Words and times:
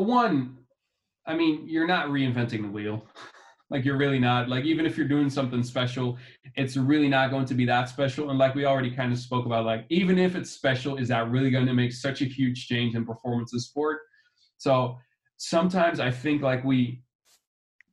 one, 0.00 0.58
I 1.26 1.34
mean, 1.34 1.68
you're 1.68 1.86
not 1.86 2.08
reinventing 2.08 2.62
the 2.62 2.70
wheel. 2.70 3.06
like 3.70 3.84
you're 3.84 3.96
really 3.96 4.18
not. 4.18 4.48
Like 4.48 4.64
even 4.64 4.84
if 4.84 4.98
you're 4.98 5.08
doing 5.08 5.30
something 5.30 5.62
special, 5.62 6.18
it's 6.56 6.76
really 6.76 7.08
not 7.08 7.30
going 7.30 7.46
to 7.46 7.54
be 7.54 7.64
that 7.66 7.88
special. 7.88 8.30
And 8.30 8.38
like 8.38 8.54
we 8.54 8.64
already 8.64 8.90
kind 8.90 9.12
of 9.12 9.18
spoke 9.18 9.46
about, 9.46 9.64
like 9.64 9.86
even 9.88 10.18
if 10.18 10.34
it's 10.34 10.50
special, 10.50 10.96
is 10.96 11.08
that 11.08 11.30
really 11.30 11.50
going 11.50 11.66
to 11.66 11.74
make 11.74 11.92
such 11.92 12.20
a 12.20 12.24
huge 12.24 12.66
change 12.66 12.96
in 12.96 13.06
performance 13.06 13.54
of 13.54 13.62
sport? 13.62 14.00
So 14.58 14.98
sometimes 15.36 16.00
I 16.00 16.10
think 16.10 16.42
like 16.42 16.64
we 16.64 17.02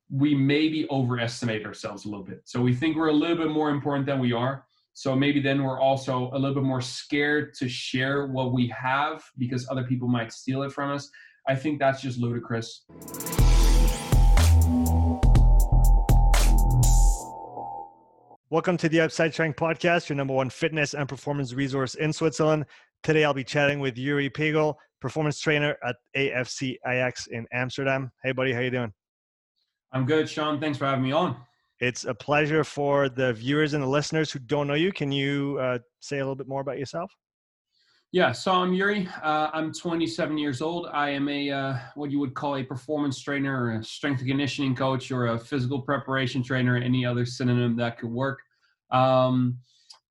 we 0.10 0.34
maybe 0.34 0.88
overestimate 0.90 1.66
ourselves 1.66 2.06
a 2.06 2.10
little 2.10 2.24
bit. 2.24 2.42
So 2.46 2.62
we 2.62 2.74
think 2.74 2.96
we're 2.96 3.10
a 3.10 3.14
little 3.14 3.36
bit 3.36 3.50
more 3.50 3.70
important 3.70 4.06
than 4.06 4.20
we 4.20 4.32
are. 4.32 4.66
So 4.94 5.16
maybe 5.16 5.42
then 5.42 5.62
we're 5.62 5.80
also 5.80 6.32
a 6.32 6.40
little 6.40 6.56
bit 6.56 6.64
more 6.64 6.82
scared 6.82 7.54
to 7.56 7.68
share 7.68 8.28
what 8.28 8.54
we 8.54 8.68
have 8.70 9.22
because 9.38 9.68
other 9.70 9.84
people 9.84 10.08
might 10.08 10.32
steal 10.32 10.64
it 10.64 10.72
from 10.72 10.92
us. 10.92 11.12
I 11.50 11.56
think 11.56 11.80
that's 11.80 12.02
just 12.02 12.20
ludicrous. 12.20 12.84
Welcome 18.50 18.76
to 18.78 18.90
the 18.90 19.00
Upside 19.00 19.32
Strength 19.32 19.58
Podcast, 19.58 20.10
your 20.10 20.18
number 20.18 20.34
one 20.34 20.50
fitness 20.50 20.94
and 20.94 21.08
performance 21.08 21.54
resource 21.54 21.96
in 21.96 22.12
Switzerland. 22.12 22.66
Today 23.02 23.24
I'll 23.24 23.34
be 23.34 23.46
chatting 23.46 23.80
with 23.80 23.98
Yuri 23.98 24.30
Pagel, 24.30 24.76
performance 25.00 25.40
trainer 25.40 25.78
at 25.86 25.96
AFC 26.18 26.76
Ajax 26.86 27.28
in 27.28 27.48
Amsterdam. 27.54 28.12
Hey 28.26 28.34
buddy, 28.34 28.52
how 28.52 28.60
you 28.60 28.72
doing? 28.72 28.92
I'm 29.94 30.06
good, 30.06 30.30
Sean. 30.30 30.60
Thanks 30.60 30.78
for 30.78 30.86
having 30.86 31.04
me 31.04 31.14
on. 31.14 31.38
It's 31.80 32.04
a 32.04 32.14
pleasure 32.14 32.66
for 32.66 33.08
the 33.08 33.32
viewers 33.32 33.74
and 33.74 33.82
the 33.82 33.88
listeners 33.88 34.34
who 34.34 34.40
don't 34.40 34.68
know 34.68 34.74
you. 34.74 34.92
Can 34.92 35.14
you 35.14 35.58
uh, 35.62 35.80
say 36.02 36.18
a 36.18 36.22
little 36.22 36.36
bit 36.36 36.50
more 36.50 36.60
about 36.60 36.78
yourself? 36.78 37.10
Yeah, 38.14 38.32
so 38.32 38.54
I'm 38.54 38.74
Yuri. 38.74 39.08
Uh, 39.22 39.50
I'm 39.52 39.74
27 39.74 40.38
years 40.38 40.62
old. 40.62 40.88
I 40.94 41.10
am 41.10 41.28
a 41.28 41.52
uh, 41.52 41.78
what 41.96 42.10
you 42.10 42.20
would 42.20 42.34
call 42.34 42.56
a 42.56 42.64
performance 42.64 43.20
trainer, 43.20 43.66
or 43.66 43.72
a 43.80 43.84
strength 43.84 44.20
and 44.20 44.30
conditioning 44.30 44.76
coach, 44.76 45.12
or 45.12 45.28
a 45.28 45.40
physical 45.40 45.82
preparation 45.82 46.42
trainer, 46.42 46.78
any 46.78 47.06
other 47.06 47.26
synonym 47.26 47.76
that 47.76 48.00
could 48.00 48.10
work. 48.10 48.40
Um, 48.92 49.58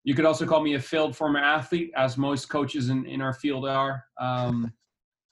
you 0.04 0.14
could 0.14 0.26
also 0.26 0.44
call 0.44 0.60
me 0.60 0.74
a 0.74 0.80
failed 0.80 1.16
former 1.16 1.40
athlete, 1.40 1.90
as 1.96 2.18
most 2.18 2.50
coaches 2.50 2.90
in, 2.90 3.06
in 3.06 3.22
our 3.22 3.32
field 3.32 3.66
are. 3.66 4.04
Um, 4.20 4.70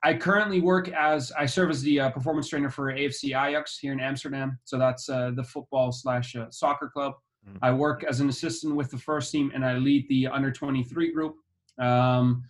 I 0.03 0.15
currently 0.15 0.63
work 0.63 0.89
as 0.89 1.33
I 1.33 1.45
serve 1.45 1.69
as 1.69 1.83
the 1.83 2.01
uh, 2.01 2.11
performance 2.11 2.49
trainer 2.49 2.71
for 2.71 2.91
AFC 2.91 3.29
Ajax 3.29 3.79
here 3.79 3.93
in 3.93 4.01
Amsterdam. 4.01 4.59
So 4.65 4.79
that's 4.79 5.11
uh, 5.11 5.33
the 5.37 5.45
football 5.45 5.93
slash 5.93 6.35
uh, 6.35 6.47
soccer 6.51 6.89
club. 6.89 7.13
Mm-hmm. 7.47 7.59
I 7.63 7.73
work 7.73 8.05
as 8.05 8.21
an 8.21 8.31
assistant 8.31 8.75
with 8.75 8.91
the 8.91 8.99
first 8.99 9.31
team, 9.31 9.53
and 9.55 9.67
I 9.67 9.75
lead 9.75 10.09
the 10.09 10.29
under 10.29 10.51
23 10.51 11.13
group. 11.13 11.37
Um, 11.79 12.45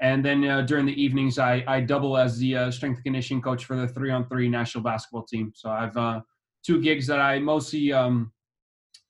and 0.00 0.24
then 0.24 0.44
uh, 0.44 0.62
during 0.62 0.86
the 0.86 1.02
evenings, 1.02 1.38
I, 1.38 1.62
I 1.66 1.80
double 1.80 2.16
as 2.16 2.38
the 2.38 2.56
uh, 2.56 2.70
strength 2.70 3.02
conditioning 3.02 3.42
coach 3.42 3.66
for 3.66 3.76
the 3.76 3.86
three 3.86 4.10
on 4.10 4.26
three 4.28 4.48
national 4.48 4.82
basketball 4.82 5.24
team. 5.24 5.52
So 5.54 5.70
I've 5.70 5.96
uh, 5.96 6.20
two 6.64 6.80
gigs 6.80 7.06
that 7.06 7.20
I 7.20 7.38
mostly 7.38 7.92
um, 7.92 8.32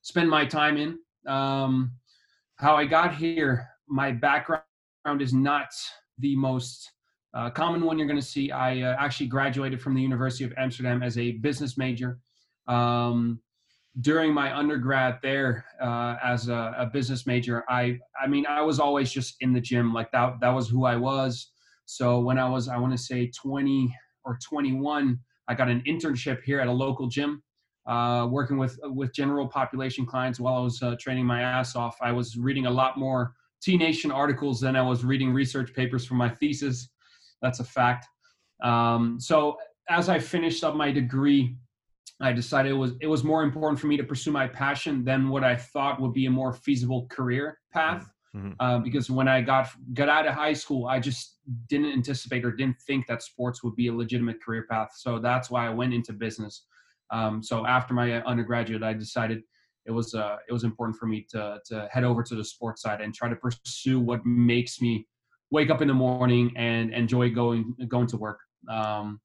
spend 0.02 0.28
my 0.28 0.44
time 0.44 0.77
in. 0.77 0.98
Um, 1.27 1.92
how 2.56 2.77
I 2.77 2.84
got 2.86 3.14
here, 3.14 3.68
my 3.86 4.10
background 4.10 4.64
is 5.20 5.32
not 5.32 5.68
the 6.18 6.34
most 6.36 6.90
uh, 7.34 7.50
common 7.50 7.82
one 7.82 7.98
you're 7.98 8.08
going 8.08 8.18
to 8.18 8.27
see. 8.27 8.50
I 8.50 8.82
uh, 8.82 8.96
actually 8.98 9.27
graduated 9.27 9.80
from 9.80 9.94
the 9.94 10.02
University 10.02 10.44
of 10.44 10.52
Amsterdam 10.56 11.02
as 11.02 11.16
a 11.18 11.32
business 11.32 11.78
major. 11.78 12.18
Um, 12.66 13.40
during 14.00 14.33
my 14.33 14.56
undergrad 14.56 15.19
there 15.22 15.64
uh, 15.83 16.16
as 16.22 16.48
a, 16.48 16.74
a, 16.78 16.86
business 16.86 17.27
major, 17.27 17.64
I 17.69 17.98
I 18.22 18.28
mean 18.28 18.46
I 18.46 18.62
was 18.62 18.78
always 18.78 19.10
just 19.10 19.34
in 19.41 19.52
the 19.52 19.60
gym 19.60 19.92
like 19.92 20.12
that 20.12 20.34
that 20.41 20.50
was 20.50 20.69
who 20.69 20.84
I 20.84 20.96
was. 20.96 21.50
So 21.86 22.20
when 22.20 22.38
I 22.38 22.48
was 22.48 22.68
I 22.68 22.77
want 22.77 22.92
to 22.92 22.98
say 22.98 23.30
20 23.42 23.92
or 24.24 24.38
21, 24.48 25.18
I 25.48 25.55
got 25.55 25.68
an 25.68 25.83
internship 25.88 26.42
here 26.44 26.61
at 26.61 26.68
a 26.68 26.72
local 26.72 27.08
gym, 27.08 27.42
uh, 27.86 28.28
working 28.30 28.58
with 28.58 28.78
with 28.84 29.12
general 29.12 29.48
population 29.48 30.06
clients 30.06 30.38
while 30.38 30.55
I 30.55 30.61
was 30.61 30.80
uh, 30.83 30.94
training 31.00 31.27
my 31.27 31.42
ass 31.42 31.74
off. 31.74 31.96
I 32.00 32.12
was 32.12 32.36
reading 32.36 32.67
a 32.67 32.70
lot 32.70 32.96
more 32.96 33.34
T 33.61 33.77
Nation 33.77 34.12
articles 34.12 34.61
than 34.61 34.77
I 34.77 34.83
was 34.83 35.05
reading 35.05 35.33
research 35.33 35.74
papers 35.74 36.07
for 36.07 36.14
my 36.14 36.28
thesis. 36.28 36.89
That's 37.42 37.58
a 37.58 37.64
fact. 37.64 38.07
Um, 38.62 39.18
so 39.18 39.57
as 39.89 40.08
I 40.08 40.20
finished 40.20 40.62
up 40.62 40.77
my 40.77 40.92
degree, 40.92 41.57
I 42.20 42.33
decided 42.33 42.73
it 42.73 42.77
was 42.77 42.92
it 43.01 43.07
was 43.07 43.25
more 43.25 43.42
important 43.42 43.81
for 43.81 43.86
me 43.86 43.97
to 43.97 44.05
pursue 44.05 44.31
my 44.31 44.47
passion 44.47 45.05
than 45.05 45.29
what 45.29 45.42
I 45.42 45.57
thought 45.57 46.01
would 46.01 46.13
be 46.13 46.27
a 46.27 46.31
more 46.31 46.53
feasible 46.53 47.07
career 47.11 47.58
path. 47.73 48.11
Mm-hmm. 48.36 48.53
Uh, 48.61 48.79
because 48.79 49.11
when 49.11 49.27
I 49.27 49.41
got 49.41 49.69
got 49.95 50.08
out 50.08 50.27
of 50.27 50.35
high 50.35 50.53
school, 50.53 50.86
I 50.86 51.01
just 51.01 51.39
didn't 51.69 51.92
anticipate 51.92 52.45
or 52.45 52.53
didn't 52.53 52.81
think 52.86 53.07
that 53.07 53.23
sports 53.23 53.64
would 53.64 53.75
be 53.75 53.89
a 53.89 53.92
legitimate 53.92 54.42
career 54.42 54.67
path. 54.70 54.91
So 54.97 55.19
that's 55.19 55.51
why 55.51 55.67
I 55.67 55.70
went 55.70 55.95
into 55.95 56.13
business. 56.13 56.67
Um, 57.11 57.42
so 57.42 57.67
after 57.67 57.92
my 57.92 58.23
undergraduate, 58.23 58.85
I 58.85 58.92
decided 58.92 59.42
it 59.87 59.91
was 59.91 60.14
uh, 60.14 60.37
it 60.48 60.52
was 60.52 60.64
important 60.64 60.98
for 60.98 61.07
me 61.07 61.27
to 61.31 61.58
to 61.67 61.89
head 61.91 62.05
over 62.05 62.23
to 62.23 62.35
the 62.35 62.45
sports 62.45 62.83
side 62.83 63.01
and 63.01 63.14
try 63.14 63.29
to 63.29 63.37
pursue 63.37 63.98
what 63.98 64.25
makes 64.25 64.81
me 64.81 65.07
wake 65.51 65.70
up 65.70 65.83
in 65.83 65.89
the 65.89 65.95
morning 65.95 66.52
and 66.57 66.92
enjoy 66.92 67.31
going 67.31 67.75
going 67.89 68.07
to 68.08 68.17
work. 68.17 68.39
Um, 68.69 69.20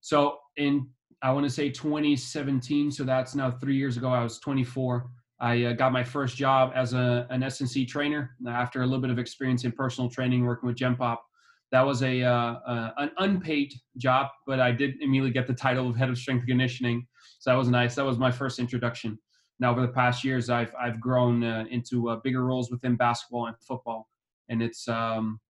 so 0.00 0.38
in 0.56 0.88
I 1.24 1.30
want 1.30 1.44
to 1.44 1.50
say 1.50 1.70
2017, 1.70 2.90
so 2.90 3.02
that's 3.02 3.34
now 3.34 3.50
three 3.50 3.76
years 3.76 3.96
ago. 3.96 4.10
I 4.10 4.22
was 4.22 4.38
24. 4.40 5.06
I 5.40 5.64
uh, 5.64 5.72
got 5.72 5.90
my 5.90 6.04
first 6.04 6.36
job 6.36 6.72
as 6.74 6.92
a, 6.92 7.26
an 7.30 7.42
S&C 7.42 7.86
trainer 7.86 8.36
after 8.46 8.82
a 8.82 8.84
little 8.84 9.00
bit 9.00 9.08
of 9.08 9.18
experience 9.18 9.64
in 9.64 9.72
personal 9.72 10.10
training, 10.10 10.44
working 10.44 10.66
with 10.66 10.76
Gen 10.76 10.96
Pop. 10.96 11.24
That 11.72 11.80
was 11.80 12.02
a 12.02 12.22
uh, 12.22 12.56
uh, 12.66 12.90
an 12.98 13.10
unpaid 13.16 13.72
job, 13.96 14.28
but 14.46 14.60
I 14.60 14.70
did 14.70 15.00
immediately 15.00 15.30
get 15.30 15.46
the 15.46 15.54
title 15.54 15.88
of 15.88 15.96
head 15.96 16.10
of 16.10 16.18
strength 16.18 16.46
conditioning. 16.46 17.06
So 17.38 17.50
that 17.50 17.56
was 17.56 17.68
nice. 17.68 17.94
That 17.94 18.04
was 18.04 18.18
my 18.18 18.30
first 18.30 18.58
introduction. 18.58 19.18
Now, 19.60 19.70
over 19.70 19.80
the 19.80 19.88
past 19.88 20.24
years, 20.24 20.50
I've 20.50 20.74
I've 20.78 21.00
grown 21.00 21.42
uh, 21.42 21.64
into 21.70 22.10
uh, 22.10 22.16
bigger 22.16 22.44
roles 22.44 22.70
within 22.70 22.96
basketball 22.96 23.46
and 23.46 23.56
football, 23.66 24.10
and 24.50 24.62
it's 24.62 24.86
um, 24.88 25.40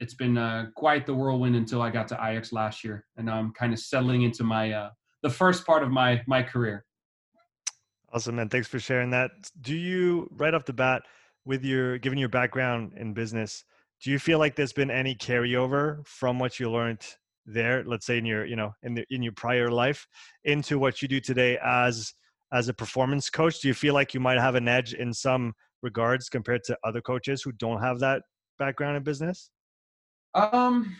it's 0.00 0.14
been 0.14 0.38
uh, 0.38 0.68
quite 0.74 1.04
the 1.04 1.14
whirlwind 1.14 1.56
until 1.56 1.82
I 1.82 1.90
got 1.90 2.08
to 2.08 2.14
Ajax 2.14 2.54
last 2.54 2.82
year, 2.82 3.04
and 3.18 3.30
I'm 3.30 3.52
kind 3.52 3.74
of 3.74 3.78
settling 3.78 4.22
into 4.22 4.44
my 4.44 4.72
uh, 4.72 4.90
the 5.22 5.30
first 5.30 5.66
part 5.66 5.82
of 5.82 5.90
my 5.90 6.22
my 6.26 6.42
career. 6.42 6.84
Awesome, 8.12 8.36
man! 8.36 8.48
Thanks 8.48 8.68
for 8.68 8.78
sharing 8.78 9.10
that. 9.10 9.30
Do 9.60 9.74
you 9.74 10.28
right 10.32 10.52
off 10.52 10.64
the 10.64 10.72
bat, 10.72 11.02
with 11.44 11.64
your 11.64 11.98
given 11.98 12.18
your 12.18 12.28
background 12.28 12.92
in 12.96 13.12
business, 13.12 13.64
do 14.02 14.10
you 14.10 14.18
feel 14.18 14.38
like 14.38 14.56
there's 14.56 14.72
been 14.72 14.90
any 14.90 15.14
carryover 15.14 16.06
from 16.06 16.38
what 16.38 16.58
you 16.58 16.70
learned 16.70 17.04
there? 17.46 17.82
Let's 17.84 18.06
say 18.06 18.18
in 18.18 18.24
your 18.24 18.44
you 18.46 18.56
know 18.56 18.72
in 18.82 18.94
the 18.94 19.04
in 19.10 19.22
your 19.22 19.32
prior 19.32 19.70
life 19.70 20.06
into 20.44 20.78
what 20.78 21.02
you 21.02 21.08
do 21.08 21.20
today 21.20 21.58
as 21.64 22.12
as 22.52 22.68
a 22.68 22.74
performance 22.74 23.30
coach. 23.30 23.60
Do 23.60 23.68
you 23.68 23.74
feel 23.74 23.94
like 23.94 24.14
you 24.14 24.20
might 24.20 24.38
have 24.38 24.54
an 24.54 24.68
edge 24.68 24.94
in 24.94 25.12
some 25.12 25.54
regards 25.82 26.28
compared 26.28 26.64
to 26.64 26.76
other 26.84 27.00
coaches 27.00 27.42
who 27.42 27.52
don't 27.52 27.80
have 27.80 28.00
that 28.00 28.22
background 28.58 28.96
in 28.96 29.02
business? 29.02 29.50
Um, 30.34 30.96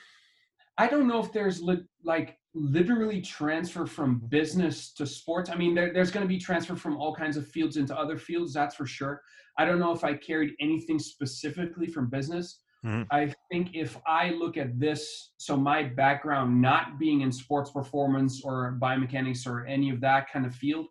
I 0.80 0.86
don't 0.86 1.06
know 1.06 1.20
if 1.20 1.30
there's 1.30 1.60
li- 1.60 1.84
like 2.04 2.38
literally 2.54 3.20
transfer 3.20 3.84
from 3.84 4.22
business 4.30 4.94
to 4.94 5.04
sports. 5.04 5.50
I 5.50 5.54
mean, 5.54 5.74
there, 5.74 5.92
there's 5.92 6.10
going 6.10 6.24
to 6.24 6.28
be 6.28 6.38
transfer 6.38 6.74
from 6.74 6.96
all 6.96 7.14
kinds 7.14 7.36
of 7.36 7.46
fields 7.46 7.76
into 7.76 7.94
other 7.94 8.16
fields, 8.16 8.54
that's 8.54 8.74
for 8.76 8.86
sure. 8.86 9.20
I 9.58 9.66
don't 9.66 9.78
know 9.78 9.92
if 9.92 10.04
I 10.04 10.14
carried 10.14 10.54
anything 10.58 10.98
specifically 10.98 11.86
from 11.86 12.08
business. 12.08 12.62
Mm-hmm. 12.82 13.02
I 13.10 13.34
think 13.52 13.74
if 13.74 13.98
I 14.06 14.30
look 14.30 14.56
at 14.56 14.80
this, 14.80 15.32
so 15.36 15.54
my 15.54 15.82
background 15.82 16.62
not 16.62 16.98
being 16.98 17.20
in 17.20 17.30
sports 17.30 17.70
performance 17.70 18.40
or 18.42 18.78
biomechanics 18.80 19.46
or 19.46 19.66
any 19.66 19.90
of 19.90 20.00
that 20.00 20.32
kind 20.32 20.46
of 20.46 20.54
field, 20.54 20.86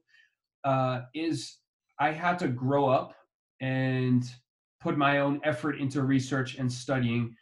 uh, 0.65 1.01
is 1.15 1.57
I 1.99 2.11
had 2.11 2.37
to 2.39 2.47
grow 2.47 2.87
up 2.89 3.15
and 3.59 4.23
put 4.81 4.99
my 4.99 5.17
own 5.17 5.41
effort 5.43 5.79
into 5.79 6.03
research 6.03 6.59
and 6.59 6.71
studying 6.71 7.35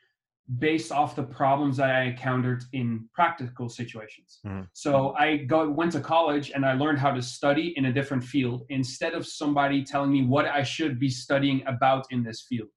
based 0.59 0.91
off 0.93 1.15
the 1.15 1.23
problems 1.23 1.75
that 1.77 1.89
I 1.89 2.03
encountered 2.03 2.63
in 2.71 3.07
practical 3.13 3.67
situations. 3.67 4.39
Mm-hmm. 4.45 4.61
So 4.73 5.13
I 5.17 5.37
go 5.37 5.69
went 5.69 5.91
to 5.93 5.99
college 5.99 6.51
and 6.55 6.65
I 6.65 6.73
learned 6.73 6.99
how 6.99 7.11
to 7.11 7.21
study 7.21 7.73
in 7.75 7.85
a 7.85 7.93
different 7.93 8.23
field 8.23 8.63
instead 8.69 9.13
of 9.13 9.27
somebody 9.27 9.83
telling 9.83 10.11
me 10.11 10.23
what 10.23 10.45
I 10.45 10.63
should 10.63 10.99
be 10.99 11.09
studying 11.09 11.63
about 11.67 12.05
in 12.11 12.23
this 12.23 12.45
field. 12.47 12.69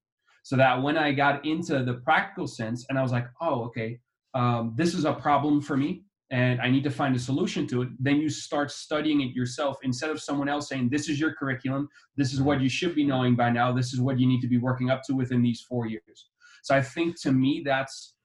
So 0.43 0.57
that 0.57 0.81
when 0.81 0.97
I 0.97 1.13
got 1.13 1.45
into 1.45 1.83
the 1.83 1.95
practical 1.95 2.47
sense 2.47 2.85
and 2.89 2.99
I 2.99 3.03
was 3.03 3.11
like, 3.11 3.27
oh, 3.39 3.63
okay, 3.65 3.99
um, 4.33 4.73
this 4.75 4.93
is 4.93 5.05
a 5.05 5.13
problem 5.13 5.61
for 5.61 5.77
me 5.77 6.03
and 6.29 6.61
I 6.61 6.69
need 6.69 6.83
to 6.83 6.89
find 6.89 7.15
a 7.15 7.19
solution 7.19 7.67
to 7.67 7.83
it, 7.83 7.89
then 7.99 8.17
you 8.17 8.29
start 8.29 8.71
studying 8.71 9.21
it 9.21 9.33
yourself 9.33 9.77
instead 9.83 10.09
of 10.09 10.21
someone 10.21 10.49
else 10.49 10.67
saying, 10.67 10.89
this 10.89 11.09
is 11.09 11.19
your 11.19 11.33
curriculum, 11.35 11.89
this 12.17 12.33
is 12.33 12.41
what 12.41 12.61
you 12.61 12.69
should 12.69 12.95
be 12.95 13.03
knowing 13.05 13.35
by 13.35 13.49
now, 13.49 13.71
this 13.71 13.93
is 13.93 14.01
what 14.01 14.19
you 14.19 14.27
need 14.27 14.41
to 14.41 14.47
be 14.47 14.57
working 14.57 14.89
up 14.89 15.03
to 15.03 15.13
within 15.13 15.41
these 15.41 15.61
four 15.61 15.87
years. 15.87 16.30
So 16.61 16.75
I 16.75 16.81
think 16.81 17.19
to 17.21 17.31
me, 17.31 17.61
that's 17.65 18.15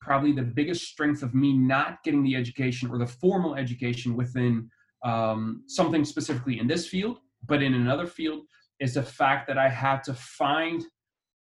probably 0.00 0.32
the 0.32 0.42
biggest 0.42 0.84
strength 0.84 1.22
of 1.22 1.34
me 1.34 1.52
not 1.52 2.02
getting 2.04 2.22
the 2.22 2.36
education 2.36 2.90
or 2.90 2.98
the 2.98 3.06
formal 3.06 3.54
education 3.54 4.14
within 4.16 4.70
um, 5.04 5.62
something 5.66 6.04
specifically 6.04 6.58
in 6.60 6.66
this 6.66 6.86
field, 6.86 7.18
but 7.46 7.62
in 7.62 7.74
another 7.74 8.06
field 8.06 8.42
is 8.80 8.94
the 8.94 9.02
fact 9.02 9.46
that 9.48 9.58
I 9.58 9.68
had 9.68 10.02
to 10.04 10.14
find 10.14 10.84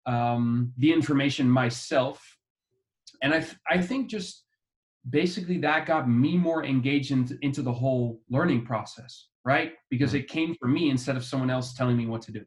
um, 0.07 0.73
the 0.79 0.93
information 0.93 1.49
myself. 1.49 2.23
And 3.23 3.35
I, 3.35 3.41
th- 3.41 3.57
I 3.69 3.81
think 3.81 4.09
just 4.11 4.45
basically 5.09 5.59
that 5.59 5.87
got 5.87 6.09
me 6.09 6.37
more 6.37 6.65
engaged 6.65 7.11
in, 7.11 7.39
into 7.43 7.63
the 7.63 7.73
whole 7.73 8.21
learning 8.31 8.65
process, 8.65 9.29
right? 9.45 9.73
Because 9.91 10.11
mm-hmm. 10.11 10.19
it 10.19 10.29
came 10.29 10.55
from 10.61 10.73
me 10.73 10.91
instead 10.91 11.17
of 11.17 11.25
someone 11.25 11.51
else 11.51 11.75
telling 11.75 11.97
me 11.97 12.07
what 12.07 12.23
to 12.23 12.33
do. 12.33 12.45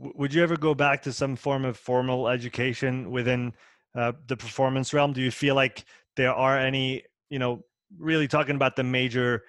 Would 0.00 0.32
you 0.32 0.42
ever 0.42 0.56
go 0.56 0.74
back 0.74 1.02
to 1.02 1.12
some 1.12 1.36
form 1.36 1.66
of 1.66 1.76
formal 1.76 2.28
education 2.28 3.10
within 3.10 3.52
uh, 3.94 4.12
the 4.28 4.36
performance 4.36 4.94
realm? 4.94 5.12
Do 5.12 5.20
you 5.20 5.30
feel 5.30 5.54
like 5.54 5.84
there 6.16 6.32
are 6.32 6.58
any, 6.58 7.02
you 7.28 7.38
know, 7.38 7.62
really 7.98 8.26
talking 8.26 8.56
about 8.56 8.76
the 8.76 8.82
major, 8.82 9.42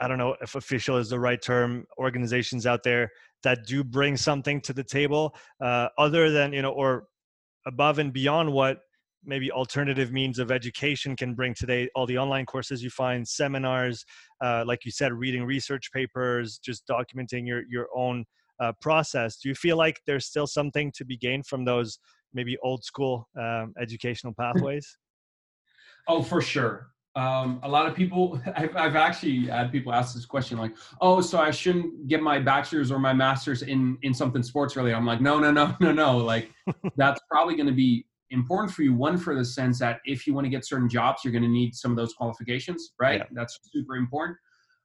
I 0.00 0.08
don't 0.08 0.16
know 0.16 0.36
if 0.40 0.54
official 0.54 0.96
is 0.96 1.10
the 1.10 1.20
right 1.20 1.40
term, 1.40 1.86
organizations 1.98 2.66
out 2.66 2.82
there 2.82 3.10
that 3.42 3.66
do 3.66 3.84
bring 3.84 4.16
something 4.16 4.58
to 4.62 4.72
the 4.72 4.84
table 4.84 5.34
uh, 5.60 5.88
other 5.98 6.30
than, 6.30 6.54
you 6.54 6.62
know, 6.62 6.72
or 6.72 7.08
above 7.66 7.98
and 7.98 8.10
beyond 8.10 8.50
what 8.50 8.78
maybe 9.24 9.52
alternative 9.52 10.12
means 10.12 10.38
of 10.38 10.50
education 10.50 11.14
can 11.14 11.34
bring 11.34 11.54
today 11.54 11.88
all 11.94 12.06
the 12.06 12.18
online 12.18 12.46
courses 12.46 12.82
you 12.82 12.90
find 12.90 13.26
seminars 13.26 14.04
uh, 14.40 14.64
like 14.66 14.84
you 14.84 14.90
said 14.90 15.12
reading 15.12 15.44
research 15.44 15.92
papers 15.92 16.58
just 16.58 16.84
documenting 16.88 17.46
your 17.46 17.62
your 17.68 17.86
own 17.94 18.24
uh, 18.62 18.72
process 18.80 19.38
do 19.38 19.48
you 19.48 19.54
feel 19.54 19.76
like 19.76 20.00
there's 20.06 20.26
still 20.26 20.46
something 20.46 20.92
to 20.94 21.04
be 21.04 21.16
gained 21.16 21.46
from 21.46 21.64
those 21.64 21.98
maybe 22.32 22.56
old 22.62 22.84
school 22.84 23.28
um, 23.38 23.74
educational 23.80 24.32
pathways? 24.38 24.96
Oh 26.08 26.22
for 26.22 26.40
sure. 26.40 26.88
Um, 27.14 27.60
a 27.62 27.68
lot 27.68 27.86
of 27.86 27.94
people 27.94 28.40
I've, 28.56 28.74
I've 28.76 28.96
actually 28.96 29.46
had 29.46 29.70
people 29.70 29.92
ask 29.92 30.14
this 30.14 30.24
question 30.24 30.56
like 30.56 30.74
oh 31.02 31.20
so 31.20 31.38
i 31.38 31.50
shouldn't 31.50 32.08
get 32.08 32.22
my 32.22 32.38
bachelor's 32.38 32.90
or 32.90 32.98
my 32.98 33.12
master's 33.12 33.60
in 33.60 33.98
in 34.00 34.14
something 34.14 34.42
sports 34.42 34.76
related 34.76 34.96
i'm 34.96 35.04
like 35.04 35.20
no 35.20 35.38
no 35.38 35.50
no 35.50 35.76
no 35.80 35.92
no 35.92 36.16
like 36.16 36.50
that's 36.96 37.20
probably 37.30 37.54
going 37.54 37.66
to 37.66 37.74
be 37.74 38.06
important 38.30 38.72
for 38.72 38.82
you 38.82 38.94
one 38.94 39.18
for 39.18 39.34
the 39.34 39.44
sense 39.44 39.78
that 39.78 40.00
if 40.06 40.26
you 40.26 40.32
want 40.32 40.46
to 40.46 40.48
get 40.48 40.66
certain 40.66 40.88
jobs 40.88 41.20
you're 41.22 41.32
going 41.32 41.42
to 41.42 41.50
need 41.50 41.74
some 41.74 41.90
of 41.90 41.98
those 41.98 42.14
qualifications 42.14 42.94
right? 42.98 43.18
Yeah. 43.18 43.26
that's 43.32 43.58
super 43.70 43.96
important 43.96 44.38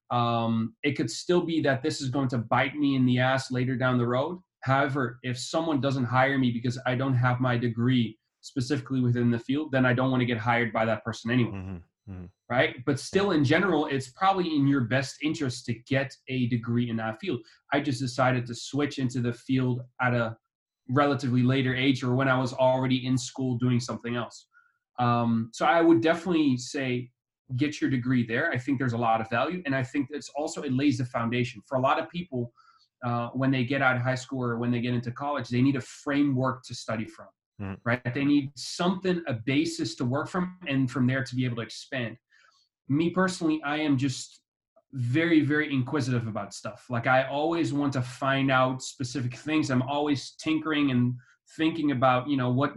um, 0.10 0.74
it 0.84 0.94
could 0.94 1.12
still 1.12 1.42
be 1.42 1.62
that 1.62 1.84
this 1.84 2.02
is 2.02 2.10
going 2.10 2.30
to 2.30 2.38
bite 2.38 2.76
me 2.76 2.96
in 2.96 3.06
the 3.06 3.20
ass 3.20 3.52
later 3.52 3.76
down 3.76 3.98
the 3.98 4.08
road 4.08 4.40
however 4.62 5.20
if 5.24 5.38
someone 5.38 5.82
doesn't 5.82 6.06
hire 6.06 6.38
me 6.38 6.52
because 6.52 6.80
i 6.86 6.96
don't 6.96 7.14
have 7.14 7.40
my 7.40 7.58
degree 7.58 8.18
specifically 8.42 9.02
within 9.02 9.30
the 9.30 9.40
field 9.40 9.72
then 9.72 9.86
i 9.86 9.94
don't 9.94 10.12
want 10.12 10.22
to 10.22 10.26
get 10.26 10.38
hired 10.38 10.72
by 10.74 10.86
that 10.86 11.04
person 11.04 11.32
anyway 11.32 11.52
mm-hmm. 11.52 12.12
Mm-hmm. 12.12 12.26
right 12.50 12.76
but 12.86 13.00
still 13.00 13.32
in 13.32 13.44
general 13.44 13.86
it's 13.88 14.10
probably 14.10 14.56
in 14.56 14.66
your 14.66 14.82
best 14.82 15.18
interest 15.22 15.66
to 15.66 15.74
get 15.74 16.12
a 16.30 16.48
degree 16.48 16.90
in 16.90 16.96
that 16.98 17.20
field 17.20 17.42
i 17.74 17.80
just 17.80 18.00
decided 18.00 18.46
to 18.48 18.56
switch 18.56 18.98
into 18.98 19.20
the 19.20 19.34
field 19.34 19.82
at 20.02 20.14
a 20.14 20.38
relatively 20.90 21.44
later 21.44 21.76
age 21.76 22.04
or 22.04 22.16
when 22.16 22.28
I 22.28 22.38
was 22.38 22.54
already 22.54 23.06
in 23.06 23.18
school 23.18 23.58
doing 23.58 23.80
something 23.80 24.16
else. 24.16 24.48
Um, 25.00 25.50
so 25.54 25.66
I 25.66 25.82
would 25.82 26.02
definitely 26.02 26.58
say 26.58 27.12
get 27.56 27.80
your 27.80 27.90
degree 27.90 28.26
there. 28.26 28.52
I 28.52 28.58
think 28.58 28.78
there's 28.78 28.94
a 28.94 28.98
lot 28.98 29.22
of 29.22 29.30
value, 29.30 29.62
and 29.66 29.76
I 29.76 29.84
think 29.84 30.10
it's 30.12 30.30
also 30.30 30.64
it 30.64 30.74
lays 30.74 30.98
the 30.98 31.06
foundation 31.06 31.62
for 31.66 31.78
a 31.78 31.82
lot 31.82 32.00
of 32.00 32.10
people 32.10 32.52
uh, 33.06 33.30
when 33.30 33.52
they 33.52 33.64
get 33.64 33.82
out 33.82 33.96
of 33.96 34.02
high 34.02 34.16
school 34.16 34.44
or 34.44 34.58
when 34.58 34.72
they 34.72 34.82
get 34.82 34.94
into 34.94 35.12
college. 35.12 35.50
They 35.50 35.62
need 35.62 35.76
a 35.76 35.82
framework 35.82 36.64
to 36.66 36.76
study 36.76 37.06
from, 37.06 37.28
mm. 37.62 37.78
right? 37.86 38.14
They 38.14 38.26
need 38.26 38.52
something, 38.56 39.22
a 39.28 39.34
basis 39.34 39.96
to 39.96 40.06
work 40.06 40.28
from, 40.28 40.58
and 40.68 40.90
from 40.90 41.08
there 41.08 41.24
to 41.24 41.36
be 41.36 41.46
able 41.46 41.58
to 41.58 41.62
expand. 41.62 42.18
Me 42.90 43.10
personally, 43.10 43.62
I 43.64 43.78
am 43.78 43.98
just 43.98 44.42
very 44.94 45.42
very 45.42 45.72
inquisitive 45.74 46.28
about 46.28 46.54
stuff 46.54 46.86
like 46.90 47.08
i 47.08 47.28
always 47.28 47.74
want 47.74 47.92
to 47.92 48.02
find 48.02 48.50
out 48.50 48.82
specific 48.82 49.36
things 49.36 49.70
i'm 49.70 49.82
always 49.82 50.32
tinkering 50.40 50.92
and 50.92 51.14
thinking 51.58 51.92
about 51.92 52.28
you 52.28 52.38
know 52.38 52.50
what 52.50 52.74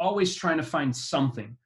always 0.00 0.34
trying 0.34 0.56
to 0.56 0.62
find 0.62 0.94
something 0.94 1.56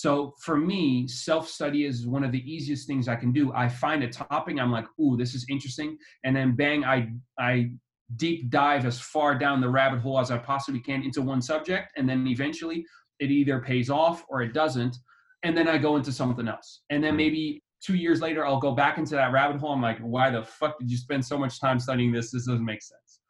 so 0.00 0.32
for 0.40 0.56
me 0.56 1.06
self 1.06 1.48
study 1.48 1.84
is 1.84 2.06
one 2.06 2.24
of 2.24 2.32
the 2.32 2.44
easiest 2.50 2.86
things 2.86 3.08
i 3.08 3.16
can 3.16 3.32
do 3.32 3.52
i 3.54 3.68
find 3.68 4.02
a 4.02 4.08
topic 4.08 4.58
i'm 4.58 4.72
like 4.72 4.86
ooh 5.00 5.16
this 5.16 5.34
is 5.34 5.44
interesting 5.50 5.96
and 6.24 6.34
then 6.34 6.56
bang 6.56 6.84
i 6.84 7.08
i 7.38 7.70
deep 8.16 8.50
dive 8.50 8.86
as 8.86 8.98
far 8.98 9.38
down 9.38 9.60
the 9.60 9.68
rabbit 9.68 10.00
hole 10.00 10.18
as 10.18 10.30
i 10.30 10.38
possibly 10.38 10.80
can 10.80 11.02
into 11.02 11.20
one 11.20 11.42
subject 11.42 11.88
and 11.96 12.08
then 12.08 12.26
eventually 12.26 12.84
it 13.18 13.30
either 13.30 13.60
pays 13.60 13.90
off 13.90 14.24
or 14.28 14.42
it 14.42 14.54
doesn't 14.54 14.96
and 15.42 15.56
then 15.56 15.68
i 15.68 15.76
go 15.76 15.96
into 15.96 16.12
something 16.12 16.48
else 16.48 16.82
and 16.90 17.04
then 17.04 17.12
hmm. 17.12 17.18
maybe 17.18 17.62
two 17.82 17.94
years 17.94 18.20
later, 18.20 18.46
I'll 18.46 18.60
go 18.60 18.72
back 18.72 18.98
into 18.98 19.14
that 19.14 19.32
rabbit 19.32 19.58
hole. 19.58 19.72
I'm 19.72 19.82
like, 19.82 19.98
why 20.00 20.30
the 20.30 20.42
fuck 20.42 20.78
did 20.78 20.90
you 20.90 20.96
spend 20.96 21.24
so 21.24 21.38
much 21.38 21.60
time 21.60 21.78
studying 21.78 22.12
this? 22.12 22.30
This 22.30 22.46
doesn't 22.46 22.64
make 22.64 22.82
sense. 22.82 23.20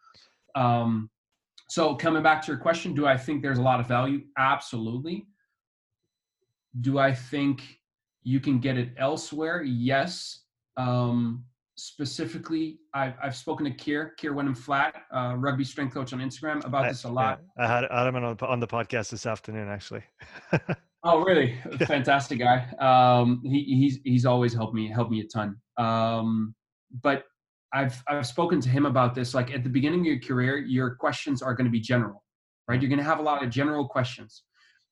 Um, 0.55 1.09
so 1.69 1.95
coming 1.95 2.23
back 2.23 2.43
to 2.43 2.53
your 2.53 2.61
question, 2.61 2.95
do 2.95 3.07
I 3.07 3.17
think 3.17 3.43
there's 3.43 3.59
a 3.59 3.63
lot 3.63 3.79
of 3.79 3.87
value? 3.87 4.23
Absolutely. 4.37 5.25
Do 6.81 6.99
I 6.99 7.13
think 7.13 7.63
you 8.23 8.41
can 8.41 8.61
get 8.61 8.79
it 8.79 8.91
elsewhere? 8.97 9.63
Yes. 9.63 10.43
Um, 10.77 11.45
specifically, 11.77 12.79
I've, 12.95 13.15
I've 13.23 13.35
spoken 13.35 13.65
to 13.65 13.73
Keir, 13.73 14.15
Kier 14.21 14.35
Wenham 14.35 14.55
Flat, 14.55 14.95
uh, 15.15 15.35
rugby 15.37 15.65
strength 15.65 15.95
coach 15.95 16.13
on 16.13 16.21
Instagram 16.21 16.65
about 16.65 16.85
I, 16.85 16.89
this 16.89 17.05
a 17.05 17.09
lot. 17.09 17.41
Yeah, 17.59 17.65
I 17.65 17.69
had 17.69 17.85
Adam 17.91 18.17
on, 18.17 18.37
on 18.41 18.61
the 18.61 18.69
podcast 18.69 19.11
this 19.11 19.27
afternoon, 19.27 19.69
actually. 19.69 20.05
Oh, 21.03 21.23
really? 21.23 21.59
Fantastic 21.87 22.41
guy. 22.41 22.67
Um, 22.79 23.41
he, 23.43 23.65
he's 23.65 24.01
he's 24.05 24.27
always 24.27 24.53
helped 24.53 24.75
me 24.75 24.89
helped 24.89 25.11
me 25.11 25.21
a 25.21 25.27
ton. 25.27 25.57
Um, 25.79 26.55
but 27.03 27.25
I've 27.73 28.03
I've 28.07 28.27
spoken 28.27 28.61
to 28.61 28.69
him 28.69 28.85
about 28.85 29.15
this. 29.15 29.33
Like 29.33 29.51
at 29.51 29.65
the 29.65 29.71
beginning 29.71 30.01
of 30.01 30.07
your 30.07 30.21
career, 30.21 30.59
your 30.59 30.97
questions 30.97 31.41
are 31.41 31.55
going 31.55 31.65
to 31.65 31.71
be 31.71 31.81
general, 31.81 32.23
right? 32.69 32.81
You're 32.81 32.91
going 32.91 32.99
to 32.99 33.05
have 33.05 33.19
a 33.19 33.23
lot 33.23 33.43
of 33.43 33.49
general 33.49 33.89
questions. 33.89 34.43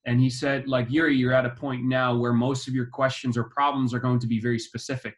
And 0.08 0.18
he 0.18 0.30
said, 0.30 0.66
like 0.66 0.86
Yuri, 0.88 1.14
you're 1.14 1.34
at 1.34 1.44
a 1.44 1.50
point 1.50 1.84
now 1.84 2.16
where 2.16 2.32
most 2.32 2.66
of 2.66 2.72
your 2.72 2.86
questions 2.86 3.36
or 3.36 3.44
problems 3.44 3.92
are 3.92 3.98
going 3.98 4.18
to 4.20 4.26
be 4.26 4.40
very 4.40 4.58
specific. 4.58 5.14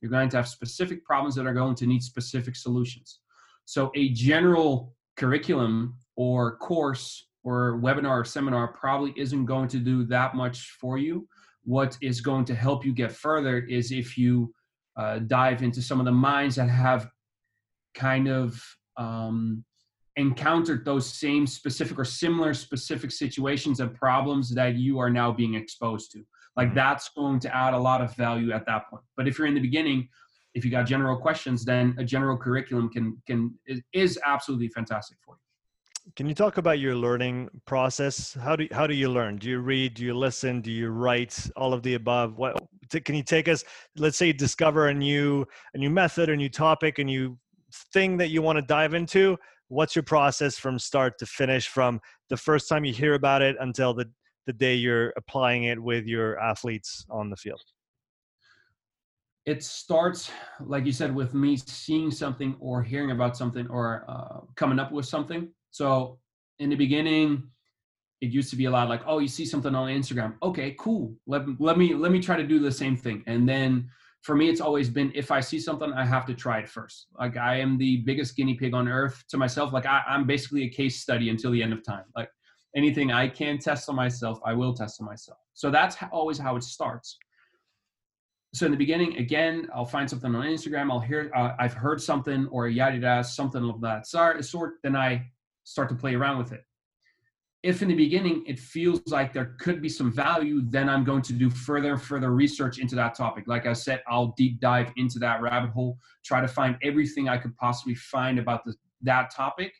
You're 0.00 0.12
going 0.12 0.28
to 0.28 0.36
have 0.36 0.46
specific 0.46 1.04
problems 1.04 1.34
that 1.34 1.44
are 1.44 1.52
going 1.52 1.74
to 1.74 1.86
need 1.88 2.04
specific 2.04 2.54
solutions. 2.54 3.18
So 3.64 3.90
a 3.96 4.10
general 4.10 4.94
curriculum 5.16 5.96
or 6.14 6.56
course 6.58 7.26
or 7.42 7.80
webinar 7.82 8.20
or 8.20 8.24
seminar 8.24 8.68
probably 8.68 9.12
isn't 9.16 9.44
going 9.44 9.66
to 9.70 9.80
do 9.80 10.04
that 10.04 10.36
much 10.36 10.70
for 10.80 10.98
you. 10.98 11.26
What 11.64 11.98
is 12.00 12.20
going 12.20 12.44
to 12.44 12.54
help 12.54 12.86
you 12.86 12.92
get 12.92 13.10
further 13.10 13.58
is 13.58 13.90
if 13.90 14.16
you 14.16 14.54
uh, 14.96 15.18
dive 15.18 15.64
into 15.64 15.82
some 15.82 15.98
of 15.98 16.06
the 16.06 16.12
minds 16.12 16.54
that 16.54 16.68
have 16.68 17.10
kind 17.96 18.28
of 18.28 18.62
um, 18.96 19.64
encountered 20.18 20.84
those 20.84 21.10
same 21.10 21.46
specific 21.46 21.98
or 21.98 22.04
similar 22.04 22.52
specific 22.52 23.10
situations 23.10 23.80
and 23.80 23.94
problems 23.94 24.52
that 24.54 24.74
you 24.74 24.98
are 24.98 25.08
now 25.08 25.32
being 25.32 25.54
exposed 25.54 26.10
to. 26.12 26.24
Like 26.56 26.68
mm-hmm. 26.68 26.76
that's 26.76 27.08
going 27.16 27.38
to 27.40 27.56
add 27.56 27.72
a 27.72 27.78
lot 27.78 28.00
of 28.02 28.14
value 28.16 28.52
at 28.52 28.66
that 28.66 28.90
point. 28.90 29.04
But 29.16 29.28
if 29.28 29.38
you're 29.38 29.46
in 29.46 29.54
the 29.54 29.60
beginning, 29.60 30.08
if 30.54 30.64
you 30.64 30.70
got 30.70 30.86
general 30.86 31.16
questions, 31.16 31.64
then 31.64 31.94
a 31.98 32.04
general 32.04 32.36
curriculum 32.36 32.90
can 32.90 33.16
can 33.26 33.54
is 33.92 34.18
absolutely 34.26 34.68
fantastic 34.68 35.18
for 35.24 35.36
you. 35.36 36.12
Can 36.16 36.26
you 36.26 36.34
talk 36.34 36.56
about 36.56 36.80
your 36.80 36.96
learning 36.96 37.48
process? 37.64 38.34
How 38.34 38.56
do 38.56 38.66
how 38.72 38.86
do 38.86 38.94
you 38.94 39.08
learn? 39.08 39.36
Do 39.36 39.48
you 39.48 39.60
read? 39.60 39.94
Do 39.94 40.04
you 40.04 40.14
listen? 40.14 40.60
Do 40.60 40.72
you 40.72 40.88
write? 40.88 41.48
All 41.54 41.72
of 41.72 41.82
the 41.82 41.94
above. 41.94 42.38
What 42.38 42.56
can 43.04 43.14
you 43.14 43.22
take 43.22 43.46
us? 43.46 43.62
Let's 43.96 44.16
say 44.16 44.28
you 44.28 44.32
discover 44.32 44.88
a 44.88 44.94
new 44.94 45.46
a 45.74 45.78
new 45.78 45.90
method, 45.90 46.28
a 46.28 46.36
new 46.36 46.48
topic, 46.48 46.98
a 46.98 47.04
new 47.04 47.38
thing 47.92 48.16
that 48.16 48.28
you 48.28 48.42
want 48.42 48.56
to 48.56 48.62
dive 48.62 48.94
into. 48.94 49.38
What's 49.68 49.94
your 49.94 50.02
process 50.02 50.58
from 50.58 50.78
start 50.78 51.18
to 51.18 51.26
finish, 51.26 51.68
from 51.68 52.00
the 52.28 52.36
first 52.36 52.68
time 52.68 52.84
you 52.84 52.92
hear 52.92 53.14
about 53.14 53.42
it 53.42 53.56
until 53.60 53.94
the 53.94 54.10
the 54.46 54.52
day 54.54 54.74
you're 54.74 55.12
applying 55.16 55.64
it 55.64 55.78
with 55.78 56.06
your 56.06 56.38
athletes 56.40 57.06
on 57.10 57.30
the 57.30 57.36
field? 57.36 57.62
it 59.46 59.64
starts 59.64 60.30
like 60.60 60.84
you 60.84 60.92
said 60.92 61.14
with 61.14 61.32
me 61.32 61.56
seeing 61.56 62.10
something 62.10 62.54
or 62.60 62.82
hearing 62.82 63.12
about 63.12 63.34
something 63.34 63.66
or 63.68 64.04
uh, 64.06 64.40
coming 64.56 64.78
up 64.78 64.92
with 64.92 65.06
something 65.06 65.48
so 65.70 66.18
in 66.58 66.70
the 66.70 66.76
beginning, 66.76 67.44
it 68.20 68.30
used 68.30 68.50
to 68.50 68.56
be 68.56 68.64
a 68.64 68.70
lot 68.70 68.88
like, 68.88 69.02
oh, 69.06 69.18
you 69.18 69.28
see 69.28 69.46
something 69.46 69.74
on 69.74 69.88
Instagram. 69.88 70.34
Okay, 70.42 70.74
cool. 70.78 71.14
Let, 71.26 71.42
let 71.60 71.78
me 71.78 71.94
let 71.94 72.10
me 72.10 72.20
try 72.20 72.36
to 72.36 72.46
do 72.46 72.58
the 72.58 72.72
same 72.72 72.96
thing. 72.96 73.22
And 73.26 73.48
then 73.48 73.88
for 74.28 74.34
me, 74.34 74.50
it's 74.50 74.60
always 74.60 74.90
been 74.90 75.10
if 75.14 75.30
I 75.30 75.40
see 75.40 75.58
something, 75.58 75.90
I 75.90 76.04
have 76.04 76.26
to 76.26 76.34
try 76.34 76.58
it 76.58 76.68
first. 76.68 77.06
Like 77.18 77.38
I 77.38 77.56
am 77.60 77.78
the 77.78 78.02
biggest 78.04 78.36
guinea 78.36 78.52
pig 78.52 78.74
on 78.74 78.86
earth 78.86 79.24
to 79.30 79.38
myself. 79.38 79.72
Like 79.72 79.86
I, 79.86 80.02
I'm 80.06 80.26
basically 80.26 80.64
a 80.64 80.68
case 80.68 81.00
study 81.00 81.30
until 81.30 81.50
the 81.50 81.62
end 81.62 81.72
of 81.72 81.82
time. 81.82 82.04
Like 82.14 82.28
anything 82.76 83.10
I 83.10 83.26
can 83.28 83.56
test 83.56 83.88
on 83.88 83.96
myself, 83.96 84.38
I 84.44 84.52
will 84.52 84.74
test 84.74 85.00
on 85.00 85.06
myself. 85.06 85.38
So 85.54 85.70
that's 85.70 85.96
always 86.12 86.36
how 86.36 86.56
it 86.56 86.62
starts. 86.62 87.16
So 88.52 88.66
in 88.66 88.72
the 88.72 88.76
beginning, 88.76 89.16
again, 89.16 89.66
I'll 89.74 89.86
find 89.86 90.10
something 90.10 90.34
on 90.34 90.44
Instagram. 90.44 90.90
I'll 90.90 91.00
hear, 91.00 91.32
uh, 91.34 91.54
I've 91.58 91.72
heard 91.72 91.98
something 91.98 92.48
or 92.48 92.68
yada 92.68 92.98
yada, 92.98 93.24
something 93.24 93.66
of 93.66 93.80
that 93.80 94.06
sort. 94.06 94.74
Then 94.82 94.94
I 94.94 95.26
start 95.64 95.88
to 95.88 95.94
play 95.94 96.14
around 96.14 96.36
with 96.36 96.52
it. 96.52 96.64
If 97.64 97.82
in 97.82 97.88
the 97.88 97.94
beginning 97.96 98.44
it 98.46 98.58
feels 98.58 99.00
like 99.08 99.32
there 99.32 99.56
could 99.58 99.82
be 99.82 99.88
some 99.88 100.12
value, 100.12 100.62
then 100.70 100.88
I'm 100.88 101.02
going 101.02 101.22
to 101.22 101.32
do 101.32 101.50
further 101.50 101.92
and 101.92 102.00
further 102.00 102.30
research 102.30 102.78
into 102.78 102.94
that 102.94 103.16
topic. 103.16 103.44
Like 103.48 103.66
I 103.66 103.72
said, 103.72 104.00
I'll 104.08 104.32
deep 104.36 104.60
dive 104.60 104.92
into 104.96 105.18
that 105.18 105.42
rabbit 105.42 105.70
hole, 105.70 105.98
try 106.24 106.40
to 106.40 106.46
find 106.46 106.76
everything 106.84 107.28
I 107.28 107.36
could 107.36 107.56
possibly 107.56 107.96
find 107.96 108.38
about 108.38 108.64
the, 108.64 108.74
that 109.02 109.34
topic, 109.34 109.72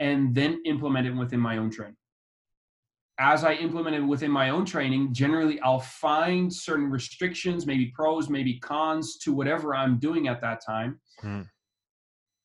and 0.00 0.34
then 0.34 0.62
implement 0.64 1.06
it 1.06 1.12
within 1.12 1.38
my 1.38 1.58
own 1.58 1.70
training. 1.70 1.96
as 3.18 3.44
I 3.44 3.52
implement 3.54 3.94
it 3.94 4.00
within 4.00 4.30
my 4.30 4.50
own 4.50 4.64
training, 4.64 5.12
generally 5.12 5.60
I'll 5.60 5.80
find 5.80 6.52
certain 6.52 6.90
restrictions, 6.90 7.66
maybe 7.66 7.92
pros, 7.94 8.28
maybe 8.30 8.58
cons 8.58 9.18
to 9.18 9.32
whatever 9.32 9.76
I'm 9.76 9.98
doing 9.98 10.28
at 10.28 10.40
that 10.40 10.64
time. 10.64 10.98
Hmm. 11.20 11.42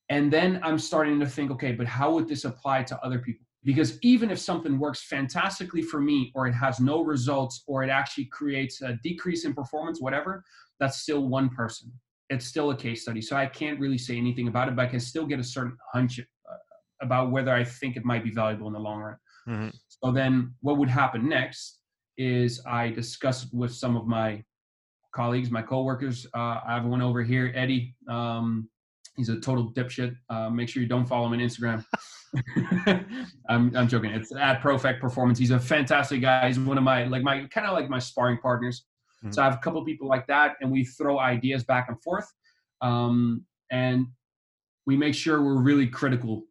And 0.10 0.32
then 0.32 0.60
I'm 0.64 0.78
starting 0.78 1.20
to 1.20 1.26
think, 1.26 1.52
okay, 1.52 1.72
but 1.72 1.88
how 1.88 2.12
would 2.12 2.28
this 2.28 2.46
apply 2.46 2.84
to 2.84 3.00
other 3.04 3.20
people? 3.20 3.47
Because 3.64 3.98
even 4.02 4.30
if 4.32 4.40
something 4.40 4.80
works 4.80 5.04
fantastically 5.04 5.82
for 5.82 6.00
me, 6.00 6.32
or 6.36 6.48
it 6.48 6.54
has 6.54 6.80
no 6.80 7.04
results, 7.04 7.64
or 7.68 7.84
it 7.84 7.90
actually 7.90 8.26
creates 8.26 8.82
a 8.82 8.98
decrease 9.04 9.46
in 9.46 9.54
performance, 9.54 10.00
whatever, 10.00 10.44
that's 10.80 11.00
still 11.00 11.28
one 11.28 11.50
person. 11.50 11.92
It's 12.30 12.46
still 12.46 12.72
a 12.72 12.76
case 12.76 13.02
study. 13.02 13.22
So 13.22 13.36
I 13.36 13.46
can't 13.46 13.80
really 13.80 13.98
say 13.98 14.18
anything 14.18 14.48
about 14.48 14.68
it, 14.68 14.76
but 14.76 14.84
I 14.84 14.88
can 14.88 15.00
still 15.00 15.26
get 15.26 15.40
a 15.40 15.44
certain 15.44 15.76
hunch 15.94 16.20
uh, 16.20 16.24
about 17.02 17.32
whether 17.32 17.54
I 17.54 17.64
think 17.64 17.98
it 17.98 18.06
might 18.06 18.24
be 18.24 18.32
valuable 18.32 18.68
in 18.68 18.74
the 18.74 18.80
long 18.80 19.00
run. 19.00 19.18
Mm-hmm. 19.48 19.70
So 19.88 20.12
then 20.12 20.54
what 20.62 20.78
would 20.78 20.90
happen 20.90 21.28
next 21.28 21.80
is 22.18 22.62
I 22.66 22.90
discuss 22.90 23.46
it 23.46 23.50
with 23.54 23.74
some 23.74 23.96
of 23.96 24.08
my 24.08 24.44
colleagues, 25.14 25.50
my 25.50 25.62
coworkers. 25.62 26.26
Uh, 26.36 26.60
I 26.66 26.76
have 26.76 26.86
one 26.86 27.02
over 27.02 27.24
here, 27.24 27.52
Eddie. 27.56 27.96
Um, 28.10 28.70
he's 29.18 29.30
a 29.30 29.40
total 29.40 29.72
dipshit. 29.74 30.16
Uh, 30.30 30.50
make 30.50 30.70
sure 30.70 30.82
you 30.82 30.88
don't 30.88 31.06
follow 31.06 31.26
him 31.28 31.34
on 31.34 31.40
Instagram. 31.40 31.84
I'm, 33.50 33.76
I'm 33.76 33.88
joking. 33.88 34.12
It's 34.12 34.34
at 34.34 34.62
Perfect 34.62 35.02
Performance. 35.02 35.40
He's 35.40 35.52
a 35.52 35.60
fantastic 35.60 36.22
guy. 36.22 36.48
He's 36.48 36.60
one 36.60 36.78
of 36.78 36.84
my 36.84 37.06
like 37.06 37.24
my 37.24 37.46
kind 37.48 37.68
of 37.68 37.74
like 37.74 37.90
my 37.90 38.00
sparring 38.00 38.38
partners. 38.38 38.86
Mm-hmm. 39.24 39.34
So 39.34 39.42
I 39.42 39.46
have 39.46 39.56
a 39.56 39.58
couple 39.58 39.84
people 39.84 40.08
like 40.08 40.28
that, 40.28 40.56
and 40.62 40.72
we 40.72 40.86
throw 40.86 41.20
ideas 41.20 41.64
back 41.64 41.88
and 41.90 42.02
forth, 42.02 42.32
um, 42.82 43.44
and 43.72 44.06
we 44.86 44.96
make 44.96 45.16
sure 45.16 45.44
we're 45.44 45.62
really 45.62 45.88
critical 45.88 46.44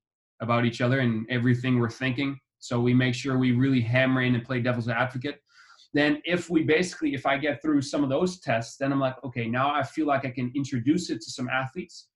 about 0.42 0.66
each 0.66 0.80
other 0.80 0.98
and 0.98 1.26
everything 1.30 1.78
we're 1.78 1.88
thinking. 1.88 2.38
So 2.58 2.80
we 2.80 2.92
make 2.92 3.14
sure 3.14 3.38
we 3.38 3.52
really 3.52 3.80
hammer 3.80 4.22
in 4.22 4.34
and 4.34 4.44
play 4.44 4.60
devil's 4.60 4.88
advocate. 4.88 5.40
Then 5.94 6.20
if 6.24 6.50
we 6.50 6.62
basically, 6.62 7.14
if 7.14 7.24
I 7.24 7.38
get 7.38 7.62
through 7.62 7.80
some 7.80 8.02
of 8.02 8.10
those 8.10 8.40
tests, 8.40 8.76
then 8.76 8.92
I'm 8.92 9.00
like, 9.00 9.14
okay, 9.24 9.46
now 9.46 9.72
I 9.72 9.82
feel 9.82 10.06
like 10.06 10.26
I 10.26 10.30
can 10.30 10.52
introduce 10.54 11.08
it 11.08 11.22
to 11.22 11.30
some 11.30 11.48
athletes 11.48 12.08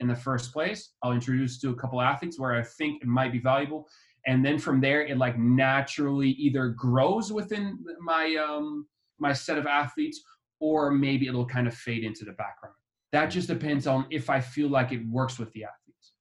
in 0.00 0.08
the 0.08 0.14
first 0.14 0.52
place. 0.52 0.92
I'll 1.02 1.12
introduce 1.12 1.58
to 1.60 1.70
a 1.70 1.74
couple 1.74 2.00
athletes 2.00 2.38
where 2.38 2.54
I 2.54 2.62
think 2.62 3.02
it 3.02 3.08
might 3.08 3.32
be 3.32 3.38
valuable. 3.38 3.88
And 4.26 4.44
then 4.44 4.58
from 4.58 4.80
there, 4.80 5.06
it 5.06 5.18
like 5.18 5.38
naturally 5.38 6.30
either 6.30 6.68
grows 6.70 7.32
within 7.32 7.78
my 8.00 8.36
um, 8.36 8.86
my 9.18 9.32
set 9.32 9.56
of 9.56 9.66
athletes, 9.66 10.20
or 10.60 10.90
maybe 10.90 11.28
it'll 11.28 11.46
kind 11.46 11.66
of 11.66 11.74
fade 11.74 12.04
into 12.04 12.24
the 12.24 12.32
background. 12.32 12.74
That 13.12 13.26
just 13.26 13.48
depends 13.48 13.86
on 13.86 14.06
if 14.10 14.28
I 14.28 14.40
feel 14.40 14.68
like 14.68 14.92
it 14.92 15.06
works 15.08 15.38
with 15.38 15.52
the 15.52 15.64
athletes. 15.64 16.12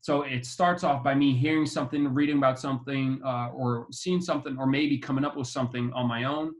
So 0.00 0.22
it 0.22 0.44
starts 0.44 0.82
off 0.82 1.04
by 1.04 1.14
me 1.14 1.32
hearing 1.32 1.66
something, 1.66 2.12
reading 2.12 2.38
about 2.38 2.58
something, 2.58 3.20
uh, 3.24 3.50
or 3.54 3.86
seeing 3.92 4.20
something, 4.20 4.56
or 4.58 4.66
maybe 4.66 4.98
coming 4.98 5.24
up 5.24 5.36
with 5.36 5.46
something 5.46 5.92
on 5.92 6.08
my 6.08 6.24
own. 6.24 6.54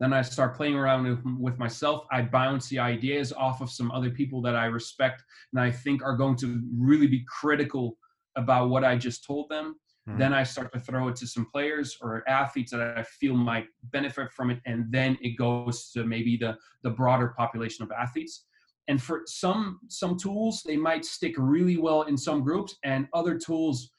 Then 0.00 0.12
I 0.12 0.22
start 0.22 0.56
playing 0.56 0.74
around 0.74 1.40
with 1.40 1.58
myself. 1.58 2.06
I 2.10 2.22
bounce 2.22 2.68
the 2.68 2.78
ideas 2.78 3.32
off 3.32 3.60
of 3.60 3.70
some 3.70 3.90
other 3.92 4.10
people 4.10 4.42
that 4.42 4.56
I 4.56 4.66
respect 4.66 5.22
and 5.52 5.60
I 5.60 5.70
think 5.70 6.02
are 6.02 6.16
going 6.16 6.36
to 6.36 6.60
really 6.76 7.06
be 7.06 7.24
critical 7.28 7.96
about 8.36 8.70
what 8.70 8.84
I 8.84 8.96
just 8.96 9.24
told 9.24 9.48
them. 9.48 9.76
Mm-hmm. 10.08 10.18
Then 10.18 10.32
I 10.34 10.42
start 10.42 10.72
to 10.72 10.80
throw 10.80 11.08
it 11.08 11.16
to 11.16 11.26
some 11.26 11.46
players 11.46 11.96
or 12.02 12.28
athletes 12.28 12.72
that 12.72 12.98
I 12.98 13.02
feel 13.04 13.34
might 13.34 13.66
benefit 13.84 14.32
from 14.32 14.50
it, 14.50 14.60
and 14.66 14.86
then 14.90 15.16
it 15.22 15.38
goes 15.38 15.90
to 15.92 16.04
maybe 16.04 16.36
the 16.36 16.58
the 16.82 16.90
broader 16.90 17.28
population 17.36 17.84
of 17.84 17.90
athletes 17.92 18.44
and 18.88 19.02
for 19.02 19.22
some 19.26 19.80
some 19.88 20.16
tools 20.18 20.62
they 20.62 20.76
might 20.76 21.04
stick 21.04 21.34
really 21.38 21.76
well 21.76 22.02
in 22.02 22.16
some 22.16 22.42
groups 22.42 22.76
and 22.84 23.08
other 23.12 23.38
tools 23.38 23.90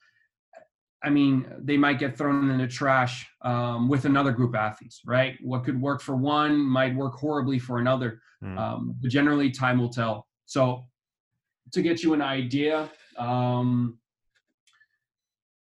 i 1.06 1.10
mean 1.10 1.46
they 1.60 1.78
might 1.78 2.00
get 2.00 2.18
thrown 2.18 2.50
in 2.50 2.58
the 2.58 2.68
trash 2.68 3.28
um, 3.42 3.88
with 3.88 4.06
another 4.06 4.32
group 4.32 4.52
of 4.52 4.56
athletes 4.56 5.02
right 5.06 5.38
what 5.42 5.64
could 5.64 5.80
work 5.80 6.02
for 6.02 6.16
one 6.16 6.58
might 6.58 6.96
work 6.96 7.14
horribly 7.14 7.60
for 7.60 7.80
another 7.80 8.22
mm. 8.44 8.58
um, 8.58 8.96
but 9.02 9.10
generally 9.10 9.50
time 9.50 9.80
will 9.80 9.90
tell 9.90 10.28
so 10.46 10.84
to 11.72 11.82
get 11.82 12.04
you 12.04 12.14
an 12.14 12.22
idea 12.22 12.90
um, 13.18 13.98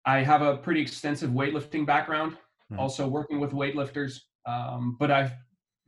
i 0.05 0.19
have 0.19 0.41
a 0.41 0.57
pretty 0.57 0.81
extensive 0.81 1.31
weightlifting 1.31 1.85
background 1.85 2.35
mm. 2.71 2.79
also 2.79 3.07
working 3.07 3.39
with 3.39 3.51
weightlifters 3.51 4.19
um, 4.45 4.95
but 4.99 5.11
i've 5.11 5.33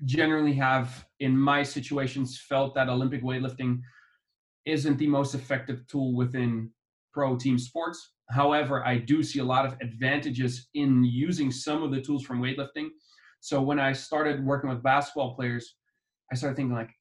generally 0.05 0.53
have, 0.53 1.05
in 1.19 1.37
my 1.37 1.63
situations, 1.63 2.39
felt 2.39 2.73
that 2.75 2.89
Olympic 2.89 3.23
weightlifting 3.23 3.81
isn't 4.65 4.97
the 4.97 5.07
most 5.07 5.35
effective 5.35 5.85
tool 5.87 6.15
within 6.15 6.69
pro 7.13 7.35
team 7.35 7.57
sports. 7.57 8.13
However, 8.31 8.85
I 8.85 8.97
do 8.97 9.23
see 9.23 9.39
a 9.39 9.43
lot 9.43 9.65
of 9.65 9.75
advantages 9.81 10.67
in 10.73 11.03
using 11.03 11.51
some 11.51 11.83
of 11.83 11.91
the 11.91 12.01
tools 12.01 12.23
from 12.23 12.41
weightlifting. 12.41 12.89
So 13.39 13.61
when 13.61 13.79
I 13.79 13.93
started 13.93 14.45
working 14.45 14.69
with 14.69 14.83
basketball 14.83 15.35
players, 15.35 15.75
I 16.31 16.35
started 16.35 16.55
thinking 16.55 16.75
like, 16.75 16.91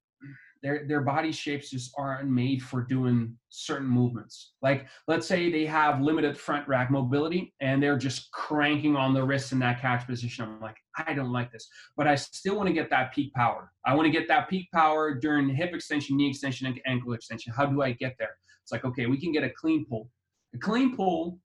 their 0.63 0.87
their 0.89 1.01
body 1.01 1.31
shapes 1.31 1.71
just 1.71 1.93
aren't 1.97 2.29
made 2.29 2.63
for 2.63 2.83
doing 2.83 3.37
certain 3.49 3.87
movements. 3.87 4.55
Like 4.61 4.87
let's 5.07 5.27
say 5.27 5.51
they 5.51 5.67
have 5.67 6.01
limited 6.01 6.37
front 6.37 6.67
rack 6.67 6.91
mobility 6.91 7.55
and 7.61 7.83
they're 7.83 7.99
just 7.99 8.31
cranking 8.33 8.97
on 8.97 9.15
the 9.15 9.23
wrists 9.23 9.53
in 9.53 9.59
that 9.61 9.81
catch 9.81 10.07
position. 10.07 10.45
I'm 10.45 10.61
like, 10.61 10.77
I 10.97 11.15
don't 11.15 11.33
like 11.33 11.53
this, 11.53 11.69
but 11.97 12.07
I 12.07 12.17
still 12.17 12.57
want 12.57 12.67
to 12.69 12.73
get 12.73 12.91
that 12.91 13.15
peak 13.15 13.33
power. 13.35 13.71
I 13.87 13.95
want 13.95 14.07
to 14.07 14.13
get 14.13 14.29
that 14.29 14.49
peak 14.49 14.69
power 14.73 15.15
during 15.15 15.49
hip 15.49 15.73
extension, 15.75 16.17
knee 16.17 16.31
extension, 16.31 16.67
and 16.67 16.81
ankle 16.87 17.13
extension. 17.13 17.53
How 17.57 17.67
do 17.67 17.83
I 17.83 17.93
get 17.93 18.17
there? 18.19 18.37
It's 18.63 18.73
like 18.73 18.85
okay, 18.85 19.07
we 19.07 19.21
can 19.21 19.33
get 19.33 19.45
a 19.45 19.51
clean 19.51 19.87
pull. 19.89 20.11
A 20.55 20.59
clean 20.59 20.97
pull 20.97 21.41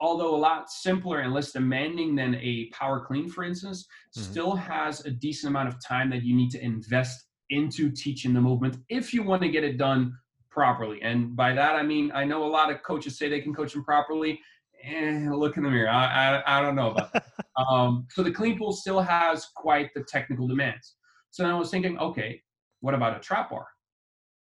although 0.00 0.34
a 0.34 0.36
lot 0.36 0.70
simpler 0.70 1.20
and 1.20 1.32
less 1.32 1.52
demanding 1.52 2.14
than 2.14 2.36
a 2.36 2.70
power 2.72 3.00
clean, 3.00 3.28
for 3.28 3.44
instance, 3.44 3.86
mm-hmm. 4.16 4.30
still 4.30 4.54
has 4.54 5.04
a 5.04 5.10
decent 5.10 5.50
amount 5.50 5.68
of 5.68 5.84
time 5.84 6.10
that 6.10 6.22
you 6.22 6.34
need 6.34 6.50
to 6.50 6.64
invest 6.64 7.26
into 7.50 7.90
teaching 7.90 8.32
the 8.32 8.40
movement 8.40 8.76
if 8.88 9.12
you 9.12 9.22
want 9.22 9.42
to 9.42 9.48
get 9.48 9.64
it 9.64 9.78
done 9.78 10.14
properly. 10.50 11.00
And 11.02 11.34
by 11.34 11.52
that, 11.54 11.76
I 11.76 11.82
mean, 11.82 12.12
I 12.14 12.24
know 12.24 12.44
a 12.44 12.48
lot 12.48 12.70
of 12.70 12.82
coaches 12.82 13.18
say 13.18 13.28
they 13.28 13.40
can 13.40 13.54
coach 13.54 13.72
them 13.72 13.84
properly. 13.84 14.40
Eh, 14.84 15.28
look 15.30 15.56
in 15.56 15.64
the 15.64 15.70
mirror. 15.70 15.88
I, 15.88 16.40
I, 16.40 16.58
I 16.58 16.62
don't 16.62 16.76
know 16.76 16.92
about 16.92 17.12
that. 17.12 17.26
um, 17.56 18.06
so 18.10 18.22
the 18.22 18.30
clean 18.30 18.56
pull 18.56 18.72
still 18.72 19.00
has 19.00 19.46
quite 19.56 19.92
the 19.94 20.04
technical 20.04 20.46
demands. 20.46 20.94
So 21.30 21.42
then 21.42 21.52
I 21.52 21.58
was 21.58 21.70
thinking, 21.70 21.98
okay, 21.98 22.40
what 22.80 22.94
about 22.94 23.16
a 23.16 23.20
trap 23.20 23.50
bar? 23.50 23.66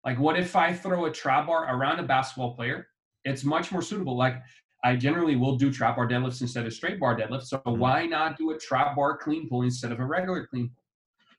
Like, 0.06 0.20
what 0.20 0.38
if 0.38 0.56
I 0.56 0.74
throw 0.74 1.06
a 1.06 1.12
trap 1.12 1.48
bar 1.48 1.76
around 1.76 2.00
a 2.00 2.04
basketball 2.04 2.56
player? 2.56 2.88
It's 3.28 3.44
much 3.44 3.72
more 3.72 3.82
suitable. 3.82 4.18
Like, 4.18 4.42
I 4.84 4.96
generally 4.96 5.36
will 5.36 5.56
do 5.56 5.72
trap 5.72 5.96
bar 5.96 6.08
deadlifts 6.08 6.42
instead 6.42 6.66
of 6.66 6.74
straight 6.74 7.00
bar 7.00 7.18
deadlifts. 7.18 7.48
So 7.48 7.58
mm-hmm. 7.58 7.80
why 7.80 8.06
not 8.06 8.38
do 8.38 8.52
a 8.52 8.58
trap 8.58 8.96
bar 8.96 9.18
clean 9.18 9.50
pull 9.50 9.64
instead 9.64 9.92
of 9.92 10.00
a 10.00 10.06
regular 10.06 10.48
clean 10.48 10.70
pull? 10.70 10.84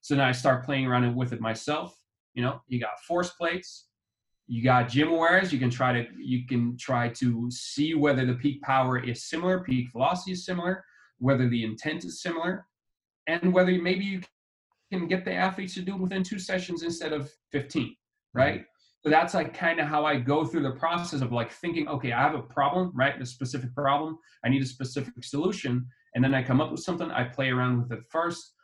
So 0.00 0.16
now 0.16 0.28
I 0.28 0.32
start 0.32 0.64
playing 0.64 0.86
around 0.86 1.14
with 1.14 1.32
it 1.32 1.40
myself. 1.40 1.96
You 2.34 2.42
know, 2.42 2.60
you 2.68 2.78
got 2.78 3.00
force 3.00 3.30
plates, 3.30 3.86
you 4.46 4.62
got 4.62 4.88
gym 4.88 5.08
GymAwares. 5.08 5.52
You 5.52 5.58
can 5.58 5.70
try 5.70 5.92
to 5.92 6.06
you 6.16 6.46
can 6.46 6.76
try 6.76 7.08
to 7.10 7.50
see 7.50 7.94
whether 7.94 8.24
the 8.24 8.34
peak 8.34 8.62
power 8.62 8.98
is 8.98 9.24
similar, 9.24 9.60
peak 9.60 9.88
velocity 9.92 10.32
is 10.32 10.44
similar, 10.44 10.84
whether 11.18 11.48
the 11.48 11.64
intent 11.64 12.04
is 12.04 12.22
similar, 12.22 12.66
and 13.26 13.52
whether 13.52 13.72
maybe 13.72 14.04
you 14.04 14.20
can 14.90 15.06
get 15.06 15.24
the 15.24 15.32
athletes 15.32 15.74
to 15.74 15.82
do 15.82 15.94
it 15.94 16.00
within 16.00 16.22
two 16.22 16.38
sessions 16.38 16.82
instead 16.82 17.12
of 17.12 17.30
15, 17.52 17.94
right? 18.32 18.64
So 19.04 19.10
that's 19.10 19.32
like 19.32 19.54
kind 19.54 19.78
of 19.78 19.86
how 19.86 20.04
I 20.04 20.16
go 20.16 20.44
through 20.44 20.64
the 20.64 20.72
process 20.72 21.20
of 21.20 21.30
like 21.32 21.52
thinking, 21.52 21.86
okay, 21.88 22.12
I 22.12 22.20
have 22.20 22.34
a 22.34 22.42
problem, 22.42 22.90
right? 22.94 23.20
A 23.20 23.24
specific 23.24 23.74
problem. 23.74 24.18
I 24.44 24.48
need 24.48 24.62
a 24.62 24.66
specific 24.66 25.22
solution. 25.22 25.86
And 26.14 26.24
then 26.24 26.34
I 26.34 26.42
come 26.42 26.60
up 26.60 26.72
with 26.72 26.80
something. 26.80 27.10
I 27.10 27.24
play 27.24 27.50
around 27.50 27.82
with 27.82 27.92
it 27.92 28.04
first 28.10 28.54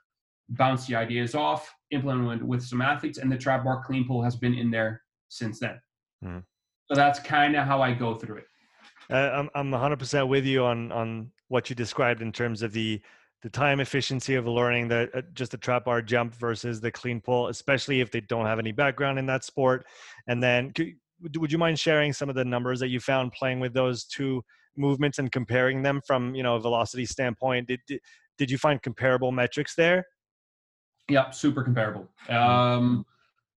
bounce 0.51 0.87
the 0.87 0.95
ideas 0.95 1.35
off, 1.35 1.73
implement 1.91 2.45
with 2.45 2.63
some 2.63 2.83
athletes, 2.83 3.19
and 3.19 3.31
the 3.31 3.37
trap 3.37 3.65
bar 3.65 3.83
clean 3.85 4.07
pull 4.07 4.23
has 4.23 4.37
been 4.37 4.55
in 4.55 4.71
there 4.71 5.03
since 5.29 5.59
then. 5.59 5.81
Mm. 6.25 6.43
So 6.87 6.95
that's 6.95 7.19
kind 7.19 7.57
of 7.57 7.67
how 7.67 7.81
I 7.81 7.93
go 7.93 8.15
through 8.15 8.39
it. 8.39 8.47
Uh, 9.11 9.15
I'm 9.15 9.51
I'm 9.55 9.71
100% 9.71 10.29
with 10.29 10.45
you 10.45 10.65
on 10.65 10.91
on 10.93 11.31
what 11.49 11.69
you 11.69 11.77
described 11.77 12.23
in 12.23 12.33
terms 12.33 12.63
of 12.63 12.73
the 12.73 13.01
the 13.45 13.51
time 13.51 13.79
efficiency 13.79 14.37
of 14.37 14.47
learning 14.47 14.89
the 14.89 15.11
uh, 15.15 15.21
just 15.35 15.53
the 15.53 15.59
trap 15.59 15.85
bar 15.85 16.01
jump 16.01 16.35
versus 16.35 16.81
the 16.81 16.91
clean 16.91 17.21
pull, 17.21 17.49
especially 17.49 18.01
if 18.01 18.11
they 18.11 18.23
don't 18.23 18.47
have 18.47 18.59
any 18.59 18.73
background 18.73 19.19
in 19.19 19.27
that 19.27 19.45
sport. 19.45 19.87
And 20.27 20.43
then, 20.43 20.73
could, 20.73 20.95
would 21.37 21.53
you 21.53 21.59
mind 21.59 21.79
sharing 21.79 22.15
some 22.15 22.31
of 22.31 22.37
the 22.37 22.45
numbers 22.45 22.81
that 22.81 22.89
you 22.89 23.01
found 23.01 23.33
playing 23.33 23.61
with 23.61 23.75
those 23.75 24.05
two 24.05 24.43
movements 24.79 25.19
and 25.19 25.31
comparing 25.31 25.83
them 25.83 26.01
from 26.07 26.35
you 26.35 26.43
know 26.43 26.57
a 26.57 26.59
velocity 26.59 27.05
standpoint? 27.05 27.69
Did 27.69 27.81
did, 27.87 28.01
did 28.39 28.51
you 28.51 28.57
find 28.57 28.81
comparable 28.81 29.31
metrics 29.31 29.75
there? 29.75 30.07
Yeah, 31.11 31.29
super 31.31 31.63
comparable. 31.63 32.09
Um, 32.31 33.05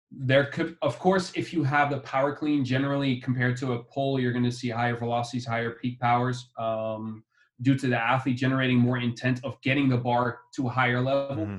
there 0.10 0.46
could, 0.46 0.78
of 0.82 0.98
course, 0.98 1.32
if 1.36 1.54
you 1.54 1.64
have 1.64 1.92
the 1.92 2.00
power 2.00 2.36
clean, 2.36 2.66
generally 2.66 3.18
compared 3.18 3.56
to 3.58 3.74
a 3.74 3.84
pull, 3.84 4.20
you're 4.20 4.32
going 4.32 4.46
to 4.46 4.52
see 4.52 4.70
higher 4.70 4.98
velocities, 4.98 5.46
higher 5.46 5.72
peak 5.72 6.00
powers, 6.00 6.50
um, 6.58 7.24
due 7.62 7.78
to 7.78 7.88
the 7.88 7.98
athlete 7.98 8.38
generating 8.38 8.78
more 8.78 8.98
intent 8.98 9.40
of 9.44 9.60
getting 9.62 9.90
the 9.90 9.98
bar 9.98 10.40
to 10.56 10.68
a 10.68 10.70
higher 10.70 11.02
level. 11.02 11.46
Mm-hmm. 11.46 11.58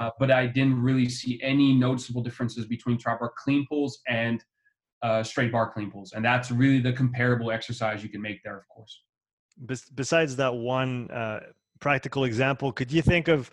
Uh, 0.00 0.10
but 0.18 0.30
I 0.30 0.46
didn't 0.46 0.80
really 0.80 1.08
see 1.08 1.40
any 1.42 1.74
noticeable 1.74 2.22
differences 2.22 2.66
between 2.66 2.98
trap 2.98 3.20
bar 3.20 3.32
clean 3.36 3.66
pulls 3.68 4.00
and 4.06 4.44
uh, 5.02 5.22
straight 5.22 5.50
bar 5.50 5.72
clean 5.72 5.90
pulls, 5.90 6.12
and 6.12 6.24
that's 6.24 6.50
really 6.50 6.80
the 6.80 6.92
comparable 6.92 7.50
exercise 7.50 8.02
you 8.02 8.08
can 8.08 8.22
make 8.22 8.42
there, 8.44 8.58
of 8.58 8.68
course. 8.68 9.02
besides 9.94 10.36
that 10.36 10.54
one 10.54 11.10
uh, 11.10 11.40
practical 11.80 12.24
example, 12.24 12.72
could 12.72 12.92
you 12.92 13.02
think 13.02 13.28
of 13.28 13.50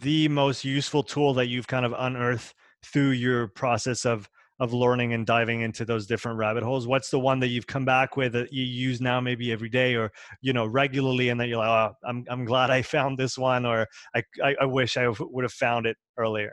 the 0.00 0.28
most 0.28 0.64
useful 0.64 1.02
tool 1.02 1.32
that 1.34 1.46
you've 1.46 1.66
kind 1.66 1.86
of 1.86 1.94
unearthed 1.96 2.54
through 2.82 3.10
your 3.10 3.48
process 3.48 4.04
of 4.04 4.28
of 4.60 4.72
learning 4.72 5.12
and 5.12 5.26
diving 5.26 5.62
into 5.62 5.84
those 5.84 6.06
different 6.06 6.38
rabbit 6.38 6.62
holes? 6.62 6.86
What's 6.86 7.10
the 7.10 7.18
one 7.18 7.40
that 7.40 7.48
you've 7.48 7.66
come 7.66 7.84
back 7.84 8.16
with 8.16 8.32
that 8.32 8.52
you 8.52 8.64
use 8.64 9.00
now 9.00 9.20
maybe 9.20 9.52
every 9.52 9.68
day 9.68 9.94
or 9.94 10.12
you 10.40 10.52
know 10.52 10.66
regularly 10.66 11.28
and 11.30 11.40
then 11.40 11.48
you're 11.48 11.58
like 11.58 11.68
oh 11.68 11.92
i'm, 12.06 12.24
I'm 12.28 12.44
glad 12.44 12.70
i 12.70 12.82
found 12.82 13.18
this 13.18 13.38
one 13.38 13.64
or 13.64 13.86
i 14.14 14.22
i, 14.42 14.54
I 14.62 14.64
wish 14.66 14.96
i 14.96 15.08
would 15.08 15.44
have 15.44 15.52
found 15.52 15.86
it 15.86 15.96
earlier 16.18 16.52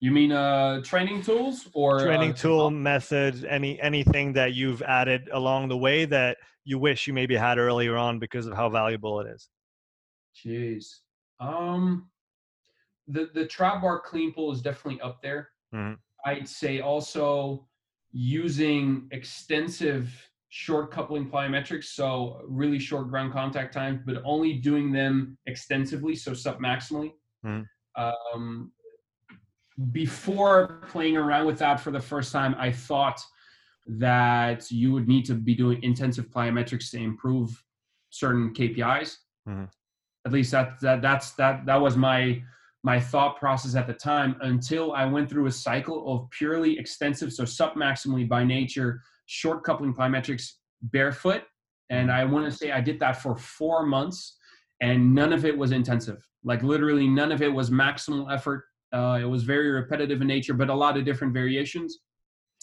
you 0.00 0.10
mean 0.10 0.32
uh 0.32 0.82
training 0.82 1.22
tools 1.22 1.68
or 1.72 2.00
training 2.00 2.32
uh, 2.32 2.34
tool 2.34 2.70
method 2.70 3.44
any 3.44 3.80
anything 3.80 4.32
that 4.34 4.54
you've 4.54 4.82
added 4.82 5.28
along 5.32 5.68
the 5.68 5.76
way 5.76 6.04
that 6.06 6.36
you 6.64 6.78
wish 6.78 7.06
you 7.06 7.12
maybe 7.12 7.36
had 7.36 7.58
earlier 7.58 7.96
on 7.96 8.18
because 8.18 8.46
of 8.46 8.54
how 8.54 8.68
valuable 8.68 9.20
it 9.20 9.26
is? 9.28 9.48
Jeez. 10.34 10.86
Um 11.40 12.08
the 13.06 13.30
the 13.34 13.46
trap 13.46 13.82
bar 13.82 14.00
clean 14.00 14.32
pull 14.32 14.50
is 14.52 14.62
definitely 14.62 15.00
up 15.00 15.20
there. 15.22 15.50
Mm-hmm. 15.74 15.94
I'd 16.24 16.48
say 16.48 16.80
also 16.80 17.66
using 18.12 19.08
extensive 19.10 20.10
short 20.48 20.90
coupling 20.90 21.28
plyometrics, 21.28 21.86
so 21.86 22.40
really 22.46 22.78
short 22.78 23.08
ground 23.08 23.32
contact 23.32 23.74
times, 23.74 24.00
but 24.06 24.22
only 24.24 24.54
doing 24.54 24.92
them 24.92 25.36
extensively, 25.46 26.14
so 26.14 26.30
submaximally. 26.30 27.12
Mm. 27.44 27.66
Um, 27.96 28.72
before 29.90 30.82
playing 30.88 31.16
around 31.16 31.46
with 31.46 31.58
that 31.58 31.80
for 31.80 31.90
the 31.90 32.00
first 32.00 32.32
time, 32.32 32.54
I 32.56 32.70
thought 32.70 33.20
that 33.86 34.70
you 34.70 34.92
would 34.92 35.08
need 35.08 35.24
to 35.26 35.34
be 35.34 35.54
doing 35.54 35.82
intensive 35.82 36.30
plyometrics 36.30 36.90
to 36.92 36.98
improve 36.98 37.62
certain 38.10 38.54
KPIs. 38.54 39.16
Mm. 39.48 39.68
At 40.24 40.32
least 40.32 40.52
that 40.52 40.80
that 40.80 41.02
that's 41.02 41.32
that 41.32 41.66
that 41.66 41.80
was 41.80 41.96
my 41.96 42.42
my 42.84 43.00
thought 43.00 43.38
process 43.38 43.74
at 43.74 43.86
the 43.86 43.94
time 43.94 44.36
until 44.42 44.92
I 44.92 45.06
went 45.06 45.30
through 45.30 45.46
a 45.46 45.50
cycle 45.50 46.04
of 46.06 46.28
purely 46.30 46.78
extensive, 46.78 47.32
so 47.32 47.44
submaximally 47.44 48.28
by 48.28 48.44
nature, 48.44 49.00
short 49.24 49.64
coupling 49.64 49.94
plyometrics 49.94 50.52
barefoot. 50.82 51.42
And 51.88 52.12
I 52.12 52.24
want 52.26 52.44
to 52.44 52.52
say 52.52 52.72
I 52.72 52.82
did 52.82 53.00
that 53.00 53.22
for 53.22 53.36
four 53.36 53.86
months 53.86 54.36
and 54.82 55.14
none 55.14 55.32
of 55.32 55.46
it 55.46 55.56
was 55.56 55.72
intensive. 55.72 56.28
Like 56.44 56.62
literally 56.62 57.08
none 57.08 57.32
of 57.32 57.40
it 57.40 57.52
was 57.52 57.70
maximal 57.70 58.30
effort. 58.30 58.64
Uh, 58.92 59.18
it 59.20 59.24
was 59.24 59.44
very 59.44 59.70
repetitive 59.70 60.20
in 60.20 60.26
nature, 60.26 60.52
but 60.52 60.68
a 60.68 60.74
lot 60.74 60.98
of 60.98 61.06
different 61.06 61.32
variations. 61.32 62.00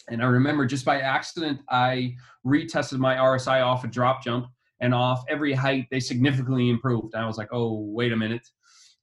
And 0.09 0.21
I 0.21 0.27
remember 0.27 0.67
just 0.67 0.85
by 0.85 0.99
accident, 0.99 1.61
I 1.69 2.13
retested 2.45 2.99
my 2.99 3.15
RSI 3.15 3.65
off 3.65 3.83
a 3.85 3.87
drop 3.87 4.23
jump 4.23 4.45
and 4.81 4.93
off 4.93 5.23
every 5.29 5.53
height, 5.53 5.87
they 5.89 5.99
significantly 5.99 6.69
improved. 6.69 7.15
I 7.15 7.25
was 7.25 7.39
like, 7.39 7.49
oh, 7.51 7.85
wait 7.87 8.11
a 8.11 8.17
minute 8.17 8.47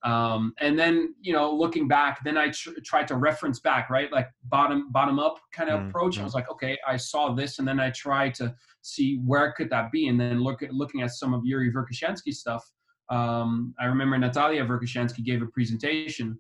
um, 0.05 0.55
and 0.61 0.79
then 0.79 1.15
you 1.21 1.33
know 1.33 1.53
looking 1.53 1.89
back 1.89 2.23
then 2.25 2.37
i 2.39 2.49
tr- 2.51 2.71
tried 2.85 3.09
to 3.09 3.17
reference 3.17 3.61
back 3.61 3.91
right? 3.91 4.13
Like 4.13 4.29
bottom 4.45 4.93
bottom 4.93 5.19
up 5.19 5.39
kind 5.53 5.71
of 5.71 5.81
mm-hmm. 5.81 5.89
approach. 5.89 6.19
I 6.19 6.25
was 6.25 6.35
like 6.35 6.51
okay 6.51 6.79
i 6.87 6.97
saw 6.97 7.35
this 7.35 7.59
and 7.59 7.67
then 7.67 7.81
i 7.81 7.91
tried 7.91 8.35
to 8.37 8.55
see 8.83 9.21
where 9.25 9.53
could 9.53 9.71
that 9.71 9.91
be 9.91 10.09
and 10.09 10.21
then 10.21 10.41
look 10.41 10.63
at 10.63 10.73
looking 10.73 11.03
at 11.03 11.11
some 11.11 11.35
of 11.35 11.45
yuri 11.45 11.73
verkhoshansky 11.73 12.33
stuff. 12.33 12.65
Um, 13.11 13.75
i 13.81 13.87
remember 13.87 14.19
natalia 14.19 14.65
verkhoshansky 14.65 15.25
gave 15.25 15.43
a 15.43 15.47
presentation 15.47 16.39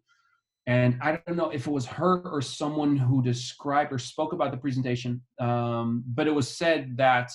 and 0.66 0.98
i 1.00 1.12
don't 1.12 1.36
know 1.36 1.50
if 1.50 1.66
it 1.66 1.70
was 1.70 1.86
her 1.86 2.20
or 2.28 2.42
someone 2.42 2.96
who 2.96 3.22
described 3.22 3.90
or 3.92 3.98
spoke 3.98 4.34
about 4.34 4.50
the 4.50 4.58
presentation 4.58 5.22
um, 5.40 6.04
but 6.08 6.26
it 6.26 6.34
was 6.34 6.46
said 6.46 6.96
that 6.98 7.32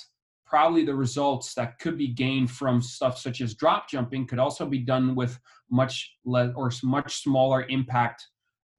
probably 0.53 0.85
the 0.85 0.93
results 0.93 1.55
that 1.55 1.79
could 1.79 1.97
be 1.97 2.09
gained 2.09 2.51
from 2.51 2.79
stuff 2.79 3.17
such 3.17 3.41
as 3.41 3.55
drop 3.55 3.89
jumping 3.89 4.27
could 4.27 4.37
also 4.37 4.67
be 4.67 4.77
done 4.77 5.15
with 5.15 5.39
much 5.71 6.15
less 6.25 6.51
or 6.55 6.71
much 6.83 7.23
smaller 7.23 7.65
impact 7.69 8.27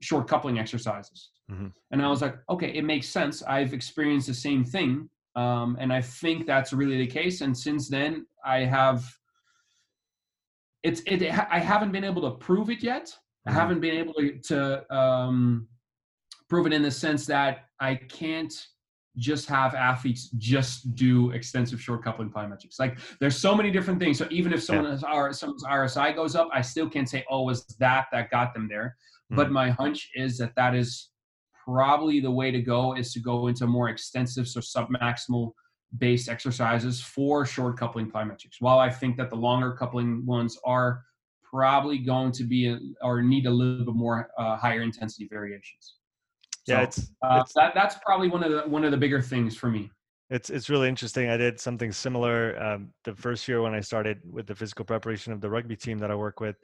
short 0.01 0.29
coupling 0.29 0.57
exercises. 0.57 1.31
Mm-hmm. 1.51 1.67
And 1.91 2.01
I 2.01 2.09
was 2.09 2.23
like, 2.23 2.37
okay, 2.49 2.69
it 2.69 2.85
makes 2.85 3.09
sense. 3.09 3.43
I've 3.43 3.75
experienced 3.75 4.29
the 4.29 4.35
same 4.35 4.65
thing. 4.65 5.09
Um, 5.35 5.77
and 5.81 5.93
I 5.93 6.01
think 6.01 6.47
that's 6.47 6.73
really 6.73 6.97
the 6.97 7.09
case. 7.09 7.41
And 7.41 7.59
since 7.59 7.89
then, 7.89 8.25
I 8.45 8.61
have 8.61 9.05
it's 10.85 11.03
it. 11.07 11.23
I 11.25 11.59
haven't 11.59 11.91
been 11.91 12.05
able 12.05 12.23
to 12.23 12.37
prove 12.37 12.71
it 12.71 12.85
yet. 12.85 13.07
Mm-hmm. 13.07 13.49
I 13.49 13.53
haven't 13.53 13.81
been 13.81 13.97
able 13.97 14.15
to, 14.15 14.39
to 14.51 14.97
um, 14.97 15.67
prove 16.49 16.69
it 16.69 16.73
in 16.73 16.83
the 16.83 16.91
sense 16.93 17.27
that 17.27 17.65
I 17.81 17.97
can't 17.97 18.55
just 19.17 19.49
have 19.49 19.75
athletes 19.75 20.31
just 20.39 20.95
do 20.95 21.31
extensive 21.31 21.81
short 21.81 22.03
coupling 22.03 22.31
plyometrics. 22.31 22.79
Like 22.79 22.99
there's 23.21 23.37
so 23.37 23.55
many 23.55 23.71
different 23.71 24.01
things. 24.01 24.19
So 24.19 24.27
even 24.31 24.53
if 24.53 24.63
someone 24.63 24.99
yeah. 25.03 25.31
someone's 25.33 25.65
RSI 25.65 26.15
goes 26.15 26.35
up, 26.35 26.49
I 26.53 26.61
still 26.61 26.89
can't 26.89 27.09
say, 27.09 27.25
oh, 27.31 27.43
was 27.43 27.65
that 27.79 28.07
that 28.13 28.31
got 28.31 28.55
them 28.55 28.69
there. 28.69 28.97
Mm-hmm. 29.31 29.37
But 29.37 29.51
my 29.53 29.71
hunch 29.71 30.11
is 30.15 30.39
that 30.39 30.53
that 30.57 30.75
is 30.75 31.11
probably 31.65 32.21
the 32.21 32.31
way 32.31 32.51
to 32.51 32.61
go 32.61 32.95
is 32.97 33.13
to 33.13 33.21
go 33.21 33.47
into 33.47 33.67
more 33.67 33.89
extensive, 33.89 34.49
so 34.49 34.61
submaximal 34.61 35.53
based 35.99 36.29
exercises 36.29 37.01
for 37.01 37.47
short 37.47 37.79
coupling 37.79 38.11
plyometrics. 38.11 38.57
While 38.61 38.79
I 38.79 38.91
think 38.91 39.17
that 39.17 39.31
the 39.31 39.37
longer 39.37 39.73
coupling 39.73 40.27
ones 40.27 40.59
are 40.65 41.03
probably 41.43 41.99
going 41.99 42.33
to 42.33 42.43
be 42.43 42.67
a, 42.67 42.79
or 43.01 43.23
need 43.23 43.47
a 43.47 43.51
little 43.51 43.85
bit 43.85 43.95
more 43.95 44.29
uh, 44.37 44.57
higher 44.57 44.83
intensity 44.83 45.29
variations. 45.31 45.95
Yeah, 46.67 46.79
so, 46.79 46.83
it's, 46.83 47.11
uh, 47.23 47.41
it's 47.43 47.53
that, 47.55 47.73
that's 47.75 47.97
probably 48.05 48.29
one 48.29 48.43
of 48.43 48.51
the 48.51 48.63
one 48.63 48.85
of 48.85 48.91
the 48.91 48.97
bigger 48.97 49.21
things 49.21 49.57
for 49.57 49.71
me. 49.71 49.91
It's 50.31 50.51
it's 50.51 50.71
really 50.71 50.89
interesting. 50.89 51.29
I 51.29 51.37
did 51.37 51.61
something 51.61 51.93
similar 51.93 52.61
um, 52.63 52.91
the 53.05 53.15
first 53.15 53.47
year 53.47 53.61
when 53.61 53.75
I 53.75 53.81
started 53.81 54.21
with 54.25 54.47
the 54.47 54.55
physical 54.55 54.85
preparation 54.85 55.33
of 55.33 55.41
the 55.41 55.51
rugby 55.51 55.77
team 55.77 55.99
that 55.99 56.11
I 56.11 56.15
work 56.15 56.41
with, 56.41 56.57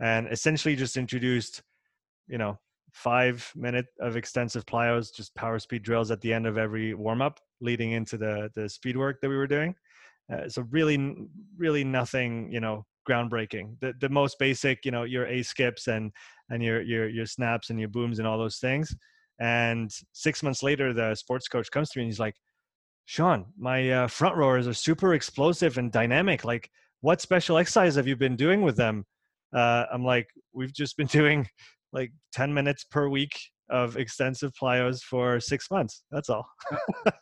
and 0.00 0.28
essentially 0.28 0.76
just 0.76 0.96
introduced, 0.96 1.62
you 2.28 2.38
know, 2.38 2.58
five 2.92 3.50
minute 3.56 3.86
of 4.00 4.16
extensive 4.16 4.64
plyos, 4.66 5.14
just 5.14 5.34
power 5.34 5.58
speed 5.58 5.82
drills 5.82 6.10
at 6.10 6.20
the 6.20 6.32
end 6.32 6.46
of 6.46 6.56
every 6.56 6.94
warm 6.94 7.20
up, 7.20 7.40
leading 7.60 7.92
into 7.92 8.16
the 8.16 8.50
the 8.54 8.68
speed 8.68 8.96
work 8.96 9.20
that 9.20 9.28
we 9.28 9.36
were 9.36 9.46
doing. 9.48 9.74
Uh, 10.32 10.48
so 10.48 10.64
really, 10.70 11.16
really 11.56 11.82
nothing, 11.82 12.52
you 12.52 12.60
know, 12.60 12.84
groundbreaking. 13.08 13.76
The 13.80 13.94
the 14.00 14.08
most 14.08 14.38
basic, 14.38 14.84
you 14.84 14.90
know, 14.90 15.02
your 15.02 15.26
a 15.26 15.42
skips 15.42 15.88
and 15.88 16.12
and 16.50 16.62
your 16.62 16.80
your 16.82 17.08
your 17.08 17.26
snaps 17.26 17.70
and 17.70 17.80
your 17.80 17.88
booms 17.88 18.18
and 18.18 18.28
all 18.28 18.38
those 18.38 18.58
things. 18.58 18.94
And 19.40 19.90
six 20.12 20.42
months 20.42 20.62
later, 20.62 20.92
the 20.92 21.14
sports 21.14 21.48
coach 21.48 21.70
comes 21.70 21.90
to 21.90 21.98
me 21.98 22.04
and 22.04 22.12
he's 22.12 22.20
like, 22.20 22.34
Sean, 23.06 23.46
my 23.56 23.90
uh, 23.90 24.06
front 24.06 24.36
rowers 24.36 24.66
are 24.68 24.74
super 24.74 25.14
explosive 25.14 25.78
and 25.78 25.90
dynamic. 25.90 26.44
Like, 26.44 26.70
what 27.00 27.20
special 27.20 27.56
exercise 27.56 27.94
have 27.94 28.06
you 28.06 28.16
been 28.16 28.36
doing 28.36 28.62
with 28.62 28.76
them? 28.76 29.04
Uh, 29.54 29.84
I'm 29.92 30.04
like, 30.04 30.28
we've 30.52 30.74
just 30.74 30.96
been 30.96 31.06
doing 31.20 31.48
like 31.92 32.12
10 32.32 32.52
minutes 32.52 32.84
per 32.84 33.08
week 33.08 33.38
of 33.70 33.96
extensive 33.96 34.52
plyos 34.60 35.00
for 35.00 35.40
six 35.40 35.70
months. 35.70 36.02
That's 36.10 36.30
all. 36.30 36.46
and 37.06 37.14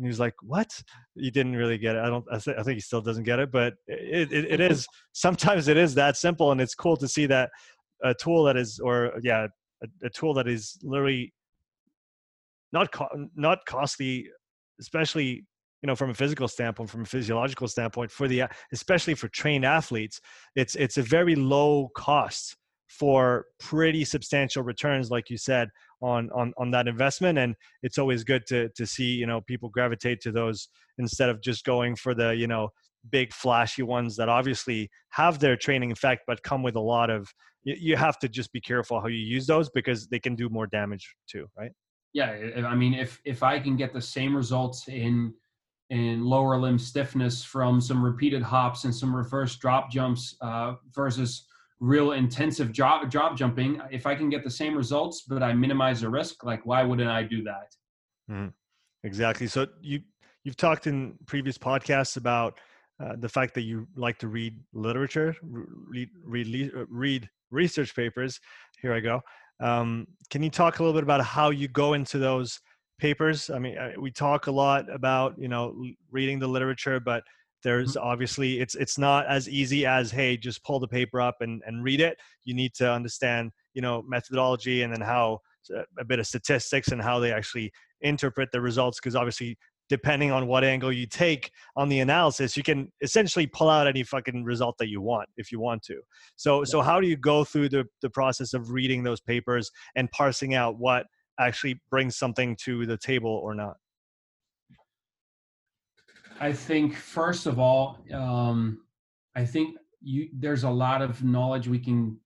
he 0.00 0.06
was 0.06 0.20
like, 0.20 0.34
what? 0.42 0.70
He 1.14 1.30
didn't 1.30 1.56
really 1.56 1.78
get 1.78 1.96
it. 1.96 2.02
I 2.02 2.08
don't, 2.08 2.24
I, 2.32 2.38
th- 2.38 2.56
I 2.58 2.62
think 2.62 2.74
he 2.74 2.80
still 2.80 3.02
doesn't 3.02 3.24
get 3.24 3.38
it, 3.38 3.52
but 3.52 3.74
it, 3.86 4.32
it, 4.32 4.52
it 4.52 4.60
is, 4.60 4.86
sometimes 5.12 5.68
it 5.68 5.76
is 5.76 5.94
that 5.94 6.16
simple. 6.16 6.52
And 6.52 6.60
it's 6.60 6.74
cool 6.74 6.96
to 6.96 7.08
see 7.08 7.26
that 7.26 7.50
a 8.02 8.14
tool 8.14 8.44
that 8.44 8.56
is, 8.56 8.78
or 8.78 9.12
yeah, 9.22 9.46
a, 9.82 10.06
a 10.06 10.10
tool 10.10 10.34
that 10.34 10.48
is 10.48 10.78
literally 10.82 11.32
not 12.72 12.92
co- 12.92 13.28
not 13.34 13.58
costly, 13.66 14.28
especially 14.80 15.44
you 15.82 15.86
know 15.86 15.96
from 15.96 16.10
a 16.10 16.14
physical 16.14 16.48
standpoint, 16.48 16.90
from 16.90 17.02
a 17.02 17.06
physiological 17.06 17.68
standpoint, 17.68 18.10
for 18.10 18.28
the 18.28 18.44
especially 18.72 19.14
for 19.14 19.28
trained 19.28 19.64
athletes, 19.64 20.20
it's 20.56 20.74
it's 20.76 20.98
a 20.98 21.02
very 21.02 21.34
low 21.34 21.90
cost 21.96 22.56
for 22.88 23.46
pretty 23.60 24.04
substantial 24.04 24.64
returns, 24.64 25.10
like 25.10 25.30
you 25.30 25.38
said, 25.38 25.68
on 26.02 26.28
on 26.34 26.52
on 26.58 26.70
that 26.72 26.88
investment. 26.88 27.38
And 27.38 27.54
it's 27.82 27.98
always 27.98 28.24
good 28.24 28.42
to 28.48 28.68
to 28.76 28.86
see 28.86 29.12
you 29.12 29.26
know 29.26 29.40
people 29.40 29.68
gravitate 29.68 30.20
to 30.22 30.32
those 30.32 30.68
instead 30.98 31.28
of 31.28 31.40
just 31.42 31.64
going 31.64 31.96
for 31.96 32.14
the 32.14 32.34
you 32.34 32.46
know 32.46 32.70
big 33.08 33.32
flashy 33.32 33.82
ones 33.82 34.16
that 34.16 34.28
obviously 34.28 34.90
have 35.10 35.38
their 35.38 35.56
training 35.56 35.90
effect 35.90 36.22
but 36.26 36.42
come 36.42 36.62
with 36.62 36.76
a 36.76 36.80
lot 36.80 37.08
of 37.08 37.32
you, 37.62 37.96
have 37.96 38.18
to 38.18 38.28
just 38.28 38.52
be 38.52 38.60
careful 38.60 39.00
how 39.00 39.06
you 39.06 39.18
use 39.18 39.46
those 39.46 39.70
because 39.70 40.06
they 40.08 40.18
can 40.18 40.34
do 40.34 40.48
more 40.48 40.66
damage 40.66 41.14
too 41.30 41.46
right 41.56 41.72
yeah, 42.12 42.62
I 42.66 42.74
mean, 42.74 42.94
if 42.94 43.20
if 43.24 43.42
I 43.42 43.58
can 43.60 43.76
get 43.76 43.92
the 43.92 44.00
same 44.00 44.36
results 44.36 44.88
in 44.88 45.34
in 45.90 46.24
lower 46.24 46.56
limb 46.56 46.78
stiffness 46.78 47.42
from 47.42 47.80
some 47.80 48.02
repeated 48.02 48.42
hops 48.42 48.84
and 48.84 48.94
some 48.94 49.14
reverse 49.14 49.56
drop 49.56 49.90
jumps 49.90 50.36
uh, 50.40 50.74
versus 50.94 51.46
real 51.80 52.12
intensive 52.12 52.72
job 52.72 53.10
job 53.10 53.36
jumping, 53.36 53.80
if 53.90 54.06
I 54.06 54.14
can 54.14 54.30
get 54.30 54.44
the 54.44 54.50
same 54.50 54.76
results 54.76 55.22
but 55.28 55.42
I 55.42 55.52
minimize 55.52 56.00
the 56.00 56.08
risk, 56.08 56.44
like 56.44 56.64
why 56.66 56.82
wouldn't 56.82 57.10
I 57.10 57.22
do 57.22 57.42
that? 57.44 57.74
Mm-hmm. 58.30 58.48
Exactly. 59.04 59.46
So 59.46 59.66
you 59.80 60.00
you've 60.44 60.56
talked 60.56 60.86
in 60.86 61.16
previous 61.26 61.58
podcasts 61.58 62.16
about 62.16 62.58
uh, 63.02 63.16
the 63.18 63.28
fact 63.28 63.54
that 63.54 63.62
you 63.62 63.86
like 63.96 64.18
to 64.18 64.28
read 64.28 64.58
literature, 64.72 65.34
read 65.42 66.10
read, 66.24 66.72
read 66.88 67.30
research 67.50 67.94
papers. 67.94 68.40
Here 68.80 68.92
I 68.92 69.00
go. 69.00 69.20
Um, 69.60 70.06
can 70.30 70.42
you 70.42 70.50
talk 70.50 70.78
a 70.78 70.82
little 70.82 70.94
bit 70.94 71.02
about 71.02 71.24
how 71.24 71.50
you 71.50 71.68
go 71.68 71.94
into 71.94 72.18
those 72.18 72.60
papers? 72.98 73.50
I 73.50 73.58
mean, 73.58 73.76
we 74.00 74.10
talk 74.10 74.46
a 74.46 74.50
lot 74.50 74.92
about 74.92 75.38
you 75.38 75.48
know 75.48 75.74
reading 76.10 76.38
the 76.38 76.48
literature, 76.48 77.00
but 77.00 77.24
there's 77.62 77.94
Mhm. 77.94 78.02
obviously 78.02 78.60
it's 78.60 78.74
it's 78.74 78.98
not 78.98 79.26
as 79.26 79.48
easy 79.48 79.84
as 79.86 80.10
hey 80.10 80.36
just 80.36 80.64
pull 80.64 80.80
the 80.80 80.88
paper 80.88 81.20
up 81.20 81.36
and 81.40 81.62
and 81.66 81.84
read 81.84 82.00
it 82.00 82.18
you 82.44 82.54
need 82.54 82.72
to 82.74 82.90
understand 82.90 83.52
you 83.74 83.82
know 83.82 84.02
methodology 84.08 84.82
and 84.82 84.92
then 84.94 85.02
how 85.02 85.38
uh, 85.76 85.82
a 85.98 86.04
bit 86.04 86.18
of 86.18 86.26
statistics 86.26 86.88
and 86.88 87.02
how 87.02 87.18
they 87.18 87.32
actually 87.32 87.70
interpret 88.00 88.50
the 88.50 88.60
results 88.60 88.98
because 88.98 89.14
obviously 89.14 89.58
depending 89.90 90.30
on 90.30 90.46
what 90.46 90.64
angle 90.64 90.92
you 90.92 91.04
take 91.04 91.50
on 91.76 91.88
the 91.88 91.98
analysis 91.98 92.56
you 92.56 92.62
can 92.62 92.90
essentially 93.02 93.46
pull 93.46 93.68
out 93.68 93.86
any 93.86 94.02
fucking 94.02 94.44
result 94.44 94.78
that 94.78 94.88
you 94.88 95.02
want 95.02 95.28
if 95.36 95.52
you 95.52 95.60
want 95.60 95.82
to. 95.82 96.00
So 96.36 96.64
so 96.64 96.80
how 96.80 97.00
do 97.00 97.06
you 97.06 97.16
go 97.16 97.44
through 97.44 97.68
the 97.68 97.84
the 98.00 98.08
process 98.08 98.54
of 98.54 98.70
reading 98.70 99.02
those 99.02 99.20
papers 99.20 99.70
and 99.96 100.10
parsing 100.12 100.54
out 100.54 100.78
what 100.78 101.06
actually 101.38 101.80
brings 101.90 102.16
something 102.16 102.56
to 102.64 102.86
the 102.86 102.96
table 102.96 103.30
or 103.30 103.54
not? 103.54 103.76
I 106.38 106.52
think 106.52 106.96
first 106.96 107.46
of 107.46 107.58
all, 107.58 107.98
um, 108.14 108.80
I 109.34 109.44
think 109.44 109.76
you 110.00 110.28
there's 110.32 110.64
a 110.64 110.70
lot 110.70 111.02
of 111.02 111.22
knowledge 111.22 111.68
we 111.68 111.78
can 111.78 112.18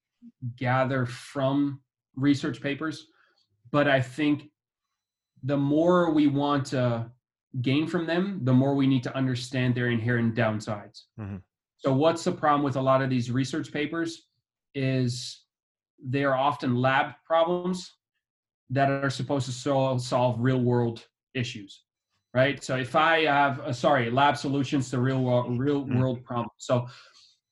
gather 0.56 1.06
from 1.06 1.80
research 2.14 2.60
papers, 2.60 3.06
but 3.72 3.88
I 3.88 4.00
think 4.00 4.50
the 5.42 5.56
more 5.56 6.12
we 6.12 6.26
want 6.26 6.66
to 6.66 7.10
gain 7.62 7.86
from 7.86 8.06
them, 8.06 8.40
the 8.44 8.52
more 8.52 8.74
we 8.74 8.86
need 8.86 9.02
to 9.04 9.16
understand 9.16 9.74
their 9.74 9.88
inherent 9.90 10.34
downsides. 10.34 11.04
Mhm. 11.18 11.42
So 11.78 11.92
what's 11.94 12.24
the 12.24 12.32
problem 12.32 12.62
with 12.62 12.76
a 12.76 12.80
lot 12.82 13.02
of 13.02 13.10
these 13.10 13.30
research 13.30 13.72
papers 13.72 14.28
is 14.74 15.44
they 16.02 16.24
are 16.24 16.34
often 16.36 16.74
lab 16.76 17.12
problems 17.24 17.96
that 18.70 18.88
are 18.90 19.10
supposed 19.10 19.46
to 19.46 19.52
solve, 19.52 20.00
solve 20.02 20.40
real 20.40 20.60
world 20.60 21.06
issues 21.34 21.84
right 22.32 22.62
so 22.62 22.76
if 22.76 22.94
i 22.96 23.24
have 23.24 23.60
uh, 23.60 23.72
sorry 23.72 24.08
lab 24.10 24.36
solutions 24.36 24.88
to 24.90 25.00
real 25.00 25.22
world 25.22 25.58
real 25.58 25.84
Mhm. 25.84 25.98
world 25.98 26.24
problems 26.24 26.52
so 26.58 26.86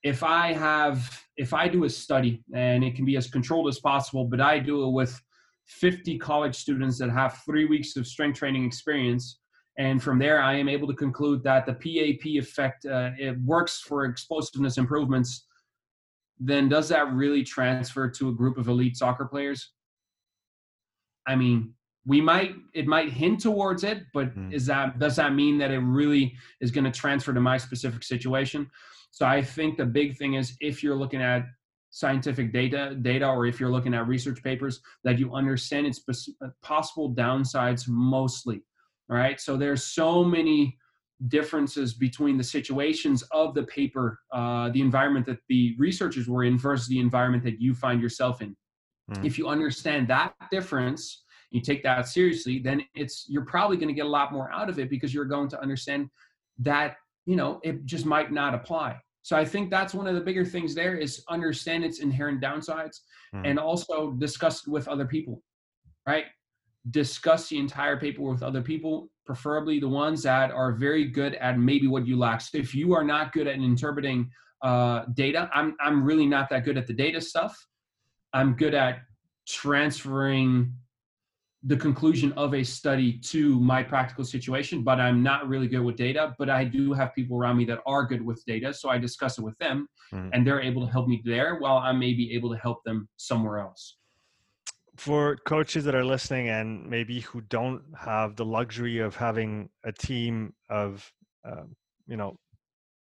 if 0.02 0.22
i 0.22 0.52
have 0.52 1.24
if 1.36 1.52
i 1.52 1.68
do 1.68 1.84
a 1.84 1.90
study 1.90 2.42
and 2.54 2.82
it 2.84 2.94
can 2.94 3.04
be 3.04 3.16
as 3.16 3.28
controlled 3.28 3.68
as 3.68 3.80
possible 3.80 4.24
but 4.24 4.40
i 4.40 4.58
do 4.58 4.84
it 4.86 4.90
with 4.90 5.20
50 5.66 6.18
college 6.18 6.54
students 6.56 6.96
that 6.98 7.10
have 7.10 7.38
three 7.44 7.64
weeks 7.66 7.96
of 7.96 8.06
strength 8.06 8.38
training 8.38 8.64
experience 8.64 9.40
and 9.78 10.02
from 10.02 10.18
there 10.18 10.40
i 10.40 10.54
am 10.54 10.68
able 10.68 10.86
to 10.86 10.94
conclude 10.94 11.42
that 11.42 11.64
the 11.66 11.72
pap 11.72 12.26
effect 12.26 12.84
uh, 12.86 13.10
it 13.18 13.40
works 13.40 13.80
for 13.80 14.04
explosiveness 14.04 14.78
improvements. 14.78 15.46
Then 16.38 16.68
does 16.68 16.88
that 16.88 17.12
really 17.12 17.44
transfer 17.44 18.10
to 18.10 18.28
a 18.28 18.32
group 18.32 18.58
of 18.58 18.66
elite 18.68 18.96
soccer 18.96 19.26
players? 19.26 19.70
I 21.26 21.36
mean 21.36 21.74
we 22.04 22.20
might 22.20 22.56
it 22.74 22.86
might 22.86 23.10
hint 23.12 23.40
towards 23.40 23.84
it 23.84 24.02
but 24.12 24.34
Mm. 24.34 24.52
is 24.52 24.66
that 24.66 24.98
does 24.98 25.16
that 25.16 25.34
mean 25.34 25.56
that 25.58 25.70
it 25.70 25.78
really 25.78 26.34
is 26.60 26.72
going 26.72 26.84
to 26.84 26.90
transfer 26.90 27.32
to 27.32 27.40
my 27.40 27.56
specific 27.56 28.02
situation? 28.02 28.68
So 29.12 29.26
i 29.26 29.40
think 29.40 29.76
the 29.76 29.86
big 29.86 30.16
thing 30.16 30.34
is 30.34 30.56
if 30.60 30.82
you're 30.82 30.96
looking 30.96 31.22
at 31.22 31.46
scientific 31.90 32.52
data 32.52 32.96
data 33.02 33.28
or 33.28 33.46
if 33.46 33.60
you're 33.60 33.70
looking 33.70 33.94
at 33.94 34.08
research 34.08 34.42
papers 34.42 34.80
that 35.04 35.18
you 35.18 35.32
understand 35.34 35.86
its 35.86 36.00
possible 36.62 37.14
downsides 37.14 37.86
mostly 37.86 38.62
all 39.12 39.18
right 39.18 39.40
so 39.40 39.56
there's 39.56 39.84
so 39.84 40.24
many 40.24 40.76
differences 41.28 41.94
between 41.94 42.36
the 42.36 42.42
situations 42.42 43.22
of 43.30 43.54
the 43.54 43.62
paper 43.64 44.18
uh, 44.32 44.70
the 44.70 44.80
environment 44.80 45.24
that 45.26 45.38
the 45.48 45.76
researchers 45.78 46.26
were 46.26 46.42
in 46.44 46.58
versus 46.58 46.88
the 46.88 46.98
environment 46.98 47.44
that 47.44 47.60
you 47.60 47.74
find 47.74 48.00
yourself 48.00 48.42
in 48.42 48.56
Mm. 49.10 49.26
if 49.26 49.36
you 49.36 49.48
understand 49.48 50.06
that 50.06 50.32
difference 50.52 51.24
you 51.50 51.60
take 51.60 51.82
that 51.82 52.06
seriously 52.06 52.60
then 52.60 52.82
it's 52.94 53.26
you're 53.28 53.44
probably 53.44 53.76
going 53.76 53.88
to 53.88 53.94
get 53.94 54.06
a 54.06 54.08
lot 54.08 54.32
more 54.32 54.48
out 54.52 54.68
of 54.70 54.78
it 54.78 54.88
because 54.88 55.12
you're 55.12 55.24
going 55.36 55.48
to 55.48 55.60
understand 55.60 56.08
that 56.60 56.96
you 57.26 57.34
know 57.34 57.58
it 57.64 57.84
just 57.84 58.06
might 58.06 58.30
not 58.30 58.54
apply 58.54 58.96
so 59.22 59.36
i 59.36 59.44
think 59.44 59.70
that's 59.70 59.92
one 59.92 60.06
of 60.06 60.14
the 60.14 60.20
bigger 60.20 60.44
things 60.44 60.72
there 60.72 60.94
is 60.94 61.24
understand 61.28 61.84
its 61.84 61.98
inherent 61.98 62.40
downsides 62.40 63.00
Mhm. 63.34 63.42
and 63.48 63.58
also 63.58 64.12
discuss 64.12 64.64
it 64.64 64.70
with 64.70 64.86
other 64.86 65.04
people 65.14 65.42
right 66.06 66.26
discuss 66.90 67.48
the 67.48 67.58
entire 67.58 67.98
paper 67.98 68.22
with 68.22 68.42
other 68.42 68.60
people 68.62 69.08
preferably 69.24 69.78
the 69.78 69.88
ones 69.88 70.22
that 70.22 70.50
are 70.50 70.72
very 70.72 71.04
good 71.04 71.34
at 71.36 71.58
maybe 71.58 71.86
what 71.86 72.06
you 72.06 72.18
lack 72.18 72.40
so 72.40 72.58
if 72.58 72.74
you 72.74 72.92
are 72.92 73.04
not 73.04 73.32
good 73.32 73.46
at 73.46 73.54
interpreting 73.54 74.28
uh, 74.62 75.04
data 75.14 75.48
i'm 75.54 75.76
i'm 75.80 76.02
really 76.02 76.26
not 76.26 76.48
that 76.50 76.64
good 76.64 76.76
at 76.76 76.86
the 76.88 76.92
data 76.92 77.20
stuff 77.20 77.56
i'm 78.32 78.54
good 78.54 78.74
at 78.74 79.02
transferring 79.46 80.72
the 81.64 81.76
conclusion 81.76 82.32
of 82.32 82.54
a 82.54 82.64
study 82.64 83.18
to 83.18 83.60
my 83.60 83.84
practical 83.84 84.24
situation, 84.24 84.82
but 84.82 84.98
I'm 84.98 85.22
not 85.22 85.48
really 85.48 85.68
good 85.68 85.82
with 85.82 85.94
data. 85.94 86.34
But 86.36 86.50
I 86.50 86.64
do 86.64 86.92
have 86.92 87.14
people 87.14 87.38
around 87.38 87.56
me 87.56 87.64
that 87.66 87.78
are 87.86 88.04
good 88.04 88.20
with 88.20 88.44
data. 88.46 88.74
So 88.74 88.88
I 88.88 88.98
discuss 88.98 89.38
it 89.38 89.42
with 89.42 89.56
them 89.58 89.86
Mhm. 90.12 90.30
and 90.32 90.44
they're 90.44 90.60
able 90.60 90.84
to 90.84 90.90
help 90.90 91.06
me 91.06 91.22
there 91.24 91.56
while 91.60 91.78
I 91.78 91.92
may 91.92 92.14
be 92.14 92.32
able 92.34 92.50
to 92.50 92.56
help 92.56 92.82
them 92.82 93.08
somewhere 93.16 93.60
else. 93.60 93.98
For 95.02 95.36
coaches 95.44 95.84
that 95.84 95.96
are 95.96 96.04
listening 96.04 96.48
and 96.48 96.88
maybe 96.88 97.18
who 97.20 97.40
don't 97.40 97.82
have 97.98 98.36
the 98.36 98.44
luxury 98.44 98.98
of 99.00 99.16
having 99.16 99.68
a 99.82 99.90
team 99.90 100.54
of 100.70 101.12
um, 101.44 101.74
you 102.06 102.16
know 102.16 102.36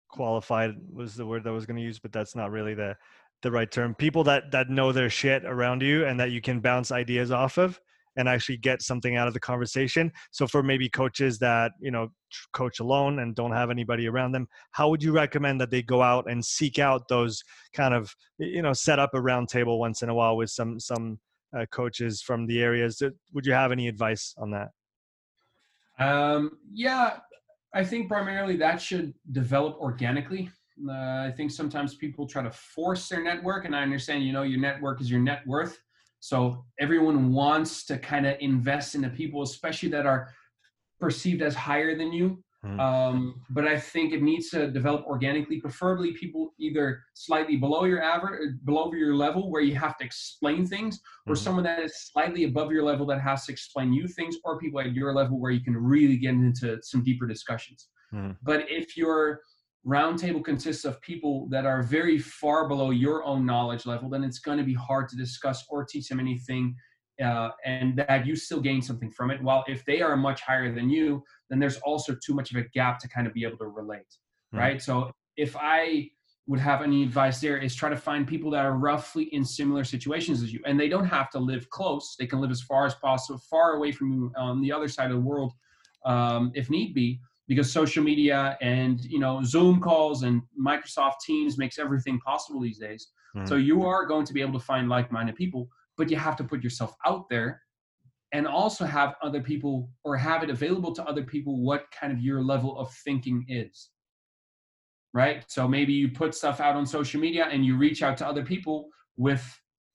qualified 0.08 0.74
was 0.90 1.14
the 1.14 1.26
word 1.26 1.44
that 1.44 1.50
I 1.50 1.52
was 1.52 1.66
going 1.66 1.76
to 1.76 1.82
use 1.82 1.98
but 1.98 2.10
that's 2.10 2.34
not 2.34 2.50
really 2.50 2.72
the 2.72 2.96
the 3.42 3.50
right 3.50 3.70
term. 3.70 3.94
People 3.94 4.24
that 4.24 4.50
that 4.52 4.70
know 4.70 4.90
their 4.90 5.10
shit 5.10 5.44
around 5.44 5.82
you 5.82 6.06
and 6.06 6.18
that 6.18 6.30
you 6.30 6.40
can 6.40 6.60
bounce 6.60 6.92
ideas 6.92 7.30
off 7.30 7.58
of 7.58 7.78
and 8.16 8.26
actually 8.26 8.56
get 8.56 8.80
something 8.80 9.16
out 9.16 9.28
of 9.28 9.34
the 9.34 9.40
conversation. 9.40 10.12
So 10.30 10.46
for 10.46 10.62
maybe 10.62 10.88
coaches 10.88 11.38
that 11.40 11.72
you 11.78 11.90
know 11.90 12.08
coach 12.54 12.80
alone 12.80 13.18
and 13.18 13.34
don't 13.34 13.52
have 13.52 13.68
anybody 13.68 14.08
around 14.08 14.32
them 14.32 14.48
how 14.70 14.88
would 14.88 15.02
you 15.02 15.12
recommend 15.12 15.60
that 15.60 15.70
they 15.70 15.82
go 15.82 16.00
out 16.00 16.30
and 16.30 16.42
seek 16.42 16.78
out 16.78 17.06
those 17.08 17.42
kind 17.74 17.92
of 17.92 18.14
you 18.38 18.62
know 18.62 18.72
set 18.72 18.98
up 18.98 19.10
a 19.12 19.20
round 19.20 19.50
table 19.50 19.78
once 19.78 20.00
in 20.00 20.08
a 20.08 20.14
while 20.14 20.34
with 20.38 20.48
some 20.48 20.80
some 20.80 21.18
uh, 21.56 21.66
coaches 21.70 22.22
from 22.22 22.46
the 22.46 22.60
areas. 22.60 23.02
Would 23.32 23.46
you 23.46 23.52
have 23.52 23.72
any 23.72 23.88
advice 23.88 24.34
on 24.38 24.50
that? 24.50 24.70
Um, 25.98 26.58
yeah, 26.72 27.18
I 27.74 27.84
think 27.84 28.08
primarily 28.08 28.56
that 28.56 28.80
should 28.80 29.14
develop 29.30 29.78
organically. 29.80 30.50
Uh, 30.88 30.92
I 30.92 31.32
think 31.36 31.50
sometimes 31.50 31.94
people 31.94 32.26
try 32.26 32.42
to 32.42 32.50
force 32.50 33.08
their 33.08 33.22
network, 33.22 33.66
and 33.66 33.76
I 33.76 33.82
understand, 33.82 34.24
you 34.24 34.32
know, 34.32 34.42
your 34.42 34.58
network 34.60 35.00
is 35.00 35.10
your 35.10 35.20
net 35.20 35.46
worth. 35.46 35.78
So 36.20 36.64
everyone 36.78 37.32
wants 37.32 37.84
to 37.86 37.98
kind 37.98 38.26
of 38.26 38.36
invest 38.40 38.94
in 38.94 39.02
the 39.02 39.10
people, 39.10 39.42
especially 39.42 39.88
that 39.90 40.06
are 40.06 40.30
perceived 41.00 41.42
as 41.42 41.54
higher 41.54 41.96
than 41.96 42.12
you. 42.12 42.42
Mhm. 42.64 42.78
Um, 42.78 43.42
but 43.50 43.66
I 43.66 43.78
think 43.78 44.12
it 44.12 44.22
needs 44.22 44.50
to 44.50 44.70
develop 44.70 45.04
organically, 45.04 45.60
preferably 45.60 46.12
people 46.12 46.54
either 46.58 47.02
slightly 47.14 47.56
below 47.56 47.84
your 47.84 48.00
average, 48.00 48.54
below 48.64 48.92
your 48.92 49.16
level, 49.16 49.50
where 49.50 49.62
you 49.62 49.74
have 49.74 49.96
to 49.98 50.04
explain 50.04 50.64
things, 50.66 51.00
or 51.26 51.34
Mhm. 51.34 51.38
someone 51.38 51.64
that 51.64 51.80
is 51.80 52.10
slightly 52.12 52.44
above 52.44 52.70
your 52.70 52.84
level 52.84 53.04
that 53.06 53.20
has 53.20 53.46
to 53.46 53.52
explain 53.52 53.92
you 53.92 54.06
things, 54.06 54.36
or 54.44 54.58
people 54.58 54.78
at 54.80 54.92
your 54.92 55.12
level 55.12 55.40
where 55.40 55.50
you 55.50 55.60
can 55.60 55.76
really 55.76 56.16
get 56.16 56.34
into 56.34 56.80
some 56.82 57.02
deeper 57.02 57.26
discussions. 57.26 57.88
Mhm. 58.12 58.36
But 58.42 58.70
if 58.70 58.96
your 58.96 59.42
roundtable 59.84 60.44
consists 60.44 60.84
of 60.84 61.00
people 61.00 61.48
that 61.48 61.66
are 61.66 61.82
very 61.82 62.16
far 62.16 62.68
below 62.68 62.90
your 62.90 63.24
own 63.24 63.44
knowledge 63.44 63.86
level, 63.86 64.08
then 64.08 64.22
it's 64.22 64.38
going 64.38 64.58
to 64.58 64.64
be 64.64 64.74
hard 64.74 65.08
to 65.08 65.16
discuss 65.16 65.64
or 65.68 65.84
teach 65.84 66.08
them 66.08 66.20
anything, 66.20 66.76
uh, 67.22 67.50
and 67.64 67.96
that 67.96 68.26
you 68.26 68.34
still 68.36 68.60
gain 68.60 68.82
something 68.82 69.10
from 69.10 69.30
it. 69.30 69.42
While 69.42 69.64
if 69.68 69.84
they 69.84 70.00
are 70.02 70.16
much 70.16 70.40
higher 70.42 70.74
than 70.74 70.90
you, 70.90 71.22
then 71.48 71.58
there's 71.58 71.78
also 71.78 72.14
too 72.14 72.34
much 72.34 72.50
of 72.50 72.56
a 72.58 72.68
gap 72.70 72.98
to 73.00 73.08
kind 73.08 73.26
of 73.26 73.32
be 73.32 73.44
able 73.44 73.58
to 73.58 73.68
relate, 73.68 74.18
Mhm. 74.52 74.58
right? 74.58 74.82
So 74.82 75.10
if 75.36 75.56
I 75.58 76.10
would 76.46 76.58
have 76.58 76.82
any 76.82 77.04
advice 77.04 77.40
there 77.40 77.56
is 77.56 77.74
try 77.74 77.88
to 77.88 77.96
find 77.96 78.26
people 78.26 78.50
that 78.50 78.64
are 78.64 78.76
roughly 78.76 79.24
in 79.34 79.44
similar 79.44 79.84
situations 79.84 80.42
as 80.42 80.52
you 80.52 80.60
and 80.66 80.78
they 80.78 80.88
don't 80.88 81.06
have 81.06 81.30
to 81.30 81.38
live 81.38 81.70
close 81.70 82.16
they 82.18 82.26
can 82.26 82.40
live 82.40 82.50
as 82.50 82.60
far 82.60 82.84
as 82.84 82.94
possible 82.96 83.38
far 83.38 83.74
away 83.76 83.92
from 83.92 84.12
you 84.12 84.32
on 84.36 84.60
the 84.60 84.72
other 84.72 84.88
side 84.88 85.10
of 85.10 85.16
the 85.16 85.22
world 85.22 85.52
um, 86.04 86.50
if 86.54 86.68
need 86.68 86.94
be 86.94 87.20
because 87.46 87.72
social 87.72 88.02
media 88.02 88.58
and 88.60 89.04
you 89.04 89.20
know 89.20 89.40
zoom 89.44 89.80
calls 89.80 90.24
and 90.24 90.42
microsoft 90.60 91.20
teams 91.24 91.58
makes 91.58 91.78
everything 91.78 92.18
possible 92.20 92.60
these 92.60 92.78
days 92.78 93.08
so 93.44 93.54
you 93.54 93.82
are 93.84 94.04
going 94.04 94.26
to 94.26 94.34
be 94.34 94.42
able 94.42 94.58
to 94.58 94.64
find 94.64 94.88
like-minded 94.88 95.36
people 95.36 95.70
but 96.02 96.10
you 96.10 96.16
have 96.16 96.34
to 96.34 96.42
put 96.42 96.64
yourself 96.64 96.96
out 97.06 97.28
there 97.30 97.62
and 98.32 98.44
also 98.44 98.84
have 98.84 99.14
other 99.22 99.40
people 99.40 99.88
or 100.02 100.16
have 100.16 100.42
it 100.42 100.50
available 100.50 100.92
to 100.92 101.04
other 101.04 101.22
people 101.22 101.60
what 101.60 101.84
kind 101.92 102.12
of 102.12 102.18
your 102.18 102.42
level 102.42 102.76
of 102.76 102.92
thinking 103.04 103.46
is 103.48 103.90
right? 105.14 105.44
So 105.46 105.68
maybe 105.68 105.92
you 105.92 106.08
put 106.08 106.34
stuff 106.34 106.58
out 106.58 106.74
on 106.74 106.86
social 106.86 107.20
media 107.20 107.46
and 107.52 107.64
you 107.64 107.76
reach 107.76 108.02
out 108.02 108.16
to 108.16 108.26
other 108.26 108.42
people 108.42 108.88
with 109.16 109.44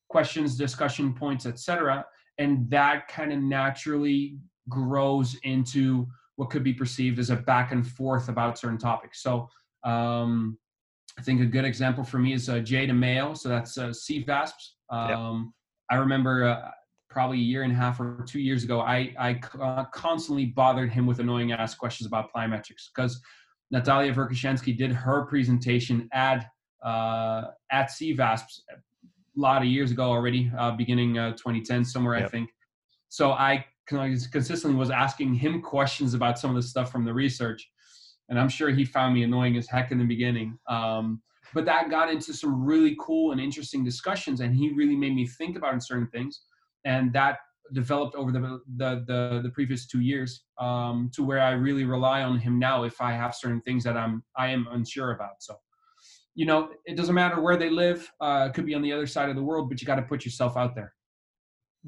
questions 0.08 0.56
discussion 0.56 1.12
points 1.12 1.44
etc 1.44 2.06
and 2.38 2.70
that 2.70 3.06
kind 3.08 3.34
of 3.34 3.40
naturally 3.40 4.38
grows 4.70 5.36
into 5.42 6.06
what 6.36 6.48
could 6.48 6.64
be 6.64 6.72
perceived 6.72 7.18
as 7.18 7.28
a 7.28 7.36
back 7.36 7.72
and 7.72 7.86
forth 7.86 8.30
about 8.30 8.58
certain 8.58 8.78
topics. 8.78 9.22
So 9.22 9.50
um, 9.84 10.56
i 11.18 11.22
think 11.22 11.40
a 11.40 11.46
good 11.46 11.64
example 11.64 12.04
for 12.04 12.18
me 12.18 12.32
is 12.32 12.48
uh, 12.48 12.60
Jay 12.60 12.86
DeMayo 12.86 13.36
so 13.36 13.48
that's 13.48 13.76
uh, 13.76 13.88
cvasps 13.88 14.74
um, 14.90 15.52
i 15.90 15.96
remember 15.96 16.44
uh, 16.44 16.70
probably 17.10 17.38
a 17.38 17.42
year 17.42 17.62
and 17.62 17.72
a 17.72 17.74
half 17.74 18.00
or 18.00 18.24
two 18.26 18.40
years 18.40 18.64
ago 18.64 18.80
i, 18.80 19.14
I 19.18 19.40
uh, 19.60 19.84
constantly 19.86 20.46
bothered 20.46 20.90
him 20.90 21.06
with 21.06 21.20
annoying 21.20 21.52
ass 21.52 21.74
questions 21.74 22.06
about 22.06 22.32
plyometrics 22.32 22.88
because 22.94 23.20
Natalia 23.70 24.12
Verkhoshansky 24.14 24.76
did 24.76 24.92
her 24.92 25.26
presentation 25.26 26.08
at 26.12 26.46
uh, 26.82 27.48
at 27.70 27.90
CVASP 27.90 28.60
a 28.70 29.40
lot 29.40 29.62
of 29.62 29.68
years 29.68 29.90
ago 29.90 30.04
already, 30.04 30.50
uh, 30.56 30.70
beginning 30.72 31.18
uh, 31.18 31.32
2010 31.32 31.84
somewhere 31.84 32.16
yep. 32.16 32.26
I 32.26 32.28
think. 32.28 32.50
So 33.08 33.32
I 33.32 33.64
consistently 33.86 34.78
was 34.78 34.90
asking 34.90 35.34
him 35.34 35.60
questions 35.60 36.14
about 36.14 36.38
some 36.38 36.50
of 36.50 36.56
the 36.56 36.62
stuff 36.62 36.92
from 36.92 37.04
the 37.04 37.12
research, 37.12 37.68
and 38.28 38.38
I'm 38.38 38.48
sure 38.48 38.70
he 38.70 38.84
found 38.84 39.14
me 39.14 39.22
annoying 39.22 39.56
as 39.56 39.68
heck 39.68 39.90
in 39.90 39.98
the 39.98 40.04
beginning. 40.04 40.58
Um, 40.68 41.20
but 41.54 41.64
that 41.64 41.90
got 41.90 42.10
into 42.10 42.32
some 42.32 42.64
really 42.64 42.96
cool 43.00 43.32
and 43.32 43.40
interesting 43.40 43.84
discussions, 43.84 44.40
and 44.40 44.54
he 44.54 44.72
really 44.72 44.96
made 44.96 45.14
me 45.14 45.26
think 45.26 45.56
about 45.56 45.82
certain 45.82 46.08
things, 46.08 46.42
and 46.84 47.12
that 47.12 47.38
developed 47.72 48.14
over 48.16 48.32
the 48.32 48.60
the 48.76 49.04
the, 49.06 49.40
the 49.42 49.50
previous 49.50 49.86
two 49.86 50.00
years 50.00 50.44
um, 50.58 51.10
to 51.14 51.22
where 51.22 51.40
I 51.40 51.52
really 51.52 51.84
rely 51.84 52.22
on 52.22 52.38
him 52.38 52.58
now 52.58 52.84
if 52.84 53.00
I 53.00 53.12
have 53.12 53.34
certain 53.34 53.60
things 53.62 53.84
that 53.84 53.96
I'm 53.96 54.22
I 54.36 54.48
am 54.48 54.66
unsure 54.70 55.12
about. 55.12 55.40
So, 55.40 55.56
you 56.34 56.46
know, 56.46 56.70
it 56.84 56.96
doesn't 56.96 57.14
matter 57.14 57.40
where 57.40 57.56
they 57.56 57.70
live. 57.70 58.10
Uh, 58.20 58.48
it 58.48 58.54
could 58.54 58.66
be 58.66 58.74
on 58.74 58.82
the 58.82 58.92
other 58.92 59.06
side 59.06 59.28
of 59.28 59.36
the 59.36 59.42
world, 59.42 59.68
but 59.68 59.80
you 59.80 59.86
got 59.86 59.96
to 59.96 60.02
put 60.02 60.24
yourself 60.24 60.56
out 60.56 60.74
there. 60.74 60.94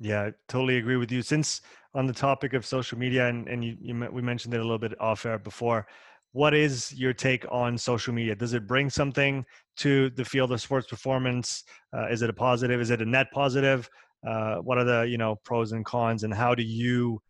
Yeah, 0.00 0.22
I 0.22 0.32
totally 0.48 0.78
agree 0.78 0.96
with 0.96 1.10
you. 1.10 1.22
Since 1.22 1.62
on 1.94 2.06
the 2.06 2.12
topic 2.12 2.54
of 2.54 2.64
social 2.64 2.98
media, 2.98 3.26
and, 3.28 3.48
and 3.48 3.64
you, 3.64 3.76
you 3.80 4.08
we 4.12 4.22
mentioned 4.22 4.54
it 4.54 4.58
a 4.58 4.62
little 4.62 4.78
bit 4.78 4.98
off 5.00 5.26
air 5.26 5.38
before, 5.38 5.86
what 6.32 6.54
is 6.54 6.92
your 6.94 7.12
take 7.12 7.44
on 7.50 7.76
social 7.76 8.14
media? 8.14 8.34
Does 8.34 8.54
it 8.54 8.66
bring 8.66 8.88
something 8.88 9.44
to 9.78 10.10
the 10.10 10.24
field 10.24 10.52
of 10.52 10.60
sports 10.60 10.86
performance? 10.86 11.64
Uh, 11.96 12.06
is 12.08 12.22
it 12.22 12.30
a 12.30 12.32
positive? 12.32 12.80
Is 12.80 12.90
it 12.90 13.02
a 13.02 13.06
net 13.06 13.26
positive? 13.32 13.88
uh, 14.26 14.56
what 14.56 14.78
are 14.78 14.84
the 14.84 15.02
you 15.02 15.18
know 15.18 15.36
pros 15.44 15.72
and 15.72 15.84
cons 15.84 16.24
and 16.24 16.34
how 16.34 16.54
do 16.54 16.62
you 16.62 17.20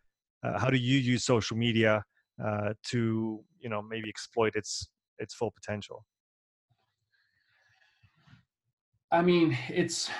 uh, 0.42 0.58
how 0.58 0.70
do 0.70 0.76
you 0.76 0.98
use 0.98 1.24
social 1.24 1.56
media 1.56 2.02
uh, 2.44 2.72
to 2.84 3.42
you 3.58 3.68
know 3.68 3.82
maybe 3.82 4.08
exploit 4.08 4.54
its 4.56 4.88
its 5.18 5.34
full 5.34 5.50
potential 5.50 6.04
i 9.12 9.22
mean 9.22 9.56
it's 9.68 10.10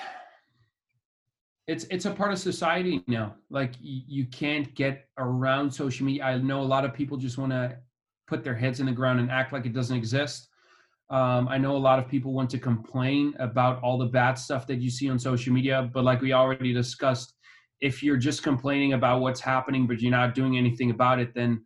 it's 1.67 1.85
it's 1.85 2.05
a 2.05 2.11
part 2.11 2.31
of 2.31 2.39
society 2.39 3.03
now 3.07 3.35
like 3.49 3.73
you, 3.79 4.01
you 4.07 4.25
can't 4.25 4.73
get 4.75 5.07
around 5.17 5.71
social 5.71 6.05
media 6.05 6.23
i 6.23 6.37
know 6.37 6.61
a 6.61 6.63
lot 6.63 6.85
of 6.85 6.93
people 6.93 7.17
just 7.17 7.37
want 7.37 7.51
to 7.51 7.75
put 8.31 8.43
their 8.43 8.55
heads 8.55 8.79
in 8.79 8.85
the 8.85 8.97
ground 8.99 9.19
and 9.19 9.29
act 9.29 9.53
like 9.53 9.65
it 9.65 9.73
doesn't 9.73 9.97
exist 9.97 10.51
um, 11.11 11.49
I 11.49 11.57
know 11.57 11.75
a 11.75 11.77
lot 11.77 11.99
of 11.99 12.07
people 12.07 12.31
want 12.31 12.49
to 12.51 12.57
complain 12.57 13.33
about 13.37 13.83
all 13.83 13.97
the 13.97 14.05
bad 14.05 14.35
stuff 14.35 14.65
that 14.67 14.77
you 14.77 14.89
see 14.89 15.09
on 15.09 15.19
social 15.19 15.51
media, 15.51 15.89
but 15.93 16.05
like 16.05 16.21
we 16.21 16.31
already 16.31 16.71
discussed, 16.71 17.33
if 17.81 18.01
you're 18.01 18.15
just 18.15 18.43
complaining 18.43 18.93
about 18.93 19.19
what's 19.19 19.41
happening 19.41 19.85
but 19.85 19.99
you're 19.99 20.09
not 20.11 20.33
doing 20.33 20.57
anything 20.57 20.89
about 20.89 21.19
it, 21.19 21.33
then 21.35 21.65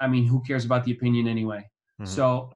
I 0.00 0.08
mean, 0.08 0.26
who 0.26 0.42
cares 0.42 0.64
about 0.64 0.84
the 0.84 0.90
opinion 0.90 1.28
anyway? 1.28 1.58
Mm-hmm. 2.00 2.06
So 2.06 2.50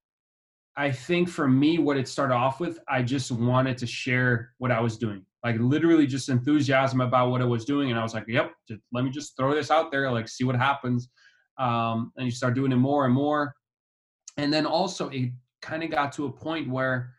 I 0.76 0.90
think 0.90 1.28
for 1.28 1.46
me, 1.46 1.78
what 1.78 1.96
it 1.96 2.08
started 2.08 2.34
off 2.34 2.58
with, 2.58 2.80
I 2.88 3.02
just 3.02 3.30
wanted 3.30 3.78
to 3.78 3.86
share 3.86 4.52
what 4.58 4.72
I 4.72 4.80
was 4.80 4.98
doing. 4.98 5.24
Like 5.44 5.60
literally 5.60 6.08
just 6.08 6.28
enthusiasm 6.28 7.00
about 7.00 7.30
what 7.30 7.40
I 7.40 7.44
was 7.44 7.64
doing. 7.64 7.90
And 7.90 7.98
I 7.98 8.02
was 8.02 8.14
like, 8.14 8.24
yep, 8.26 8.52
just, 8.66 8.80
let 8.92 9.04
me 9.04 9.10
just 9.10 9.36
throw 9.36 9.54
this 9.54 9.70
out 9.70 9.92
there, 9.92 10.10
like 10.10 10.28
see 10.28 10.42
what 10.42 10.56
happens. 10.56 11.08
Um, 11.60 12.10
and 12.16 12.24
you 12.24 12.32
start 12.32 12.54
doing 12.54 12.72
it 12.72 12.76
more 12.76 13.04
and 13.04 13.14
more. 13.14 13.54
And 14.38 14.52
then 14.52 14.64
also 14.64 15.10
it 15.10 15.30
kind 15.60 15.82
of 15.84 15.90
got 15.90 16.10
to 16.12 16.24
a 16.24 16.32
point 16.32 16.70
where 16.70 17.12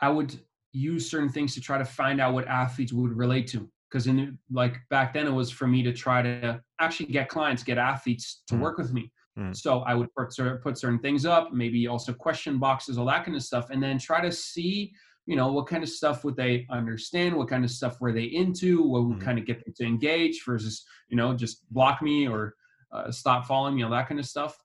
I 0.00 0.10
would 0.10 0.38
use 0.72 1.10
certain 1.10 1.30
things 1.30 1.54
to 1.54 1.60
try 1.60 1.78
to 1.78 1.84
find 1.84 2.20
out 2.20 2.34
what 2.34 2.46
athletes 2.46 2.92
would 2.92 3.16
relate 3.16 3.46
to. 3.48 3.68
Because 3.90 4.06
in 4.06 4.38
like 4.50 4.76
back 4.90 5.14
then, 5.14 5.26
it 5.26 5.32
was 5.32 5.50
for 5.50 5.66
me 5.66 5.82
to 5.82 5.92
try 5.92 6.20
to 6.20 6.60
actually 6.80 7.06
get 7.06 7.28
clients, 7.28 7.62
get 7.62 7.78
athletes 7.78 8.42
to 8.48 8.54
mm. 8.54 8.60
work 8.60 8.76
with 8.76 8.92
me. 8.92 9.10
Mm. 9.38 9.56
So 9.56 9.80
I 9.80 9.94
would 9.94 10.08
put, 10.14 10.34
put 10.62 10.78
certain 10.78 10.98
things 10.98 11.24
up, 11.24 11.52
maybe 11.52 11.86
also 11.86 12.12
question 12.12 12.58
boxes, 12.58 12.98
all 12.98 13.06
that 13.06 13.24
kind 13.24 13.36
of 13.36 13.42
stuff, 13.42 13.70
and 13.70 13.82
then 13.82 13.98
try 13.98 14.20
to 14.20 14.32
see, 14.32 14.92
you 15.26 15.36
know, 15.36 15.50
what 15.52 15.68
kind 15.68 15.82
of 15.82 15.88
stuff 15.88 16.24
would 16.24 16.36
they 16.36 16.66
understand, 16.70 17.34
what 17.34 17.48
kind 17.48 17.64
of 17.64 17.70
stuff 17.70 18.00
were 18.00 18.12
they 18.12 18.24
into, 18.24 18.82
what 18.82 19.04
would 19.06 19.18
mm. 19.18 19.24
kind 19.24 19.38
of 19.38 19.46
get 19.46 19.64
them 19.64 19.72
to 19.76 19.84
engage 19.84 20.44
versus, 20.44 20.84
you 21.08 21.16
know, 21.16 21.32
just 21.34 21.64
block 21.72 22.02
me 22.02 22.28
or 22.28 22.54
uh, 22.94 23.10
stop 23.10 23.46
following 23.46 23.74
me, 23.74 23.82
all 23.82 23.90
that 23.90 24.08
kind 24.08 24.20
of 24.20 24.26
stuff. 24.26 24.56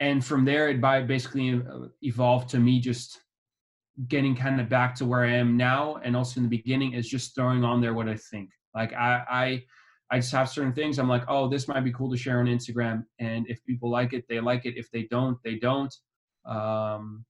And 0.00 0.24
from 0.24 0.44
there 0.44 0.68
it 0.68 0.80
by 0.80 1.00
basically 1.02 1.54
uh, 1.54 1.88
evolved 2.02 2.50
to 2.50 2.58
me 2.58 2.80
just 2.80 3.20
getting 4.08 4.34
kind 4.34 4.60
of 4.60 4.68
back 4.68 4.92
to 4.92 5.04
where 5.04 5.24
i 5.24 5.30
am 5.30 5.56
now 5.56 6.00
and 6.02 6.16
also 6.16 6.38
in 6.38 6.42
the 6.42 6.48
beginning 6.48 6.94
is 6.94 7.08
just 7.08 7.32
throwing 7.34 7.62
on 7.62 7.80
there 7.80 7.94
what 7.94 8.08
i 8.08 8.16
think. 8.16 8.50
Like 8.74 8.92
i 8.92 9.22
i 9.30 9.64
i 10.10 10.18
just 10.18 10.32
have 10.32 10.48
certain 10.48 10.72
things 10.72 10.98
i'm 10.98 11.08
like 11.08 11.22
oh 11.28 11.48
this 11.48 11.68
might 11.68 11.84
be 11.84 11.92
cool 11.92 12.10
to 12.10 12.16
share 12.16 12.40
on 12.40 12.46
instagram. 12.46 13.04
And 13.20 13.48
if 13.48 13.64
people 13.64 13.90
like 13.90 14.12
it 14.12 14.24
they 14.28 14.40
like 14.40 14.66
it. 14.66 14.76
If 14.76 14.90
they 14.90 15.04
don't 15.04 15.38
they 15.44 15.56
don't. 15.56 15.94
Um 16.44 17.24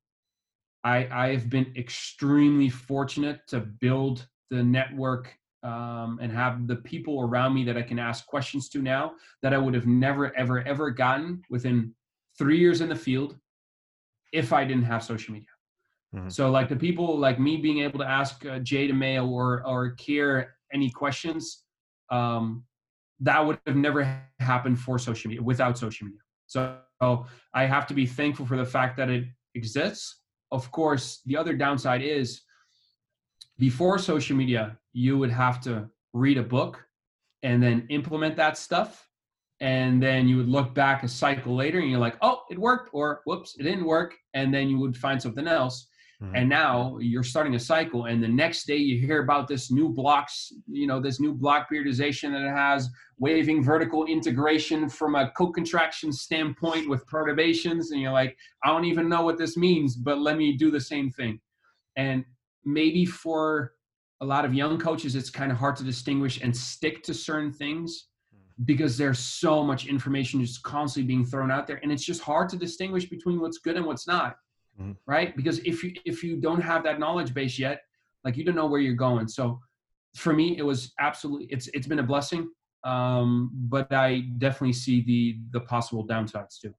i 0.85 1.07
i 1.13 1.29
have 1.33 1.51
been 1.51 1.71
extremely 1.77 2.71
fortunate 2.71 3.41
to 3.49 3.61
build 3.61 4.27
the 4.51 4.63
network 4.63 5.37
um, 5.64 6.18
and 6.20 6.31
have 6.31 6.66
the 6.66 6.77
people 6.77 7.22
around 7.22 7.55
me 7.55 7.64
that 7.64 7.77
I 7.77 7.83
can 7.83 7.98
ask 7.98 8.27
questions 8.27 8.68
to 8.70 8.83
now 8.83 9.14
that 9.42 9.55
I 9.55 9.59
would 9.59 9.74
have 9.74 9.87
never, 9.87 10.37
ever, 10.37 10.62
ever 10.66 10.90
gotten 10.90 11.42
within 11.48 11.94
three 12.38 12.59
years 12.59 12.81
in 12.83 12.88
the 12.88 12.94
field 12.94 13.37
if 14.33 14.53
I 14.53 14.64
didn't 14.64 14.85
have 14.85 15.03
social 15.03 15.33
media. 15.33 15.48
Mm-hmm. 16.14 16.29
So 16.29 16.50
like 16.50 16.68
the 16.68 16.77
people 16.77 17.18
like 17.18 17.40
me 17.40 17.57
being 17.57 17.81
able 17.81 17.98
to 17.98 18.09
ask 18.09 18.44
uh, 18.46 18.59
Jay 18.61 18.88
DeMayo 18.88 19.27
or 19.27 19.66
or 19.66 19.90
Keir 19.92 20.55
any 20.72 20.90
questions, 20.90 21.64
um, 22.11 22.64
that 23.20 23.44
would 23.44 23.59
have 23.66 23.77
never 23.77 24.20
happened 24.38 24.79
for 24.79 24.98
social 24.98 25.29
media 25.29 25.42
without 25.42 25.79
social 25.79 26.07
media. 26.07 26.20
So 26.46 26.77
I 27.55 27.64
have 27.64 27.87
to 27.88 27.94
be 27.94 28.07
thankful 28.07 28.46
for 28.46 28.57
the 28.57 28.64
fact 28.64 28.96
that 28.98 29.11
it 29.11 29.24
exists. 29.55 30.20
Of 30.53 30.70
course, 30.70 31.20
the 31.27 31.37
other 31.37 31.55
downside 31.55 32.03
is 32.03 32.42
before 33.59 33.99
social 33.99 34.37
media, 34.37 34.79
you 34.93 35.19
would 35.19 35.31
have 35.31 35.61
to 35.62 35.88
read 36.12 36.38
a 36.38 36.43
book 36.43 36.85
and 37.43 37.62
then 37.62 37.87
implement 37.90 38.37
that 38.37 38.57
stuff. 38.59 39.09
And 39.61 40.03
then 40.03 40.27
you 40.27 40.37
would 40.37 40.49
look 40.49 40.75
back 40.75 41.03
a 41.05 41.09
cycle 41.09 41.55
later 41.55 41.79
and 41.79 41.90
you're 41.90 42.01
like 42.01 42.17
oh 42.23 42.43
it 42.51 42.59
worked 42.59 42.90
or 42.93 43.23
whoops 43.25 43.57
it 43.59 43.62
didn't 43.62 43.85
work. 43.85 44.14
And 44.35 44.53
then 44.53 44.69
you 44.69 44.79
would 44.79 44.97
find 44.97 45.21
something 45.21 45.47
else. 45.47 45.87
Mm-hmm. 46.23 46.37
and 46.37 46.49
now 46.49 46.97
you're 47.01 47.25
starting 47.25 47.57
a 47.57 47.59
cycle 47.59 48.05
and 48.05 48.23
the 48.23 48.29
next 48.29 48.67
day 48.67 48.77
you 48.77 49.05
hear 49.05 49.21
about 49.25 49.49
this 49.49 49.73
new 49.73 49.88
blocks 49.88 50.53
you 50.69 50.87
know 50.87 51.01
this 51.01 51.19
new 51.19 51.35
block 51.35 51.67
periodization 51.69 52.31
that 52.31 52.43
it 52.43 52.55
has 52.55 52.88
waving 53.19 53.64
vertical 53.64 54.05
integration 54.05 54.88
from 54.88 55.17
a 55.17 55.33
co-contraction 55.37 56.12
standpoint 56.12 56.88
with 56.88 57.05
perturbations. 57.09 57.90
And 57.90 58.01
you're 58.01 58.12
like 58.12 58.37
i 58.62 58.69
don't 58.69 58.85
even 58.85 59.09
know 59.09 59.23
what 59.23 59.38
this 59.38 59.57
means 59.57 59.97
but 59.97 60.21
let 60.21 60.37
me 60.37 60.57
do 60.57 60.71
the 60.71 60.81
same 60.81 61.11
thing. 61.11 61.40
And 61.97 62.25
maybe 62.64 63.05
for 63.05 63.72
a 64.20 64.24
lot 64.24 64.44
of 64.44 64.55
young 64.55 64.79
coaches 64.79 65.16
it's 65.16 65.31
kind 65.31 65.50
of 65.53 65.59
hard 65.59 65.77
to 65.77 65.85
distinguish 65.85 66.40
and 66.40 66.57
stick 66.57 67.03
to 67.03 67.12
certain 67.12 67.53
things 67.53 68.09
because 68.64 68.96
there's 68.96 69.18
so 69.18 69.64
much 69.64 69.87
information 69.87 70.40
just 70.40 70.62
constantly 70.62 71.07
being 71.07 71.24
thrown 71.24 71.50
out 71.50 71.66
there. 71.66 71.81
And 71.83 71.90
it's 71.90 72.05
just 72.05 72.22
hard 72.22 72.48
to 72.50 72.57
distinguish 72.57 73.07
between 73.11 73.40
what's 73.40 73.59
good 73.59 73.77
and 73.77 73.85
what's 73.85 74.07
not 74.07 74.37
mm-hmm. 74.81 74.92
right? 75.07 75.37
Because 75.37 75.59
if 75.61 75.83
you 75.83 75.92
if 76.05 76.22
you 76.22 76.37
don't 76.37 76.61
have 76.61 76.85
that 76.85 76.98
knowledge 76.98 77.35
base 77.35 77.59
yet 77.59 77.83
like 78.24 78.37
you 78.37 78.44
don't 78.44 78.55
know 78.55 78.66
where 78.66 78.81
you're 78.81 78.94
going. 78.94 79.29
So 79.29 79.61
for 80.14 80.33
me 80.33 80.57
it 80.57 80.62
was 80.62 80.92
absolutely 81.00 81.46
it's 81.50 81.68
it's 81.74 81.87
been 81.87 81.98
a 81.98 82.03
blessing 82.03 82.48
um 82.85 83.50
but 83.53 83.92
i 83.92 84.20
definitely 84.38 84.72
see 84.72 85.03
the 85.03 85.38
the 85.50 85.61
possible 85.61 86.07
downsides 86.07 86.61
too 86.61 86.72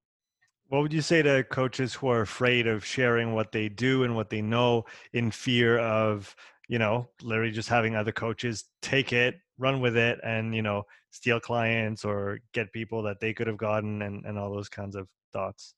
what 0.70 0.82
would 0.82 0.94
you 0.94 1.02
say 1.02 1.22
to 1.22 1.44
coaches 1.44 1.94
who 1.94 2.08
are 2.08 2.22
afraid 2.22 2.68
of 2.68 2.84
sharing 2.84 3.34
what 3.34 3.52
they 3.52 3.70
do 3.70 4.04
and 4.04 4.16
what 4.16 4.30
they 4.30 4.42
know 4.42 4.86
in 5.14 5.32
fear 5.32 5.78
of 5.80 6.36
you 6.68 6.80
know 6.80 7.08
literally 7.22 7.52
just 7.52 7.70
having 7.70 7.96
other 7.96 8.12
coaches 8.12 8.66
take 8.82 9.14
it 9.14 9.36
run 9.58 9.80
with 9.80 9.96
it 9.96 10.20
and 10.24 10.56
you 10.56 10.62
know 10.62 10.84
steal 11.12 11.40
clients 11.40 12.04
or 12.04 12.40
get 12.54 12.74
people 12.74 13.04
that 13.04 13.20
they 13.22 13.34
could 13.34 13.48
have 13.48 13.58
gotten 13.58 14.02
and, 14.02 14.26
and 14.26 14.38
all 14.38 14.54
those 14.54 14.68
kinds 14.68 14.98
of 14.98 15.08
thoughts? 15.32 15.74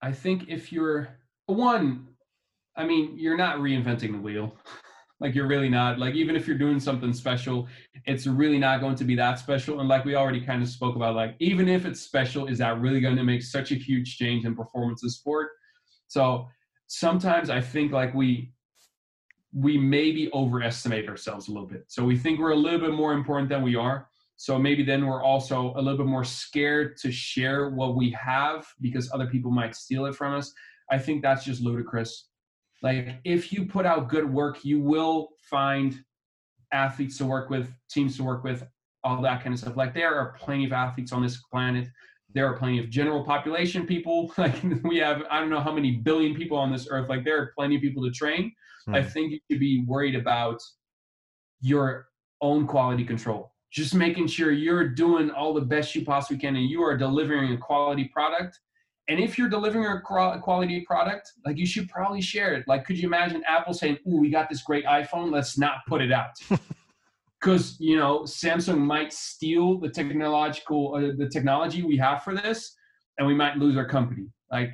I 0.00 0.12
think 0.12 0.44
if 0.48 0.72
you're 0.72 1.18
one 1.46 2.06
i 2.76 2.84
mean 2.84 3.18
you're 3.18 3.36
not 3.36 3.58
reinventing 3.58 4.12
the 4.12 4.18
wheel 4.18 4.54
like 5.20 5.34
you're 5.34 5.46
really 5.46 5.68
not 5.68 5.98
like 5.98 6.14
even 6.14 6.34
if 6.34 6.46
you're 6.46 6.58
doing 6.58 6.80
something 6.80 7.12
special 7.12 7.68
it's 8.06 8.26
really 8.26 8.58
not 8.58 8.80
going 8.80 8.96
to 8.96 9.04
be 9.04 9.14
that 9.14 9.38
special 9.38 9.80
and 9.80 9.88
like 9.88 10.04
we 10.04 10.14
already 10.14 10.40
kind 10.40 10.62
of 10.62 10.68
spoke 10.68 10.96
about 10.96 11.14
like 11.14 11.36
even 11.38 11.68
if 11.68 11.84
it's 11.84 12.00
special 12.00 12.46
is 12.46 12.58
that 12.58 12.80
really 12.80 13.00
going 13.00 13.16
to 13.16 13.24
make 13.24 13.42
such 13.42 13.70
a 13.70 13.74
huge 13.74 14.16
change 14.16 14.44
in 14.44 14.54
performance 14.54 15.04
of 15.04 15.12
sport 15.12 15.50
so 16.08 16.48
sometimes 16.86 17.50
i 17.50 17.60
think 17.60 17.92
like 17.92 18.14
we 18.14 18.52
we 19.52 19.76
maybe 19.76 20.30
overestimate 20.32 21.08
ourselves 21.08 21.48
a 21.48 21.52
little 21.52 21.66
bit. 21.66 21.84
So 21.88 22.04
we 22.04 22.16
think 22.16 22.38
we're 22.38 22.52
a 22.52 22.56
little 22.56 22.80
bit 22.80 22.92
more 22.92 23.12
important 23.12 23.48
than 23.48 23.62
we 23.62 23.74
are. 23.74 24.08
So 24.36 24.58
maybe 24.58 24.82
then 24.82 25.06
we're 25.06 25.22
also 25.22 25.74
a 25.76 25.82
little 25.82 25.98
bit 25.98 26.06
more 26.06 26.24
scared 26.24 26.96
to 26.98 27.12
share 27.12 27.70
what 27.70 27.96
we 27.96 28.10
have 28.12 28.66
because 28.80 29.10
other 29.12 29.26
people 29.26 29.50
might 29.50 29.74
steal 29.74 30.06
it 30.06 30.14
from 30.14 30.34
us. 30.34 30.52
I 30.90 30.98
think 30.98 31.22
that's 31.22 31.44
just 31.44 31.60
ludicrous. 31.60 32.29
Like 32.82 33.20
if 33.24 33.52
you 33.52 33.66
put 33.66 33.86
out 33.86 34.08
good 34.08 34.30
work, 34.30 34.64
you 34.64 34.80
will 34.80 35.30
find 35.50 36.02
athletes 36.72 37.18
to 37.18 37.26
work 37.26 37.50
with, 37.50 37.70
teams 37.90 38.16
to 38.16 38.24
work 38.24 38.44
with, 38.44 38.66
all 39.02 39.20
that 39.22 39.42
kind 39.42 39.54
of 39.54 39.60
stuff. 39.60 39.76
Like 39.76 39.94
there 39.94 40.14
are 40.14 40.34
plenty 40.38 40.66
of 40.66 40.72
athletes 40.72 41.12
on 41.12 41.22
this 41.22 41.38
planet 41.50 41.88
there 42.34 42.46
are 42.46 42.56
plenty 42.56 42.78
of 42.78 42.90
general 42.90 43.24
population 43.24 43.86
people. 43.86 44.32
Like 44.38 44.54
we 44.84 44.98
have, 44.98 45.22
I 45.30 45.40
don't 45.40 45.50
know 45.50 45.60
how 45.60 45.72
many 45.72 45.96
billion 45.96 46.34
people 46.34 46.56
on 46.56 46.72
this 46.72 46.88
earth. 46.90 47.08
Like 47.08 47.24
there 47.24 47.38
are 47.40 47.52
plenty 47.56 47.76
of 47.76 47.82
people 47.82 48.02
to 48.04 48.10
train. 48.10 48.52
Mm. 48.88 48.96
I 48.96 49.02
think 49.02 49.32
you 49.32 49.38
should 49.50 49.60
be 49.60 49.84
worried 49.86 50.14
about 50.14 50.58
your 51.60 52.06
own 52.40 52.66
quality 52.66 53.04
control. 53.04 53.52
Just 53.70 53.94
making 53.94 54.28
sure 54.28 54.50
you're 54.50 54.88
doing 54.88 55.30
all 55.30 55.52
the 55.52 55.60
best 55.60 55.94
you 55.94 56.04
possibly 56.04 56.38
can 56.38 56.56
and 56.56 56.68
you 56.68 56.82
are 56.82 56.96
delivering 56.96 57.52
a 57.52 57.58
quality 57.58 58.04
product. 58.04 58.58
And 59.10 59.18
if 59.18 59.36
you're 59.36 59.48
delivering 59.48 59.86
a 59.86 60.00
quality 60.00 60.80
product, 60.82 61.32
like 61.44 61.58
you 61.58 61.66
should 61.66 61.88
probably 61.88 62.20
share 62.20 62.54
it. 62.54 62.64
Like, 62.68 62.84
could 62.84 62.96
you 62.96 63.08
imagine 63.08 63.42
Apple 63.44 63.74
saying, 63.74 63.98
"Ooh, 64.06 64.18
we 64.18 64.30
got 64.30 64.48
this 64.48 64.62
great 64.62 64.84
iPhone. 64.84 65.32
Let's 65.32 65.58
not 65.58 65.78
put 65.88 66.00
it 66.00 66.12
out." 66.12 66.30
because 67.40 67.76
you 67.80 67.96
know 67.96 68.20
Samsung 68.20 68.78
might 68.78 69.12
steal 69.12 69.80
the 69.80 69.88
technological 69.88 70.94
uh, 70.94 71.16
the 71.18 71.28
technology 71.28 71.82
we 71.82 71.96
have 71.96 72.22
for 72.22 72.36
this, 72.36 72.76
and 73.18 73.26
we 73.26 73.34
might 73.34 73.56
lose 73.56 73.76
our 73.76 73.88
company. 73.88 74.28
Like 74.48 74.70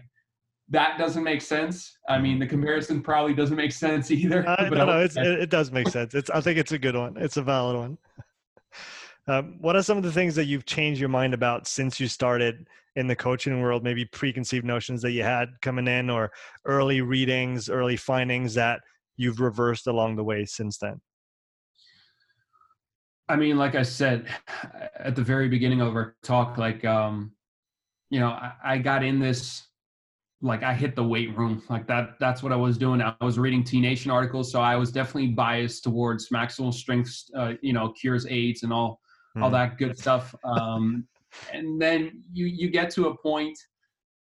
that 0.69 0.99
doesn't 0.99 1.25
make 1.25 1.41
sense. 1.41 1.97
I 2.07 2.19
mean, 2.19 2.39
the 2.39 2.47
comparison 2.47 3.01
probably 3.01 3.33
doesn't 3.33 3.57
make 3.57 3.73
sense 3.73 4.11
either. 4.21 4.47
Uh, 4.47 4.69
no, 4.69 4.85
no, 4.85 5.01
it, 5.01 5.17
it 5.17 5.49
does 5.49 5.73
make 5.73 5.89
sense. 5.89 6.15
It's 6.15 6.29
I 6.29 6.43
think 6.43 6.59
it's 6.59 6.73
a 6.73 6.79
good 6.79 6.95
one. 6.95 7.17
It's 7.17 7.39
a 7.39 7.43
valid 7.43 7.79
one. 7.79 7.99
Um, 9.29 9.57
what 9.61 9.75
are 9.75 9.83
some 9.83 9.97
of 9.97 10.05
the 10.05 10.13
things 10.13 10.35
that 10.37 10.45
you've 10.45 10.67
changed 10.67 11.01
your 11.01 11.09
mind 11.09 11.35
about 11.35 11.67
since 11.67 11.99
you 11.99 12.07
started 12.07 12.69
in 12.95 13.09
the 13.09 13.17
coaching 13.17 13.61
world? 13.61 13.83
Maybe 13.83 14.05
preconceived 14.05 14.65
notions 14.65 15.03
that 15.03 15.11
you 15.11 15.25
had 15.25 15.49
coming 15.63 15.89
in, 15.89 16.09
or 16.11 16.31
early 16.65 17.01
readings, 17.01 17.69
early 17.69 17.97
findings 17.97 18.55
that 18.55 18.81
you've 19.17 19.41
reversed 19.41 19.89
along 19.89 20.17
the 20.17 20.25
way 20.25 20.45
since 20.45 20.79
then. 20.79 21.01
I 23.29 23.35
mean, 23.35 23.57
like 23.57 23.75
I 23.75 23.83
said 23.83 24.27
at 24.97 25.17
the 25.17 25.23
very 25.23 25.49
beginning 25.49 25.81
of 25.81 25.97
our 25.97 26.15
talk, 26.23 26.59
like, 26.59 26.85
um, 26.85 27.33
you 28.11 28.21
know, 28.21 28.29
I, 28.29 28.53
I 28.65 28.79
got 28.79 29.03
in 29.03 29.19
this, 29.19 29.67
like 30.41 30.63
I 30.63 30.73
hit 30.73 30.95
the 30.95 31.03
weight 31.03 31.37
room, 31.37 31.65
like 31.69 31.89
that. 31.89 32.11
That's 32.21 32.45
what 32.45 32.53
I 32.53 32.57
was 32.57 32.79
doing. 32.79 33.03
I 33.03 33.15
was 33.21 33.37
reading 33.37 33.65
T 33.65 33.81
Nation 33.81 34.13
articles, 34.13 34.53
so 34.53 34.61
I 34.61 34.77
was 34.77 34.93
definitely 34.93 35.29
biased 35.29 35.83
towards 35.83 36.29
maximal 36.29 36.73
strength, 36.73 37.25
uh, 37.37 37.55
you 37.63 37.73
know, 37.73 37.89
cures 37.89 38.27
AIDS 38.29 38.63
and 38.63 38.73
all, 38.73 39.01
mm. 39.37 39.43
all 39.43 39.49
hmm. 39.49 39.55
that 39.55 39.79
good 39.79 39.99
stuff. 39.99 40.35
Um, 40.45 41.07
and 41.53 41.81
then 41.81 42.23
you 42.33 42.47
you 42.47 42.71
get 42.71 42.91
to 42.91 43.09
a 43.09 43.17
point 43.19 43.59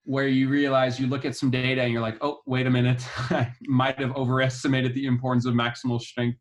where 0.06 0.28
you 0.28 0.50
realize 0.50 1.00
you 1.00 1.08
look 1.08 1.26
at 1.26 1.36
some 1.36 1.50
data 1.50 1.82
and 1.82 1.92
you're 1.92 2.02
like, 2.02 2.18
oh, 2.22 2.42
wait 2.46 2.68
a 2.68 2.70
minute, 2.70 3.06
I 3.30 3.54
might 3.68 4.00
have 4.00 4.16
overestimated 4.18 4.94
the 4.94 5.06
importance 5.06 5.46
of 5.46 5.54
maximal 5.54 6.02
strength. 6.02 6.38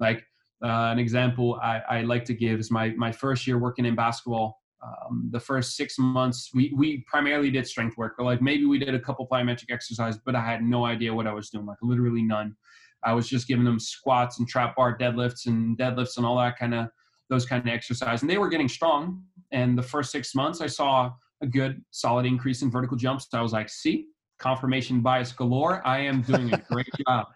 Like 0.00 0.24
uh, 0.64 0.90
an 0.90 0.98
example 0.98 1.60
I, 1.62 1.82
I, 1.88 2.00
like 2.02 2.24
to 2.24 2.34
give 2.34 2.58
is 2.58 2.70
my 2.70 2.90
my 2.96 3.12
first 3.12 3.46
year 3.46 3.58
working 3.58 3.84
in 3.84 3.94
basketball. 3.94 4.60
Um, 4.82 5.28
the 5.30 5.40
first 5.40 5.76
six 5.76 5.98
months, 5.98 6.50
we 6.54 6.72
we 6.76 7.04
primarily 7.06 7.50
did 7.50 7.66
strength 7.66 7.96
work, 7.96 8.14
but 8.18 8.24
like 8.24 8.42
maybe 8.42 8.64
we 8.64 8.78
did 8.78 8.94
a 8.94 9.00
couple 9.00 9.26
plyometric 9.28 9.70
exercises, 9.70 10.20
but 10.24 10.34
I 10.34 10.40
had 10.40 10.62
no 10.62 10.84
idea 10.84 11.14
what 11.14 11.26
I 11.26 11.32
was 11.32 11.50
doing, 11.50 11.66
like 11.66 11.78
literally 11.82 12.22
none. 12.22 12.56
I 13.04 13.12
was 13.12 13.28
just 13.28 13.46
giving 13.46 13.64
them 13.64 13.78
squats 13.78 14.38
and 14.38 14.48
trap 14.48 14.76
bar 14.76 14.96
deadlifts 14.96 15.46
and 15.46 15.76
deadlifts 15.78 16.16
and 16.16 16.26
all 16.26 16.38
that 16.38 16.58
kind 16.58 16.74
of 16.74 16.88
those 17.30 17.46
kind 17.46 17.66
of 17.66 17.72
exercise, 17.72 18.22
and 18.22 18.30
they 18.30 18.38
were 18.38 18.48
getting 18.48 18.68
strong. 18.68 19.22
And 19.52 19.78
the 19.78 19.82
first 19.82 20.10
six 20.10 20.34
months, 20.34 20.60
I 20.60 20.66
saw 20.66 21.12
a 21.42 21.46
good 21.46 21.82
solid 21.90 22.26
increase 22.26 22.62
in 22.62 22.70
vertical 22.70 22.96
jumps. 22.96 23.26
So 23.30 23.38
I 23.38 23.42
was 23.42 23.52
like, 23.52 23.68
see, 23.68 24.06
confirmation 24.38 25.00
bias 25.00 25.32
galore. 25.32 25.86
I 25.86 25.98
am 26.00 26.22
doing 26.22 26.52
a 26.52 26.58
great 26.70 26.88
job. 27.06 27.26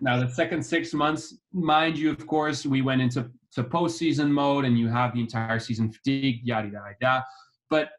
Now, 0.00 0.18
the 0.18 0.28
second 0.28 0.62
six 0.62 0.92
months, 0.92 1.38
mind 1.52 1.96
you, 1.98 2.10
of 2.10 2.26
course, 2.26 2.66
we 2.66 2.82
went 2.82 3.00
into 3.00 3.30
to 3.52 3.62
postseason 3.62 4.30
mode 4.30 4.64
and 4.64 4.78
you 4.78 4.88
have 4.88 5.14
the 5.14 5.20
entire 5.20 5.60
season 5.60 5.92
fatigue, 5.92 6.40
yada, 6.42 6.68
yada, 6.68 6.94
yada. 7.00 7.24
But 7.70 7.90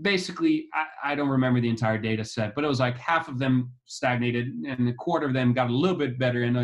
basically, 0.00 0.68
I, 0.72 1.12
I, 1.12 1.14
don't 1.14 1.28
remember 1.28 1.60
the 1.60 1.68
entire 1.68 1.98
data 1.98 2.24
set, 2.24 2.54
but 2.54 2.64
it 2.64 2.68
was 2.68 2.80
like 2.80 2.96
half 2.96 3.28
of 3.28 3.38
them 3.38 3.70
stagnated 3.84 4.48
and 4.66 4.88
a 4.88 4.94
quarter 4.94 5.26
of 5.26 5.34
them 5.34 5.52
got 5.52 5.68
a 5.68 5.74
little 5.74 5.96
bit 5.96 6.18
better 6.18 6.44
and 6.44 6.56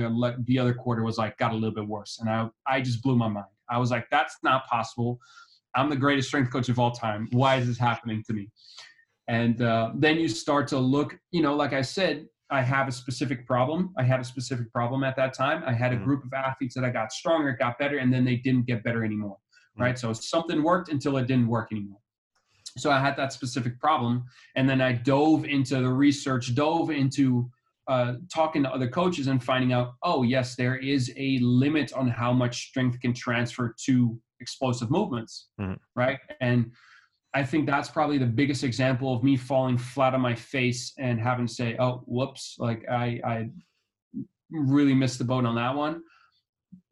the 0.47 0.59
other 0.59 0.73
quarter 0.73 1.03
was 1.03 1.19
like, 1.19 1.37
got 1.37 1.53
a 1.53 1.55
little 1.55 1.75
bit 1.75 1.87
worse. 1.87 2.19
And 2.19 2.31
I, 2.31 2.49
I 2.67 2.81
just 2.81 3.03
blew 3.03 3.15
my 3.15 3.29
mind. 3.29 3.47
I 3.71 3.79
was 3.79 3.91
like, 3.91 4.07
that's 4.11 4.37
not 4.43 4.67
possible. 4.67 5.19
I'm 5.75 5.91
the 5.91 5.97
greatest 5.97 6.29
strength 6.29 6.51
coach 6.51 6.69
of 6.69 6.79
all 6.79 6.91
time. 6.91 7.29
Why 7.33 7.57
is 7.57 7.67
this 7.67 7.79
happening 7.79 8.23
to 8.27 8.33
me? 8.33 8.49
And 9.29 9.61
uh, 9.61 9.93
then 9.95 10.19
you 10.19 10.29
start 10.29 10.67
to 10.69 10.79
look, 10.79 11.19
you 11.31 11.43
know, 11.43 11.55
like 11.55 11.73
I 11.73 11.83
said, 11.83 12.27
I 12.51 12.63
have 12.63 12.89
a 12.89 12.93
specific 12.93 13.47
problem. 13.47 13.93
I 13.99 14.03
had 14.03 14.21
a 14.21 14.25
specific 14.25 14.73
problem 14.73 15.05
at 15.05 15.17
that 15.17 15.35
time. 15.35 15.63
I 15.67 15.73
had 15.73 15.93
a 15.93 15.97
mm-hmm. 15.97 16.05
group 16.05 16.25
of 16.25 16.33
athletes 16.33 16.75
that 16.75 16.85
I 16.85 16.91
got 16.91 17.13
stronger, 17.13 17.53
got 17.53 17.79
better, 17.79 17.99
and 17.99 18.13
then 18.13 18.25
they 18.25 18.37
didn't 18.37 18.67
get 18.67 18.83
better 18.83 19.05
anymore. 19.05 19.37
Mm-hmm. 19.37 19.83
Right. 19.83 19.99
So 19.99 20.13
something 20.15 20.63
worked 20.63 20.89
until 20.89 21.19
it 21.19 21.27
didn't 21.27 21.49
work 21.49 21.69
anymore. 21.73 21.99
So 22.79 22.91
I 22.91 23.01
had 23.01 23.17
that 23.17 23.33
specific 23.33 23.79
problem. 23.79 24.25
And 24.57 24.69
then 24.69 24.81
I 24.81 24.93
dove 24.93 25.45
into 25.45 25.77
the 25.77 25.89
research, 25.89 26.55
dove 26.55 26.91
into 26.91 27.51
uh, 27.89 28.15
talking 28.33 28.63
to 28.63 28.71
other 28.71 28.89
coaches 28.89 29.27
and 29.27 29.43
finding 29.43 29.73
out, 29.73 29.95
oh, 30.03 30.23
yes, 30.23 30.55
there 30.55 30.77
is 30.77 31.13
a 31.17 31.39
limit 31.39 31.93
on 31.95 32.07
how 32.09 32.33
much 32.33 32.69
strength 32.69 33.01
can 33.01 33.15
transfer 33.15 33.75
to 33.87 34.19
explosive 34.41 34.91
movements. 34.91 35.49
Mm-hmm. 35.61 35.75
Right. 35.97 36.19
And 36.41 36.71
I 37.35 37.43
think 37.43 37.67
that's 37.67 37.89
probably 37.89 38.19
the 38.19 38.27
biggest 38.27 38.65
example 38.65 39.15
of 39.15 39.23
me 39.23 39.37
falling 39.37 39.79
flat 39.79 40.15
on 40.15 40.21
my 40.21 40.35
face 40.35 40.93
and 40.99 41.21
having 41.21 41.47
to 41.47 41.53
say, 41.53 41.77
"Oh, 41.79 42.03
whoops!" 42.07 42.57
Like 42.59 42.85
I, 42.91 43.21
I 43.25 43.51
really 44.51 44.95
missed 44.95 45.19
the 45.19 45.25
boat 45.25 45.45
on 45.45 45.55
that 45.57 45.75
one. 45.75 46.03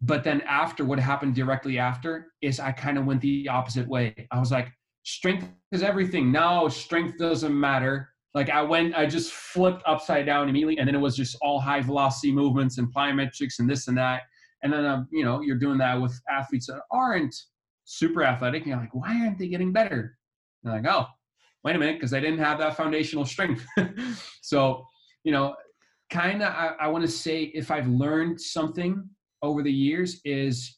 But 0.00 0.24
then 0.24 0.42
after, 0.42 0.84
what 0.84 0.98
happened 0.98 1.34
directly 1.34 1.78
after 1.78 2.32
is 2.42 2.60
I 2.60 2.72
kind 2.72 2.98
of 2.98 3.06
went 3.06 3.22
the 3.22 3.48
opposite 3.48 3.88
way. 3.88 4.28
I 4.30 4.38
was 4.38 4.52
like, 4.52 4.68
"Strength 5.04 5.48
is 5.72 5.82
everything." 5.82 6.30
No, 6.30 6.68
strength 6.68 7.18
doesn't 7.18 7.58
matter. 7.58 8.10
Like 8.36 8.50
I 8.50 8.60
went, 8.60 8.94
I 8.94 9.06
just 9.06 9.32
flipped 9.32 9.82
upside 9.86 10.26
down 10.26 10.50
immediately, 10.50 10.76
and 10.76 10.86
then 10.86 10.94
it 10.94 11.00
was 11.00 11.16
just 11.16 11.38
all 11.40 11.58
high 11.58 11.80
velocity 11.80 12.30
movements 12.30 12.76
and 12.76 12.94
plyometrics 12.94 13.60
and 13.60 13.68
this 13.68 13.88
and 13.88 13.96
that. 13.96 14.24
And 14.62 14.70
then, 14.70 14.84
um, 14.84 15.08
you 15.10 15.24
know, 15.24 15.40
you're 15.40 15.56
doing 15.56 15.78
that 15.78 15.98
with 15.98 16.20
athletes 16.30 16.66
that 16.66 16.82
aren't 16.90 17.34
super 17.84 18.22
athletic. 18.22 18.62
And 18.62 18.72
you're 18.72 18.78
like, 18.78 18.94
why 18.94 19.18
aren't 19.22 19.38
they 19.38 19.48
getting 19.48 19.72
better? 19.72 20.18
And 20.62 20.74
like, 20.74 20.86
oh, 20.86 21.06
wait 21.64 21.76
a 21.76 21.78
minute, 21.78 21.96
because 21.96 22.12
I 22.12 22.20
didn't 22.20 22.40
have 22.40 22.58
that 22.58 22.76
foundational 22.76 23.24
strength. 23.24 23.64
so, 24.42 24.84
you 25.24 25.32
know, 25.32 25.56
kind 26.10 26.42
of, 26.42 26.52
I, 26.52 26.74
I 26.78 26.88
want 26.88 27.06
to 27.06 27.10
say 27.10 27.44
if 27.54 27.70
I've 27.70 27.88
learned 27.88 28.38
something 28.38 29.08
over 29.40 29.62
the 29.62 29.72
years 29.72 30.20
is 30.26 30.76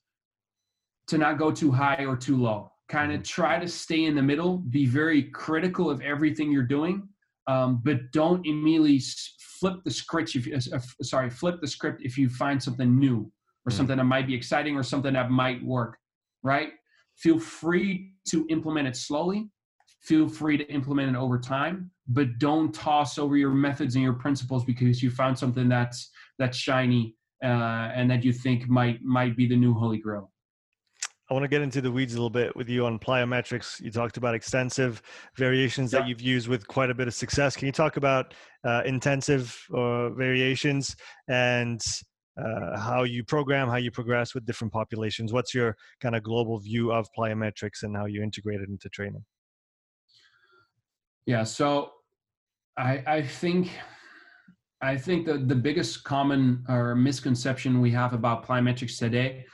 to 1.08 1.18
not 1.18 1.38
go 1.38 1.50
too 1.50 1.72
high 1.72 2.04
or 2.06 2.16
too 2.16 2.36
low. 2.36 2.70
Kind 2.88 3.10
of 3.10 3.18
mm-hmm. 3.18 3.24
try 3.24 3.58
to 3.58 3.66
stay 3.66 4.04
in 4.04 4.14
the 4.14 4.22
middle, 4.22 4.58
be 4.58 4.86
very 4.86 5.24
critical 5.24 5.90
of 5.90 6.00
everything 6.02 6.52
you're 6.52 6.62
doing, 6.62 7.08
um, 7.48 7.80
but 7.84 8.12
don't 8.12 8.46
immediately 8.46 9.02
flip 9.58 9.82
the 9.84 9.90
script. 9.90 10.36
If 10.36 10.46
you, 10.46 10.56
uh, 10.56 10.78
sorry, 11.02 11.30
flip 11.30 11.60
the 11.60 11.66
script 11.66 12.02
if 12.04 12.16
you 12.16 12.28
find 12.28 12.62
something 12.62 12.98
new 12.98 13.16
or 13.16 13.18
mm-hmm. 13.20 13.76
something 13.76 13.96
that 13.96 14.04
might 14.04 14.28
be 14.28 14.34
exciting 14.34 14.76
or 14.76 14.84
something 14.84 15.14
that 15.14 15.30
might 15.30 15.64
work. 15.64 15.98
Right? 16.44 16.70
Feel 17.16 17.40
free 17.40 18.12
to 18.28 18.46
implement 18.48 18.86
it 18.86 18.94
slowly 18.94 19.50
feel 20.00 20.28
free 20.28 20.56
to 20.56 20.66
implement 20.72 21.14
it 21.14 21.18
over 21.18 21.38
time 21.38 21.90
but 22.08 22.38
don't 22.38 22.72
toss 22.72 23.18
over 23.18 23.36
your 23.36 23.50
methods 23.50 23.94
and 23.94 24.04
your 24.04 24.12
principles 24.12 24.64
because 24.64 25.02
you 25.02 25.10
found 25.10 25.38
something 25.38 25.68
that's 25.68 26.10
that's 26.38 26.56
shiny 26.56 27.14
uh, 27.44 27.90
and 27.94 28.10
that 28.10 28.24
you 28.24 28.32
think 28.32 28.68
might 28.68 29.02
might 29.02 29.36
be 29.36 29.46
the 29.46 29.56
new 29.56 29.74
holy 29.74 29.98
grail 29.98 30.30
I 31.30 31.34
want 31.34 31.44
to 31.44 31.48
get 31.48 31.60
into 31.60 31.82
the 31.82 31.92
weeds 31.92 32.14
a 32.14 32.16
little 32.16 32.30
bit 32.30 32.56
with 32.56 32.70
you 32.70 32.86
on 32.86 32.98
plyometrics. 32.98 33.80
You 33.80 33.90
talked 33.90 34.16
about 34.16 34.34
extensive 34.34 35.02
variations 35.36 35.92
yeah. 35.92 36.00
that 36.00 36.08
you've 36.08 36.22
used 36.22 36.48
with 36.48 36.66
quite 36.66 36.88
a 36.88 36.94
bit 36.94 37.06
of 37.06 37.12
success. 37.12 37.54
Can 37.54 37.66
you 37.66 37.72
talk 37.72 37.98
about 37.98 38.32
uh, 38.64 38.82
intensive 38.86 39.58
uh, 39.74 40.08
variations 40.10 40.96
and 41.28 41.82
uh, 42.42 42.78
how 42.78 43.02
you 43.02 43.24
program, 43.24 43.68
how 43.68 43.76
you 43.76 43.90
progress 43.90 44.34
with 44.34 44.46
different 44.46 44.72
populations? 44.72 45.30
What's 45.30 45.52
your 45.52 45.76
kind 46.00 46.16
of 46.16 46.22
global 46.22 46.58
view 46.60 46.92
of 46.92 47.06
plyometrics 47.16 47.82
and 47.82 47.94
how 47.94 48.06
you 48.06 48.22
integrate 48.22 48.60
it 48.62 48.70
into 48.70 48.88
training? 48.88 49.24
Yeah, 51.26 51.44
so 51.44 51.90
I 52.78 53.02
I 53.06 53.22
think 53.22 53.70
I 54.80 54.96
think 54.96 55.26
the 55.26 55.36
the 55.36 55.54
biggest 55.54 56.04
common 56.04 56.64
or 56.70 56.94
misconception 56.94 57.82
we 57.82 57.90
have 57.90 58.14
about 58.14 58.46
plyometrics 58.46 58.98
today 58.98 59.44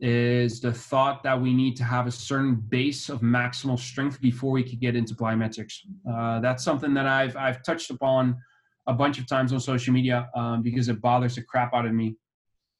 is 0.00 0.60
the 0.60 0.72
thought 0.72 1.22
that 1.22 1.40
we 1.40 1.52
need 1.52 1.76
to 1.76 1.84
have 1.84 2.06
a 2.06 2.10
certain 2.10 2.54
base 2.54 3.08
of 3.08 3.20
maximal 3.20 3.78
strength 3.78 4.20
before 4.20 4.50
we 4.50 4.62
could 4.62 4.80
get 4.80 4.96
into 4.96 5.14
plyometrics. 5.14 5.74
Uh, 6.10 6.40
that's 6.40 6.64
something 6.64 6.94
that 6.94 7.06
I've 7.06 7.36
I've 7.36 7.62
touched 7.62 7.90
upon 7.90 8.36
a 8.86 8.94
bunch 8.94 9.18
of 9.18 9.26
times 9.26 9.52
on 9.52 9.60
social 9.60 9.92
media 9.92 10.28
um, 10.34 10.62
because 10.62 10.88
it 10.88 11.00
bothers 11.00 11.34
the 11.34 11.42
crap 11.42 11.74
out 11.74 11.86
of 11.86 11.92
me. 11.92 12.16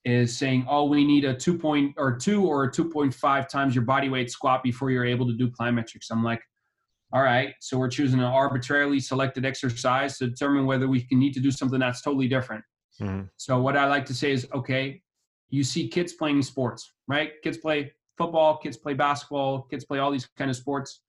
Is 0.07 0.35
saying, 0.35 0.65
oh, 0.67 0.87
we 0.87 1.05
need 1.05 1.27
a 1.27 1.35
two 1.35 1.59
point 1.59 1.93
or 1.99 2.17
two 2.17 2.47
or 2.47 2.71
two 2.71 2.89
point 2.89 3.13
five 3.13 3.51
times 3.51 3.75
your 3.75 3.85
body 3.85 4.09
weight 4.09 4.31
squat 4.31 4.63
before 4.63 4.91
you're 4.91 5.05
able 5.05 5.27
to 5.27 5.35
do 5.35 5.51
plyometrics. 5.51 6.07
I'm 6.11 6.25
like, 6.25 6.41
all 7.13 7.21
right, 7.23 7.53
so 7.61 7.77
we're 7.77 7.89
choosing 7.89 8.19
an 8.19 8.25
arbitrarily 8.25 8.99
selected 8.99 9.45
exercise 9.45 10.17
to 10.17 10.29
determine 10.29 10.65
whether 10.65 10.89
we 10.89 11.03
can 11.03 11.19
need 11.19 11.35
to 11.35 11.41
do 11.41 11.51
something 11.51 11.81
that's 11.81 12.01
totally 12.01 12.29
different. 12.29 12.65
Mm-hmm. 12.99 13.25
So 13.37 13.61
what 13.61 13.77
I 13.77 13.87
like 13.89 14.07
to 14.07 14.15
say 14.15 14.33
is, 14.33 14.47
okay, 14.55 15.03
you 15.51 15.63
see 15.63 15.87
kids 15.87 16.15
playing 16.15 16.41
sports, 16.43 16.95
right? 17.11 17.33
Kids 17.43 17.59
play 17.59 17.93
football, 18.17 18.59
kids 18.59 18.77
play 18.77 18.95
basketball, 18.95 19.63
kids 19.63 19.85
play 19.85 19.99
all 19.99 20.11
these 20.11 20.29
kind 20.37 20.51
of 20.51 20.57
sports. 20.57 21.01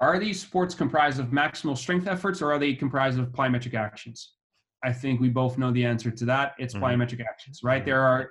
are 0.00 0.18
these 0.18 0.40
sports 0.40 0.74
comprised 0.74 1.18
of 1.18 1.26
maximal 1.26 1.76
strength 1.76 2.06
efforts 2.06 2.42
or 2.42 2.52
are 2.52 2.58
they 2.58 2.74
comprised 2.74 3.18
of 3.18 3.28
plyometric 3.28 3.74
actions? 3.74 4.32
I 4.84 4.92
think 4.92 5.20
we 5.20 5.30
both 5.30 5.58
know 5.58 5.72
the 5.72 5.84
answer 5.84 6.10
to 6.10 6.24
that. 6.26 6.54
It's 6.58 6.74
mm-hmm. 6.74 6.84
plyometric 6.84 7.20
actions, 7.20 7.60
right? 7.62 7.80
Mm-hmm. 7.80 7.90
There 7.90 8.02
are 8.02 8.30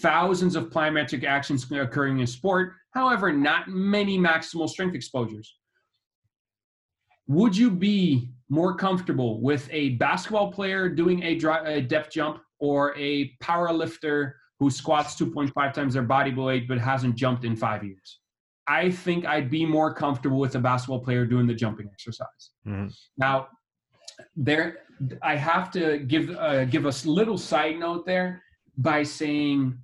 thousands 0.00 0.56
of 0.56 0.70
plyometric 0.70 1.24
actions 1.24 1.70
occurring 1.70 2.20
in 2.20 2.26
sport, 2.26 2.72
however, 2.90 3.32
not 3.32 3.68
many 3.68 4.18
maximal 4.18 4.68
strength 4.68 4.94
exposures. 4.94 5.56
Would 7.28 7.56
you 7.56 7.70
be 7.70 8.30
more 8.50 8.76
comfortable 8.76 9.40
with 9.40 9.68
a 9.72 9.90
basketball 9.90 10.52
player 10.52 10.88
doing 10.88 11.22
a, 11.22 11.36
dry, 11.36 11.66
a 11.66 11.80
depth 11.80 12.12
jump 12.12 12.40
or 12.58 12.94
a 12.96 13.30
power 13.40 13.72
lifter 13.72 14.36
who 14.60 14.70
squats 14.70 15.14
2.5 15.16 15.72
times 15.72 15.94
their 15.94 16.02
body 16.02 16.32
weight 16.32 16.68
but 16.68 16.78
hasn't 16.78 17.16
jumped 17.16 17.44
in 17.44 17.56
five 17.56 17.84
years? 17.84 18.20
I 18.66 18.90
think 18.90 19.26
I'd 19.26 19.50
be 19.50 19.66
more 19.66 19.92
comfortable 19.92 20.38
with 20.38 20.54
a 20.54 20.58
basketball 20.58 21.00
player 21.00 21.26
doing 21.26 21.46
the 21.46 21.54
jumping 21.54 21.88
exercise. 21.92 22.50
Mm-hmm. 22.66 22.86
Now, 23.18 23.48
there, 24.36 24.78
I 25.22 25.36
have 25.36 25.70
to 25.72 25.98
give 25.98 26.30
uh, 26.30 26.64
give 26.64 26.86
a 26.86 26.94
little 27.04 27.36
side 27.36 27.78
note 27.78 28.06
there 28.06 28.42
by 28.78 29.02
saying, 29.02 29.78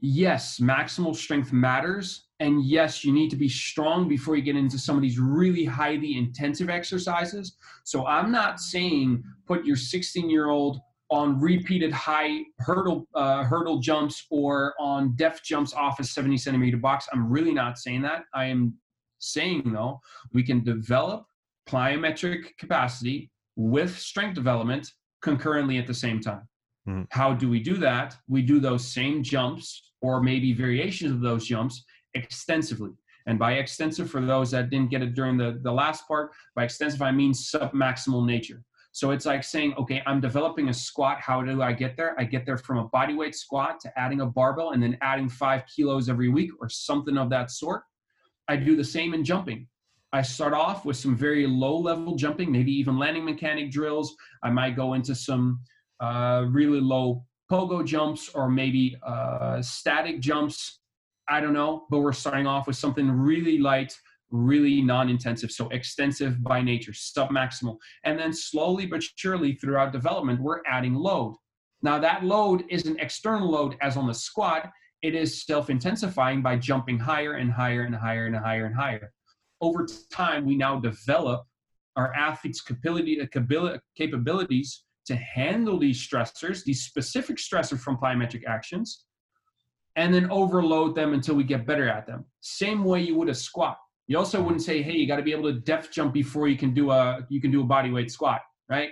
yes, 0.00 0.58
maximal 0.58 1.14
strength 1.14 1.52
matters, 1.52 2.26
and 2.40 2.64
yes, 2.64 3.04
you 3.04 3.12
need 3.12 3.30
to 3.30 3.36
be 3.36 3.48
strong 3.48 4.08
before 4.08 4.36
you 4.36 4.42
get 4.42 4.56
into 4.56 4.78
some 4.78 4.96
of 4.96 5.02
these 5.02 5.18
really 5.18 5.64
highly 5.64 6.16
intensive 6.16 6.68
exercises. 6.68 7.56
So 7.84 8.06
I'm 8.06 8.30
not 8.30 8.60
saying 8.60 9.22
put 9.46 9.64
your 9.64 9.76
16 9.76 10.28
year 10.28 10.50
old 10.50 10.80
on 11.10 11.40
repeated 11.40 11.92
high 11.92 12.40
hurdle 12.58 13.06
uh, 13.14 13.44
hurdle 13.44 13.78
jumps 13.78 14.26
or 14.30 14.74
on 14.80 15.14
depth 15.16 15.42
jumps 15.44 15.72
off 15.72 16.00
a 16.00 16.04
70 16.04 16.36
centimeter 16.36 16.76
box. 16.76 17.06
I'm 17.12 17.30
really 17.30 17.52
not 17.52 17.78
saying 17.78 18.02
that. 18.02 18.24
I 18.34 18.46
am 18.46 18.74
saying 19.18 19.72
though 19.72 20.00
we 20.32 20.42
can 20.42 20.64
develop 20.64 21.24
plyometric 21.68 22.56
capacity 22.58 23.30
with 23.56 23.98
strength 23.98 24.34
development 24.34 24.90
concurrently 25.22 25.78
at 25.78 25.86
the 25.86 25.94
same 25.94 26.20
time. 26.20 26.48
Mm-hmm. 26.88 27.02
How 27.10 27.32
do 27.32 27.48
we 27.48 27.60
do 27.60 27.76
that? 27.78 28.16
We 28.28 28.42
do 28.42 28.60
those 28.60 28.86
same 28.86 29.22
jumps 29.22 29.92
or 30.02 30.22
maybe 30.22 30.52
variations 30.52 31.12
of 31.12 31.20
those 31.20 31.46
jumps 31.46 31.84
extensively. 32.14 32.92
And 33.26 33.38
by 33.38 33.54
extensive, 33.54 34.08
for 34.08 34.20
those 34.20 34.52
that 34.52 34.70
didn't 34.70 34.90
get 34.90 35.02
it 35.02 35.14
during 35.14 35.36
the, 35.36 35.58
the 35.62 35.72
last 35.72 36.06
part, 36.06 36.30
by 36.54 36.64
extensive, 36.64 37.02
I 37.02 37.10
mean 37.10 37.32
submaximal 37.32 38.24
nature. 38.24 38.62
So 38.96 39.10
it's 39.10 39.26
like 39.26 39.44
saying, 39.44 39.74
okay, 39.76 40.02
I'm 40.06 40.22
developing 40.22 40.70
a 40.70 40.72
squat. 40.72 41.20
How 41.20 41.42
do 41.42 41.60
I 41.60 41.74
get 41.74 41.98
there? 41.98 42.18
I 42.18 42.24
get 42.24 42.46
there 42.46 42.56
from 42.56 42.78
a 42.78 42.88
bodyweight 42.88 43.34
squat 43.34 43.78
to 43.80 43.92
adding 43.98 44.22
a 44.22 44.26
barbell 44.26 44.70
and 44.70 44.82
then 44.82 44.96
adding 45.02 45.28
five 45.28 45.64
kilos 45.66 46.08
every 46.08 46.30
week 46.30 46.50
or 46.62 46.70
something 46.70 47.18
of 47.18 47.28
that 47.28 47.50
sort. 47.50 47.82
I 48.48 48.56
do 48.56 48.74
the 48.74 48.82
same 48.82 49.12
in 49.12 49.22
jumping. 49.22 49.68
I 50.14 50.22
start 50.22 50.54
off 50.54 50.86
with 50.86 50.96
some 50.96 51.14
very 51.14 51.46
low 51.46 51.76
level 51.76 52.16
jumping, 52.16 52.50
maybe 52.50 52.72
even 52.72 52.96
landing 52.96 53.26
mechanic 53.26 53.70
drills. 53.70 54.16
I 54.42 54.48
might 54.48 54.76
go 54.76 54.94
into 54.94 55.14
some 55.14 55.60
uh, 56.00 56.46
really 56.48 56.80
low 56.80 57.22
pogo 57.52 57.84
jumps 57.84 58.30
or 58.30 58.48
maybe 58.48 58.96
uh, 59.06 59.60
static 59.60 60.20
jumps. 60.20 60.80
I 61.28 61.42
don't 61.42 61.52
know, 61.52 61.84
but 61.90 61.98
we're 61.98 62.14
starting 62.14 62.46
off 62.46 62.66
with 62.66 62.76
something 62.76 63.10
really 63.10 63.58
light 63.58 63.94
really 64.30 64.82
non-intensive 64.82 65.50
so 65.50 65.68
extensive 65.68 66.42
by 66.42 66.60
nature 66.60 66.92
submaximal. 66.92 67.76
And 68.04 68.18
then 68.18 68.32
slowly 68.32 68.86
but 68.86 69.02
surely 69.02 69.54
throughout 69.54 69.92
development 69.92 70.40
we're 70.40 70.62
adding 70.66 70.94
load. 70.94 71.36
Now 71.82 71.98
that 72.00 72.24
load 72.24 72.64
is 72.68 72.86
an 72.86 72.98
external 72.98 73.50
load 73.50 73.76
as 73.80 73.96
on 73.96 74.06
the 74.06 74.14
squat 74.14 74.70
it 75.02 75.14
is 75.14 75.44
self-intensifying 75.44 76.42
by 76.42 76.56
jumping 76.56 76.98
higher 76.98 77.34
and 77.34 77.52
higher 77.52 77.82
and 77.82 77.94
higher 77.94 78.26
and 78.26 78.34
higher 78.34 78.64
and 78.64 78.74
higher. 78.74 79.12
Over 79.60 79.86
time 80.10 80.44
we 80.46 80.56
now 80.56 80.80
develop 80.80 81.44
our 81.96 82.12
athletes 82.14 82.62
uh, 82.68 83.78
capabilities 83.96 84.84
to 85.06 85.16
handle 85.16 85.78
these 85.78 86.06
stressors 86.06 86.64
these 86.64 86.82
specific 86.82 87.36
stressors 87.36 87.78
from 87.78 87.96
plyometric 87.96 88.44
actions 88.46 89.04
and 89.94 90.12
then 90.12 90.30
overload 90.30 90.94
them 90.94 91.14
until 91.14 91.34
we 91.34 91.44
get 91.44 91.66
better 91.66 91.88
at 91.88 92.06
them. 92.06 92.24
Same 92.40 92.84
way 92.84 93.00
you 93.00 93.14
would 93.14 93.30
a 93.30 93.34
squat 93.34 93.78
you 94.06 94.18
also 94.18 94.40
wouldn't 94.40 94.62
say, 94.62 94.82
hey, 94.82 94.92
you 94.92 95.06
got 95.06 95.16
to 95.16 95.22
be 95.22 95.32
able 95.32 95.52
to 95.52 95.60
depth 95.60 95.90
jump 95.90 96.12
before 96.12 96.48
you 96.48 96.56
can 96.56 96.72
do 96.72 96.90
a 96.90 97.26
you 97.28 97.40
can 97.40 97.50
do 97.50 97.60
a 97.60 97.64
body 97.64 97.90
weight 97.90 98.10
squat, 98.10 98.40
right? 98.68 98.90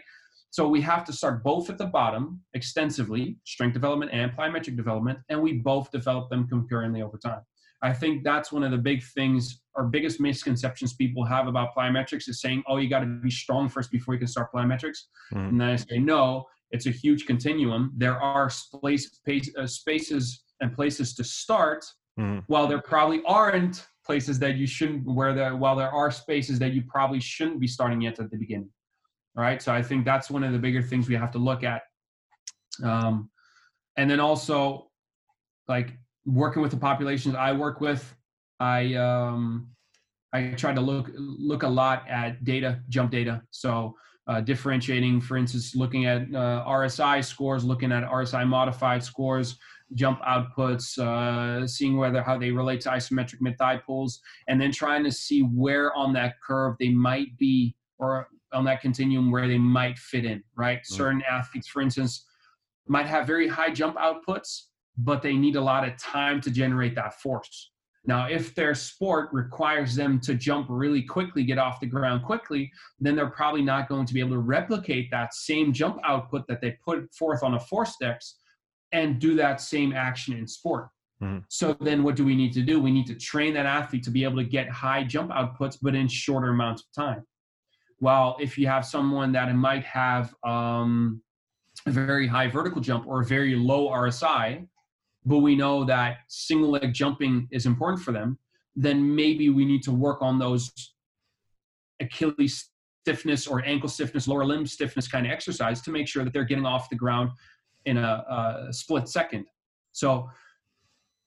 So 0.50 0.68
we 0.68 0.80
have 0.82 1.04
to 1.06 1.12
start 1.12 1.42
both 1.42 1.68
at 1.68 1.78
the 1.78 1.86
bottom 1.86 2.40
extensively, 2.54 3.38
strength 3.44 3.74
development 3.74 4.12
and 4.14 4.32
plyometric 4.32 4.76
development, 4.76 5.18
and 5.28 5.42
we 5.42 5.54
both 5.54 5.90
develop 5.90 6.30
them 6.30 6.46
concurrently 6.46 7.02
over 7.02 7.18
time. 7.18 7.40
I 7.82 7.92
think 7.92 8.24
that's 8.24 8.50
one 8.52 8.62
of 8.62 8.70
the 8.70 8.78
big 8.78 9.02
things 9.02 9.60
or 9.74 9.84
biggest 9.84 10.20
misconceptions 10.20 10.94
people 10.94 11.24
have 11.24 11.48
about 11.48 11.74
plyometrics 11.76 12.28
is 12.28 12.40
saying, 12.40 12.62
oh, 12.66 12.78
you 12.78 12.88
got 12.88 13.00
to 13.00 13.06
be 13.06 13.30
strong 13.30 13.68
first 13.68 13.90
before 13.90 14.14
you 14.14 14.18
can 14.18 14.28
start 14.28 14.52
plyometrics. 14.52 14.98
Mm. 15.32 15.48
And 15.50 15.60
then 15.60 15.68
I 15.68 15.76
say, 15.76 15.98
no, 15.98 16.46
it's 16.70 16.86
a 16.86 16.90
huge 16.90 17.26
continuum. 17.26 17.92
There 17.96 18.20
are 18.20 18.48
space, 18.48 19.10
space, 19.10 19.50
uh, 19.58 19.66
spaces 19.66 20.44
and 20.60 20.72
places 20.72 21.14
to 21.16 21.24
start 21.24 21.84
mm. 22.18 22.42
while 22.46 22.66
there 22.66 22.80
probably 22.80 23.22
aren't 23.26 23.86
places 24.04 24.38
that 24.38 24.56
you 24.56 24.66
shouldn't 24.66 25.04
where 25.06 25.32
there 25.32 25.56
while 25.56 25.76
there 25.76 25.90
are 25.90 26.10
spaces 26.10 26.58
that 26.58 26.72
you 26.72 26.82
probably 26.82 27.20
shouldn't 27.20 27.60
be 27.60 27.66
starting 27.66 28.00
yet 28.00 28.18
at 28.18 28.30
the 28.30 28.36
beginning 28.36 28.70
right? 29.34 29.60
So 29.60 29.72
i 29.72 29.82
think 29.82 30.04
that's 30.04 30.30
one 30.30 30.44
of 30.44 30.52
the 30.52 30.58
bigger 30.58 30.82
things 30.82 31.08
we 31.08 31.16
have 31.16 31.30
to 31.32 31.38
look 31.38 31.64
at. 31.64 31.82
Um, 32.82 33.30
and 33.96 34.10
then 34.10 34.20
also 34.20 34.90
like 35.68 35.92
working 36.24 36.62
with 36.62 36.70
the 36.70 36.76
populations 36.76 37.34
i 37.34 37.52
work 37.52 37.80
with 37.80 38.14
i 38.58 38.94
um, 38.94 39.68
i 40.32 40.48
try 40.48 40.72
to 40.74 40.80
look 40.80 41.10
look 41.16 41.62
a 41.62 41.68
lot 41.68 42.08
at 42.08 42.44
data 42.44 42.80
jump 42.88 43.10
data. 43.10 43.42
So 43.50 43.94
uh, 44.26 44.40
differentiating 44.40 45.20
for 45.20 45.36
instance 45.36 45.76
looking 45.76 46.06
at 46.06 46.22
uh, 46.34 46.64
rsi 46.66 47.24
scores 47.24 47.64
looking 47.64 47.92
at 47.92 48.04
rsi 48.04 48.46
modified 48.46 49.04
scores 49.04 49.58
jump 49.94 50.20
outputs, 50.22 50.98
uh, 50.98 51.66
seeing 51.66 51.96
whether 51.96 52.22
how 52.22 52.38
they 52.38 52.50
relate 52.50 52.80
to 52.82 52.88
isometric 52.88 53.40
mid 53.40 53.56
thigh 53.58 53.76
pulls, 53.76 54.20
and 54.48 54.60
then 54.60 54.72
trying 54.72 55.04
to 55.04 55.12
see 55.12 55.40
where 55.42 55.94
on 55.94 56.12
that 56.14 56.34
curve 56.40 56.76
they 56.80 56.88
might 56.88 57.36
be 57.38 57.76
or 57.98 58.28
on 58.52 58.64
that 58.64 58.80
continuum 58.80 59.30
where 59.30 59.48
they 59.48 59.58
might 59.58 59.98
fit 59.98 60.24
in, 60.24 60.42
right? 60.56 60.78
Mm-hmm. 60.78 60.94
Certain 60.94 61.22
athletes, 61.28 61.68
for 61.68 61.82
instance, 61.82 62.24
might 62.86 63.06
have 63.06 63.26
very 63.26 63.48
high 63.48 63.70
jump 63.70 63.96
outputs, 63.96 64.66
but 64.98 65.22
they 65.22 65.34
need 65.34 65.56
a 65.56 65.60
lot 65.60 65.86
of 65.86 65.96
time 65.98 66.40
to 66.42 66.50
generate 66.50 66.94
that 66.94 67.20
force. 67.20 67.70
Now, 68.06 68.26
if 68.28 68.54
their 68.54 68.74
sport 68.74 69.30
requires 69.32 69.94
them 69.94 70.20
to 70.20 70.34
jump 70.34 70.66
really 70.68 71.02
quickly, 71.02 71.42
get 71.42 71.58
off 71.58 71.80
the 71.80 71.86
ground 71.86 72.22
quickly, 72.22 72.70
then 73.00 73.16
they're 73.16 73.30
probably 73.30 73.62
not 73.62 73.88
going 73.88 74.04
to 74.04 74.12
be 74.12 74.20
able 74.20 74.32
to 74.32 74.38
replicate 74.38 75.10
that 75.10 75.32
same 75.32 75.72
jump 75.72 75.98
output 76.04 76.46
that 76.48 76.60
they 76.60 76.76
put 76.84 77.12
forth 77.14 77.42
on 77.42 77.54
a 77.54 77.58
ForceDecks 77.58 78.34
and 78.94 79.18
do 79.18 79.34
that 79.34 79.60
same 79.60 79.92
action 79.92 80.34
in 80.34 80.46
sport. 80.46 80.88
Mm-hmm. 81.20 81.38
So 81.48 81.76
then 81.80 82.02
what 82.04 82.14
do 82.14 82.24
we 82.24 82.36
need 82.36 82.52
to 82.54 82.62
do? 82.62 82.80
We 82.80 82.92
need 82.92 83.06
to 83.08 83.16
train 83.16 83.52
that 83.54 83.66
athlete 83.66 84.04
to 84.04 84.10
be 84.10 84.22
able 84.24 84.36
to 84.36 84.44
get 84.44 84.70
high 84.70 85.02
jump 85.02 85.32
outputs, 85.32 85.76
but 85.82 85.94
in 85.94 86.06
shorter 86.06 86.50
amounts 86.50 86.82
of 86.82 87.04
time. 87.04 87.24
Well, 88.00 88.36
if 88.40 88.56
you 88.56 88.68
have 88.68 88.86
someone 88.86 89.32
that 89.32 89.52
might 89.54 89.84
have 89.84 90.32
um, 90.44 91.20
a 91.86 91.90
very 91.90 92.28
high 92.28 92.46
vertical 92.46 92.80
jump 92.80 93.06
or 93.06 93.20
a 93.20 93.24
very 93.24 93.56
low 93.56 93.88
RSI, 93.88 94.66
but 95.26 95.38
we 95.38 95.56
know 95.56 95.84
that 95.84 96.18
single 96.28 96.70
leg 96.70 96.92
jumping 96.92 97.48
is 97.50 97.66
important 97.66 98.02
for 98.02 98.12
them, 98.12 98.38
then 98.76 99.14
maybe 99.14 99.48
we 99.48 99.64
need 99.64 99.82
to 99.84 99.92
work 99.92 100.22
on 100.22 100.38
those 100.38 100.70
Achilles 102.00 102.70
stiffness 103.02 103.46
or 103.46 103.64
ankle 103.64 103.88
stiffness, 103.88 104.28
lower 104.28 104.44
limb 104.44 104.66
stiffness 104.66 105.08
kind 105.08 105.26
of 105.26 105.32
exercise 105.32 105.80
to 105.82 105.90
make 105.90 106.08
sure 106.08 106.24
that 106.24 106.32
they're 106.32 106.44
getting 106.44 106.66
off 106.66 106.88
the 106.90 106.96
ground 106.96 107.30
in 107.86 107.96
a, 107.96 108.66
a 108.68 108.72
split 108.72 109.08
second. 109.08 109.46
So 109.92 110.28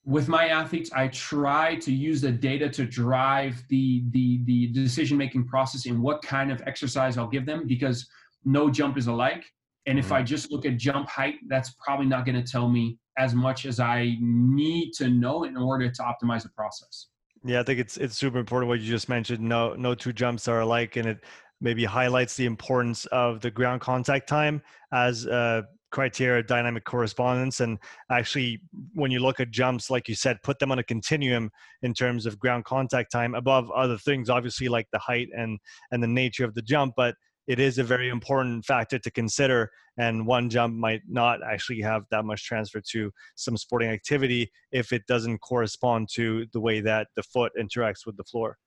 with 0.06 0.30
my 0.30 0.48
athletes, 0.48 0.90
I 0.96 1.10
try 1.10 1.76
to 1.76 1.92
use 1.92 2.22
the 2.22 2.32
data 2.32 2.70
to 2.70 2.86
drive 2.86 3.62
the 3.70 4.04
the 4.12 4.42
the 4.46 4.68
decision 4.68 5.18
making 5.18 5.48
process 5.48 5.86
in 5.86 6.02
what 6.02 6.22
kind 6.22 6.52
of 6.52 6.62
exercise 6.66 7.18
I'll 7.18 7.28
give 7.28 7.46
them 7.46 7.68
because 7.68 8.08
no 8.46 8.70
jump 8.70 8.98
is 8.98 9.08
alike. 9.08 9.44
And 9.86 10.00
if 10.00 10.12
I 10.12 10.20
mm-hmm. 10.20 10.26
just 10.26 10.52
look 10.52 10.66
at 10.66 10.78
jump 10.78 11.08
height, 11.10 11.36
that's 11.48 11.72
probably 11.72 12.08
not 12.08 12.26
going 12.26 12.42
to 12.42 12.52
tell 12.52 12.70
me 12.70 12.98
as 13.18 13.34
much 13.34 13.66
as 13.66 13.80
I 13.80 14.16
need 14.20 14.92
to 14.94 15.10
know 15.10 15.44
in 15.44 15.58
order 15.58 15.90
to 15.90 16.02
optimize 16.02 16.44
the 16.44 16.50
process. 16.50 17.08
Yeah, 17.44 17.60
I 17.60 17.64
think 17.64 17.80
it's 17.80 17.98
it's 17.98 18.18
super 18.18 18.38
important 18.38 18.70
what 18.70 18.80
you 18.80 18.90
just 18.90 19.10
mentioned. 19.10 19.42
No 19.42 19.74
no 19.74 19.94
two 19.94 20.14
jumps 20.14 20.48
are 20.48 20.62
alike, 20.62 20.96
and 20.96 21.08
it 21.08 21.24
maybe 21.60 21.84
highlights 21.84 22.36
the 22.36 22.46
importance 22.46 23.06
of 23.08 23.42
the 23.42 23.52
ground 23.52 23.82
contact 23.82 24.30
time 24.30 24.62
as 24.94 25.26
uh, 25.28 25.64
criteria 25.92 26.44
dynamic 26.44 26.84
correspondence 26.84 27.60
and 27.60 27.78
actually 28.12 28.60
when 28.94 29.10
you 29.10 29.20
look 29.20 29.40
at 29.40 29.52
jumps 29.52 29.90
like 29.90 30.08
you 30.08 30.16
said 30.16 30.38
put 30.44 30.60
them 30.60 30.72
on 30.72 30.80
a 30.80 30.84
continuum 30.84 31.50
in 31.82 31.94
terms 31.94 32.26
of 32.26 32.38
ground 32.38 32.66
contact 32.66 33.12
time 33.12 33.34
above 33.36 33.72
other 33.72 33.98
things 33.98 34.30
obviously 34.30 34.68
like 34.68 34.88
the 34.92 35.00
height 35.00 35.30
and 35.36 35.60
and 35.92 36.04
the 36.04 36.08
nature 36.08 36.44
of 36.44 36.54
the 36.56 36.62
jump 36.62 36.94
but 36.98 37.16
it 37.48 37.60
is 37.60 37.78
a 37.78 37.84
very 37.84 38.10
important 38.10 38.66
factor 38.66 39.00
to 39.00 39.10
consider 39.12 39.70
and 39.98 40.28
one 40.28 40.50
jump 40.50 40.76
might 40.76 41.02
not 41.08 41.40
actually 41.50 41.80
have 41.80 42.04
that 42.12 42.26
much 42.26 42.44
transfer 42.44 42.82
to 42.82 43.10
some 43.36 43.56
sporting 43.56 43.90
activity 43.90 44.52
if 44.72 44.92
it 44.92 45.04
doesn't 45.08 45.40
correspond 45.40 46.10
to 46.14 46.46
the 46.52 46.60
way 46.60 46.82
that 46.82 47.08
the 47.16 47.24
foot 47.24 47.52
interacts 47.58 48.06
with 48.06 48.18
the 48.18 48.24
floor 48.26 48.58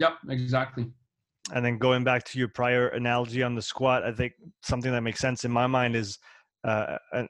Yep, 0.00 0.14
exactly. 0.30 0.86
And 1.54 1.64
then 1.64 1.78
going 1.78 2.04
back 2.04 2.24
to 2.24 2.38
your 2.38 2.48
prior 2.48 2.88
analogy 2.88 3.42
on 3.42 3.54
the 3.54 3.62
squat, 3.62 4.02
I 4.02 4.12
think 4.12 4.32
something 4.62 4.90
that 4.90 5.02
makes 5.02 5.20
sense 5.20 5.44
in 5.44 5.50
my 5.50 5.66
mind 5.66 5.94
is 5.94 6.18
uh, 6.64 6.96
an, 7.12 7.28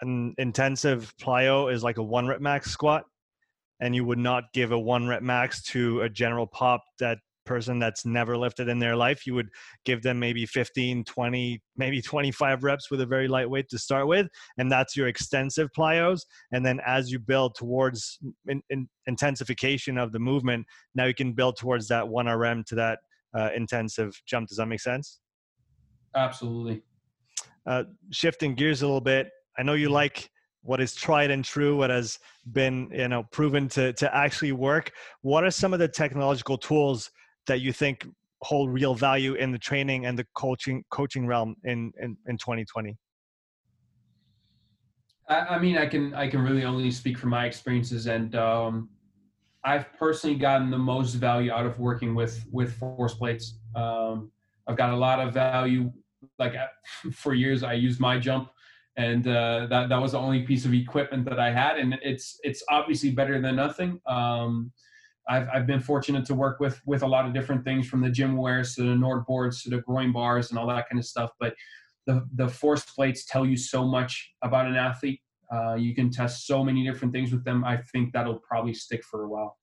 an 0.00 0.34
intensive 0.38 1.14
plyo 1.20 1.72
is 1.72 1.82
like 1.82 1.98
a 1.98 2.02
one 2.02 2.26
rep 2.26 2.40
max 2.40 2.70
squat, 2.70 3.04
and 3.80 3.94
you 3.94 4.04
would 4.04 4.18
not 4.18 4.44
give 4.52 4.72
a 4.72 4.78
one 4.78 5.06
rep 5.06 5.22
max 5.22 5.62
to 5.64 6.02
a 6.02 6.08
general 6.08 6.46
pop 6.46 6.82
that 6.98 7.18
person 7.44 7.78
that's 7.78 8.04
never 8.04 8.36
lifted 8.36 8.68
in 8.68 8.78
their 8.78 8.96
life. 8.96 9.26
You 9.26 9.34
would 9.34 9.48
give 9.84 10.02
them 10.02 10.18
maybe 10.18 10.46
15 10.46 11.04
20 11.04 11.62
maybe 11.76 12.02
25 12.02 12.64
reps 12.64 12.90
with 12.90 13.00
a 13.00 13.06
very 13.06 13.28
light 13.28 13.48
weight 13.48 13.68
to 13.70 13.78
start 13.78 14.06
with 14.06 14.28
and 14.58 14.70
that's 14.70 14.96
your 14.96 15.08
extensive 15.08 15.68
plyos. 15.76 16.20
And 16.52 16.64
then 16.64 16.80
as 16.86 17.10
you 17.10 17.18
build 17.18 17.54
towards 17.56 18.18
in, 18.46 18.62
in 18.70 18.88
intensification 19.06 19.98
of 19.98 20.12
the 20.12 20.18
movement 20.18 20.66
now 20.94 21.06
you 21.06 21.14
can 21.14 21.32
build 21.32 21.56
towards 21.56 21.88
that 21.88 22.06
1 22.06 22.26
rm 22.26 22.64
to 22.68 22.74
that 22.76 23.00
uh, 23.36 23.48
intensive 23.56 24.20
jump. 24.26 24.48
Does 24.48 24.58
that 24.58 24.66
make 24.66 24.80
sense? 24.80 25.20
Absolutely 26.14 26.82
uh, 27.66 27.84
shifting 28.10 28.54
gears 28.54 28.82
a 28.82 28.86
little 28.86 29.00
bit 29.00 29.28
i 29.58 29.62
know 29.62 29.74
you 29.74 29.88
like 29.88 30.30
what 30.62 30.80
is 30.80 30.94
tried 30.94 31.30
and 31.30 31.44
true, 31.44 31.76
what 31.76 31.90
has 31.90 32.18
been 32.52 32.88
you 32.92 33.08
know 33.08 33.24
proven 33.24 33.68
to 33.68 33.92
to 33.94 34.14
actually 34.14 34.52
work. 34.52 34.92
What 35.22 35.44
are 35.44 35.50
some 35.50 35.72
of 35.72 35.78
the 35.78 35.88
technological 35.88 36.56
tools 36.56 37.10
that 37.46 37.60
you 37.60 37.72
think 37.72 38.06
hold 38.42 38.70
real 38.70 38.94
value 38.94 39.34
in 39.34 39.52
the 39.52 39.58
training 39.58 40.06
and 40.06 40.18
the 40.18 40.26
coaching 40.34 40.84
coaching 40.90 41.26
realm 41.26 41.56
in 41.64 41.92
in, 42.00 42.16
in 42.26 42.38
2020? 42.38 42.96
I, 45.28 45.38
I 45.38 45.58
mean, 45.58 45.76
I 45.76 45.86
can 45.86 46.14
I 46.14 46.28
can 46.28 46.40
really 46.42 46.64
only 46.64 46.90
speak 46.90 47.18
from 47.18 47.30
my 47.30 47.46
experiences, 47.46 48.06
and 48.06 48.34
um, 48.36 48.88
I've 49.64 49.92
personally 49.94 50.36
gotten 50.36 50.70
the 50.70 50.78
most 50.78 51.14
value 51.14 51.50
out 51.50 51.66
of 51.66 51.78
working 51.80 52.14
with 52.14 52.44
with 52.52 52.74
force 52.74 53.14
plates. 53.14 53.58
Um, 53.74 54.30
I've 54.68 54.76
got 54.76 54.90
a 54.90 54.96
lot 54.96 55.18
of 55.18 55.34
value. 55.34 55.92
Like 56.44 56.54
for 57.12 57.34
years, 57.34 57.62
I 57.62 57.74
used 57.74 58.00
my 58.00 58.18
jump 58.18 58.50
and 58.96 59.26
uh, 59.26 59.66
that 59.70 59.88
that 59.88 60.00
was 60.00 60.12
the 60.12 60.18
only 60.18 60.42
piece 60.42 60.64
of 60.64 60.74
equipment 60.74 61.24
that 61.24 61.38
I 61.38 61.50
had, 61.50 61.78
and 61.78 61.98
it's 62.02 62.38
it's 62.42 62.62
obviously 62.68 63.10
better 63.10 63.40
than 63.40 63.56
nothing. 63.56 64.00
Um, 64.06 64.70
I've 65.28 65.48
I've 65.48 65.66
been 65.66 65.80
fortunate 65.80 66.26
to 66.26 66.34
work 66.34 66.60
with 66.60 66.80
with 66.84 67.02
a 67.02 67.06
lot 67.06 67.26
of 67.26 67.32
different 67.32 67.64
things, 67.64 67.88
from 67.88 68.02
the 68.02 68.10
GymAwares 68.10 68.74
to 68.76 68.82
the 68.82 68.94
Nord 68.94 69.24
boards 69.26 69.62
to 69.62 69.70
the 69.70 69.78
groin 69.78 70.12
bars 70.12 70.50
and 70.50 70.58
all 70.58 70.66
that 70.66 70.88
kind 70.90 70.98
of 70.98 71.06
stuff. 71.06 71.30
But 71.40 71.54
the 72.06 72.26
the 72.34 72.48
force 72.48 72.84
plates 72.84 73.24
tell 73.24 73.46
you 73.46 73.56
so 73.56 73.86
much 73.86 74.32
about 74.42 74.66
an 74.66 74.76
athlete. 74.76 75.20
Uh, 75.52 75.74
you 75.74 75.94
can 75.94 76.10
test 76.10 76.46
so 76.46 76.64
many 76.64 76.84
different 76.84 77.14
things 77.14 77.32
with 77.32 77.44
them. 77.44 77.64
I 77.64 77.78
think 77.92 78.12
that'll 78.12 78.40
probably 78.40 78.74
stick 78.74 79.04
for 79.04 79.24
a 79.24 79.28
while. 79.28 79.56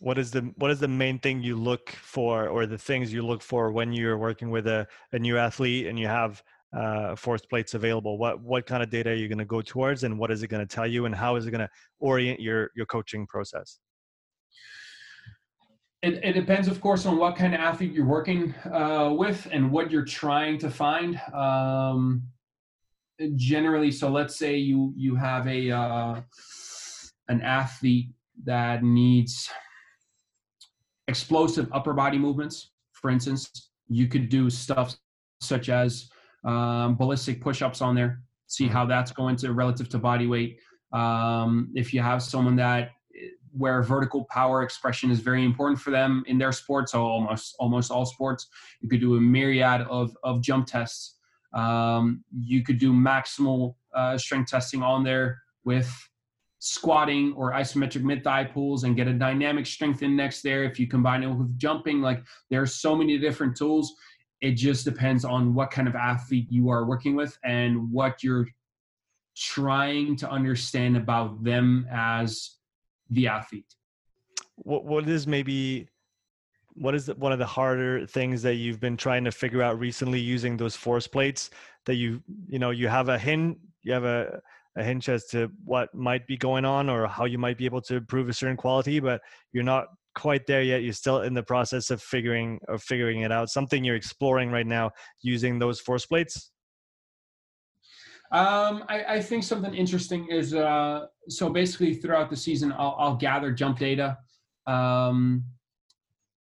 What 0.00 0.18
is 0.18 0.30
the 0.30 0.42
what 0.56 0.70
is 0.70 0.80
the 0.80 0.88
main 0.88 1.18
thing 1.18 1.42
you 1.42 1.56
look 1.56 1.90
for, 1.90 2.48
or 2.48 2.66
the 2.66 2.78
things 2.78 3.12
you 3.12 3.22
look 3.26 3.42
for 3.42 3.72
when 3.72 3.92
you're 3.92 4.18
working 4.18 4.50
with 4.50 4.66
a, 4.66 4.86
a 5.12 5.18
new 5.18 5.38
athlete 5.38 5.86
and 5.86 5.98
you 5.98 6.06
have 6.06 6.42
uh, 6.76 7.16
force 7.16 7.44
plates 7.46 7.74
available? 7.74 8.18
What 8.18 8.40
what 8.40 8.66
kind 8.66 8.82
of 8.82 8.90
data 8.90 9.10
are 9.10 9.14
you 9.14 9.28
going 9.28 9.38
to 9.38 9.44
go 9.44 9.62
towards, 9.62 10.04
and 10.04 10.18
what 10.18 10.30
is 10.30 10.42
it 10.42 10.48
going 10.48 10.66
to 10.66 10.74
tell 10.74 10.86
you, 10.86 11.06
and 11.06 11.14
how 11.14 11.36
is 11.36 11.46
it 11.46 11.50
going 11.50 11.60
to 11.60 11.70
orient 11.98 12.40
your 12.40 12.70
your 12.76 12.86
coaching 12.86 13.26
process? 13.26 13.78
It, 16.02 16.20
it 16.22 16.32
depends, 16.34 16.68
of 16.68 16.80
course, 16.80 17.06
on 17.06 17.16
what 17.16 17.36
kind 17.36 17.54
of 17.54 17.60
athlete 17.60 17.92
you're 17.92 18.06
working 18.06 18.54
uh, 18.70 19.12
with 19.16 19.48
and 19.50 19.72
what 19.72 19.90
you're 19.90 20.04
trying 20.04 20.58
to 20.58 20.70
find. 20.70 21.20
Um, 21.32 22.22
generally, 23.34 23.90
so 23.90 24.10
let's 24.10 24.36
say 24.36 24.56
you 24.56 24.92
you 24.96 25.16
have 25.16 25.48
a 25.48 25.70
uh, 25.70 26.20
an 27.28 27.40
athlete 27.40 28.10
that 28.44 28.84
needs 28.84 29.50
explosive 31.08 31.68
upper 31.72 31.92
body 31.92 32.18
movements. 32.18 32.72
For 32.92 33.10
instance, 33.10 33.70
you 33.88 34.08
could 34.08 34.28
do 34.28 34.50
stuff 34.50 34.96
such 35.40 35.68
as 35.68 36.08
um, 36.44 36.96
ballistic 36.96 37.40
push-ups 37.40 37.80
on 37.80 37.94
there. 37.94 38.20
See 38.46 38.66
how 38.68 38.86
that's 38.86 39.12
going 39.12 39.36
to 39.36 39.52
relative 39.52 39.88
to 39.90 39.98
body 39.98 40.26
weight. 40.26 40.60
Um, 40.92 41.70
if 41.74 41.92
you 41.92 42.00
have 42.00 42.22
someone 42.22 42.56
that 42.56 42.90
where 43.52 43.82
vertical 43.82 44.26
power 44.30 44.62
expression 44.62 45.10
is 45.10 45.20
very 45.20 45.44
important 45.44 45.80
for 45.80 45.90
them 45.90 46.22
in 46.26 46.38
their 46.38 46.52
sports, 46.52 46.92
so 46.92 47.02
almost 47.02 47.56
almost 47.58 47.90
all 47.90 48.06
sports, 48.06 48.48
you 48.80 48.88
could 48.88 49.00
do 49.00 49.16
a 49.16 49.20
myriad 49.20 49.82
of 49.88 50.16
of 50.22 50.42
jump 50.42 50.66
tests. 50.66 51.16
Um, 51.52 52.22
you 52.30 52.62
could 52.62 52.78
do 52.78 52.92
maximal 52.92 53.74
uh, 53.94 54.18
strength 54.18 54.50
testing 54.50 54.82
on 54.82 55.02
there 55.04 55.40
with 55.64 55.90
squatting 56.58 57.32
or 57.34 57.52
isometric 57.52 58.02
mid 58.02 58.24
thigh 58.24 58.44
pulls 58.44 58.84
and 58.84 58.96
get 58.96 59.08
a 59.08 59.12
dynamic 59.12 59.66
strength 59.66 60.02
index 60.02 60.42
there. 60.42 60.64
If 60.64 60.80
you 60.80 60.86
combine 60.86 61.22
it 61.22 61.28
with 61.28 61.58
jumping, 61.58 62.00
like 62.00 62.22
there 62.50 62.62
are 62.62 62.66
so 62.66 62.96
many 62.96 63.18
different 63.18 63.56
tools 63.56 63.94
it 64.40 64.52
just 64.52 64.84
depends 64.84 65.24
on 65.24 65.54
what 65.54 65.70
kind 65.70 65.88
of 65.88 65.94
athlete 65.94 66.46
you 66.50 66.68
are 66.68 66.84
working 66.84 67.16
with 67.16 67.38
and 67.44 67.90
what 67.90 68.22
you're 68.22 68.46
trying 69.36 70.16
to 70.16 70.30
understand 70.30 70.96
about 70.96 71.42
them 71.42 71.86
as 71.90 72.56
the 73.10 73.26
athlete 73.26 73.74
what 74.56 74.84
what 74.84 75.08
is 75.08 75.26
maybe 75.26 75.88
what 76.74 76.94
is 76.94 77.08
one 77.16 77.32
of 77.32 77.38
the 77.38 77.46
harder 77.46 78.06
things 78.06 78.42
that 78.42 78.54
you've 78.54 78.80
been 78.80 78.96
trying 78.96 79.24
to 79.24 79.30
figure 79.30 79.62
out 79.62 79.78
recently 79.78 80.18
using 80.18 80.56
those 80.56 80.74
force 80.74 81.06
plates 81.06 81.50
that 81.84 81.94
you 81.94 82.22
you 82.48 82.58
know 82.58 82.70
you 82.70 82.88
have 82.88 83.08
a 83.08 83.18
hint 83.18 83.58
you 83.82 83.92
have 83.92 84.04
a 84.04 84.40
a 84.76 84.84
hint 84.84 85.08
as 85.08 85.26
to 85.26 85.50
what 85.64 85.94
might 85.94 86.26
be 86.26 86.36
going 86.36 86.64
on 86.64 86.88
or 86.88 87.06
how 87.06 87.24
you 87.24 87.38
might 87.38 87.58
be 87.58 87.64
able 87.64 87.80
to 87.80 87.96
improve 87.96 88.28
a 88.28 88.32
certain 88.32 88.56
quality 88.56 89.00
but 89.00 89.20
you're 89.52 89.64
not 89.64 89.86
quite 90.16 90.46
there 90.46 90.62
yet. 90.62 90.82
You're 90.82 90.92
still 90.92 91.22
in 91.22 91.34
the 91.34 91.42
process 91.42 91.90
of 91.90 92.02
figuring 92.02 92.58
of 92.66 92.82
figuring 92.82 93.20
it 93.20 93.30
out. 93.30 93.50
Something 93.50 93.84
you're 93.84 93.94
exploring 93.94 94.50
right 94.50 94.66
now 94.66 94.90
using 95.22 95.60
those 95.60 95.78
force 95.78 96.06
plates. 96.06 96.50
Um, 98.32 98.82
I, 98.88 99.04
I, 99.08 99.22
think 99.22 99.44
something 99.44 99.72
interesting 99.72 100.26
is 100.32 100.52
uh, 100.52 101.06
so 101.28 101.48
basically 101.48 101.94
throughout 101.94 102.28
the 102.28 102.36
season, 102.36 102.72
I'll, 102.72 102.96
I'll 102.98 103.14
gather 103.14 103.52
jump 103.52 103.78
data. 103.78 104.18
Um, 104.66 105.44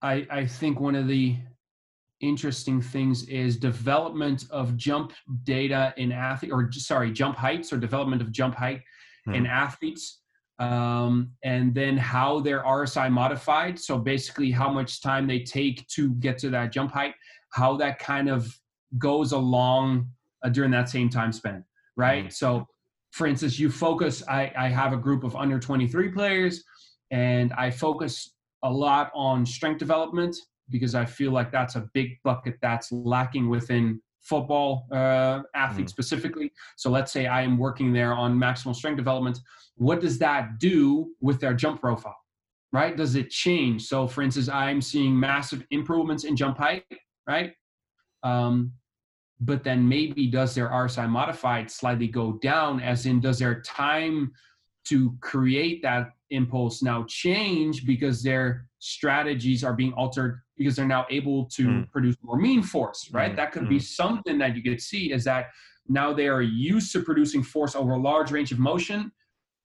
I, 0.01 0.24
I 0.30 0.47
think 0.47 0.78
one 0.78 0.95
of 0.95 1.09
the 1.09 1.39
interesting 2.22 2.80
things 2.80 3.24
is 3.28 3.56
development 3.56 4.46
of 4.50 4.76
jump 4.76 5.12
data 5.44 5.92
in 5.96 6.12
athlete 6.12 6.52
or 6.52 6.70
sorry 6.72 7.12
jump 7.12 7.36
heights 7.36 7.72
or 7.72 7.76
development 7.76 8.22
of 8.22 8.32
jump 8.32 8.54
height 8.54 8.80
hmm. 9.26 9.34
in 9.34 9.46
athletes 9.46 10.22
um, 10.58 11.32
and 11.42 11.74
then 11.74 11.96
how 11.96 12.38
their 12.38 12.62
RSI 12.62 13.10
modified. 13.10 13.78
So 13.78 13.98
basically, 13.98 14.50
how 14.50 14.70
much 14.70 15.02
time 15.02 15.26
they 15.26 15.40
take 15.40 15.86
to 15.88 16.10
get 16.14 16.38
to 16.38 16.50
that 16.50 16.70
jump 16.72 16.92
height, 16.92 17.14
how 17.50 17.76
that 17.78 17.98
kind 17.98 18.28
of 18.28 18.56
goes 18.98 19.32
along 19.32 20.08
uh, 20.44 20.50
during 20.50 20.70
that 20.70 20.88
same 20.88 21.08
time 21.08 21.32
span, 21.32 21.64
right? 21.96 22.24
Mm-hmm. 22.24 22.30
So, 22.30 22.66
for 23.10 23.26
instance, 23.26 23.58
you 23.58 23.70
focus. 23.70 24.22
I, 24.28 24.52
I 24.56 24.68
have 24.68 24.92
a 24.92 24.96
group 24.96 25.24
of 25.24 25.34
under 25.34 25.58
23 25.58 26.10
players, 26.10 26.62
and 27.10 27.52
I 27.54 27.70
focus 27.70 28.32
a 28.62 28.70
lot 28.70 29.10
on 29.14 29.44
strength 29.44 29.78
development 29.78 30.36
because 30.70 30.94
I 30.94 31.04
feel 31.04 31.32
like 31.32 31.52
that's 31.52 31.76
a 31.76 31.88
big 31.92 32.18
bucket 32.24 32.58
that's 32.60 32.90
lacking 32.92 33.48
within 33.48 34.00
football 34.22 34.86
uh, 34.92 35.40
athletes 35.54 35.90
mm. 35.90 35.94
specifically. 35.94 36.52
So 36.76 36.90
let's 36.90 37.12
say 37.12 37.26
I 37.26 37.42
am 37.42 37.58
working 37.58 37.92
there 37.92 38.14
on 38.14 38.38
maximal 38.38 38.74
strength 38.74 38.96
development. 38.96 39.38
What 39.76 40.00
does 40.00 40.18
that 40.18 40.58
do 40.58 41.10
with 41.20 41.40
their 41.40 41.54
jump 41.54 41.80
profile? 41.80 42.16
Right? 42.72 42.96
Does 42.96 43.16
it 43.16 43.28
change? 43.30 43.84
So, 43.86 44.06
for 44.06 44.22
instance, 44.22 44.48
I'm 44.48 44.80
seeing 44.80 45.18
massive 45.18 45.62
improvements 45.70 46.24
in 46.24 46.36
jump 46.36 46.56
height, 46.56 46.84
right? 47.26 47.52
Um, 48.22 48.72
but 49.40 49.62
then 49.62 49.86
maybe 49.86 50.28
does 50.28 50.54
their 50.54 50.68
RSI 50.68 51.08
modified 51.08 51.70
slightly 51.70 52.06
go 52.06 52.34
down? 52.34 52.80
As 52.80 53.04
in, 53.04 53.20
does 53.20 53.40
their 53.40 53.60
time 53.60 54.32
to 54.84 55.14
create 55.20 55.82
that 55.82 56.12
impulse 56.33 56.83
now 56.83 57.05
change 57.09 57.87
because 57.87 58.22
their 58.22 58.66
strategies 58.78 59.62
are 59.62 59.74
being 59.74 59.93
altered 59.93 60.41
because 60.57 60.76
they're 60.76 60.87
now 60.87 61.07
able 61.11 61.47
to 61.47 61.66
mm. 61.66 61.91
produce 61.91 62.16
more 62.22 62.39
mean 62.39 62.62
force, 62.62 63.09
right? 63.12 63.33
Mm. 63.33 63.37
That 63.37 63.53
could 63.53 63.64
mm. 63.64 63.70
be 63.70 63.78
something 63.78 64.39
that 64.39 64.57
you 64.57 64.62
could 64.62 64.80
see 64.80 65.12
is 65.12 65.24
that 65.24 65.47
now 65.89 66.12
they 66.12 66.28
are 66.28 66.43
used 66.43 66.93
to 66.93 67.03
producing 67.03 67.43
force 67.43 67.74
over 67.74 67.93
a 67.93 67.99
large 67.99 68.30
range 68.30 68.53
of 68.53 68.59
motion 68.59 69.12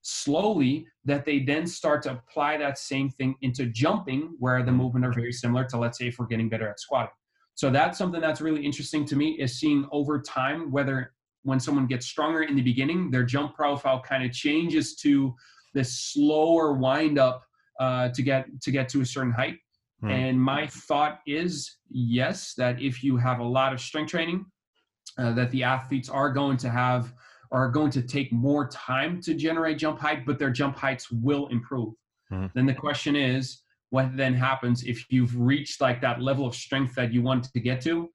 slowly 0.02 0.86
that 1.04 1.24
they 1.24 1.40
then 1.40 1.66
start 1.66 2.02
to 2.02 2.12
apply 2.12 2.56
that 2.56 2.78
same 2.78 3.10
thing 3.10 3.34
into 3.42 3.66
jumping 3.66 4.34
where 4.38 4.62
the 4.62 4.72
movement 4.72 5.04
are 5.04 5.12
very 5.12 5.32
similar 5.32 5.64
to 5.64 5.76
let's 5.76 5.98
say 5.98 6.06
if 6.06 6.18
we're 6.18 6.26
getting 6.26 6.48
better 6.48 6.68
at 6.68 6.78
squatting 6.80 7.10
so 7.54 7.70
that's 7.70 7.98
something 7.98 8.20
that's 8.20 8.40
really 8.40 8.64
interesting 8.64 9.04
to 9.04 9.16
me 9.16 9.32
is 9.32 9.58
seeing 9.58 9.86
over 9.90 10.20
time 10.20 10.70
whether 10.70 11.12
when 11.42 11.58
someone 11.58 11.86
gets 11.86 12.06
stronger 12.06 12.42
in 12.42 12.54
the 12.54 12.62
beginning 12.62 13.10
their 13.10 13.24
jump 13.24 13.54
profile 13.54 14.00
kind 14.00 14.24
of 14.24 14.32
changes 14.32 14.94
to 14.94 15.34
this 15.74 16.12
slower 16.12 16.74
wind 16.74 17.18
up 17.18 17.44
uh, 17.80 18.08
to 18.10 18.22
get 18.22 18.46
to 18.62 18.70
get 18.70 18.88
to 18.90 19.00
a 19.00 19.06
certain 19.06 19.32
height 19.32 19.58
Hmm. 20.00 20.10
And 20.10 20.40
my 20.40 20.66
thought 20.66 21.20
is 21.26 21.78
yes, 21.90 22.54
that 22.54 22.80
if 22.80 23.02
you 23.02 23.16
have 23.16 23.40
a 23.40 23.44
lot 23.44 23.72
of 23.72 23.80
strength 23.80 24.10
training, 24.10 24.46
uh, 25.18 25.32
that 25.32 25.50
the 25.50 25.64
athletes 25.64 26.08
are 26.08 26.30
going 26.30 26.56
to 26.58 26.68
have 26.68 27.12
are 27.50 27.70
going 27.70 27.90
to 27.90 28.02
take 28.02 28.30
more 28.30 28.68
time 28.68 29.22
to 29.22 29.32
generate 29.32 29.78
jump 29.78 29.98
height, 29.98 30.26
but 30.26 30.38
their 30.38 30.50
jump 30.50 30.76
heights 30.76 31.10
will 31.10 31.48
improve. 31.48 31.94
Hmm. 32.28 32.46
Then 32.54 32.66
the 32.66 32.74
question 32.74 33.16
is, 33.16 33.62
what 33.90 34.14
then 34.16 34.34
happens 34.34 34.84
if 34.84 35.04
you've 35.10 35.36
reached 35.38 35.80
like 35.80 36.00
that 36.02 36.20
level 36.20 36.46
of 36.46 36.54
strength 36.54 36.94
that 36.94 37.12
you 37.12 37.22
want 37.22 37.44
to 37.44 37.60
get 37.60 37.80
to 37.82 38.10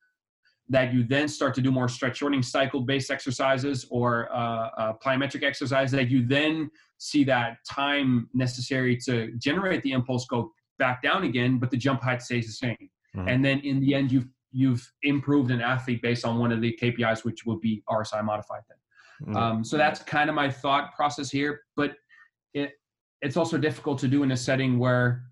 that 0.69 0.93
you 0.93 1.03
then 1.03 1.27
start 1.27 1.53
to 1.53 1.61
do 1.61 1.71
more 1.71 1.89
stretch 1.89 2.17
shortening 2.17 2.41
cycle 2.41 2.81
based 2.81 3.11
exercises 3.11 3.85
or 3.89 4.33
uh, 4.33 4.69
uh, 4.77 4.93
plyometric 5.03 5.43
exercise 5.43 5.91
that 5.91 6.09
you 6.09 6.25
then 6.25 6.69
see 6.97 7.23
that 7.23 7.57
time 7.69 8.29
necessary 8.33 8.95
to 8.95 9.31
generate 9.37 9.83
the 9.83 9.91
impulse 9.91 10.25
go 10.25 10.51
back 10.79 11.01
down 11.01 11.23
again 11.23 11.59
but 11.59 11.69
the 11.69 11.77
jump 11.77 12.01
height 12.01 12.21
stays 12.21 12.45
the 12.47 12.53
same 12.53 12.89
mm-hmm. 13.15 13.27
and 13.27 13.43
then 13.43 13.59
in 13.59 13.79
the 13.81 13.93
end 13.93 14.11
you've 14.11 14.27
you've 14.51 14.89
improved 15.03 15.51
an 15.51 15.61
athlete 15.61 16.01
based 16.01 16.25
on 16.25 16.39
one 16.39 16.51
of 16.51 16.61
the 16.61 16.77
kpis 16.81 17.25
which 17.25 17.45
will 17.45 17.59
be 17.59 17.83
rsi 17.89 18.23
modified 18.23 18.61
then 18.69 19.27
mm-hmm. 19.27 19.37
um, 19.37 19.63
so 19.63 19.77
that's 19.77 20.01
kind 20.01 20.29
of 20.29 20.35
my 20.35 20.49
thought 20.49 20.93
process 20.95 21.29
here 21.29 21.61
but 21.75 21.95
it 22.53 22.71
it's 23.21 23.37
also 23.37 23.57
difficult 23.57 23.99
to 23.99 24.07
do 24.07 24.23
in 24.23 24.31
a 24.31 24.37
setting 24.37 24.79
where 24.79 25.23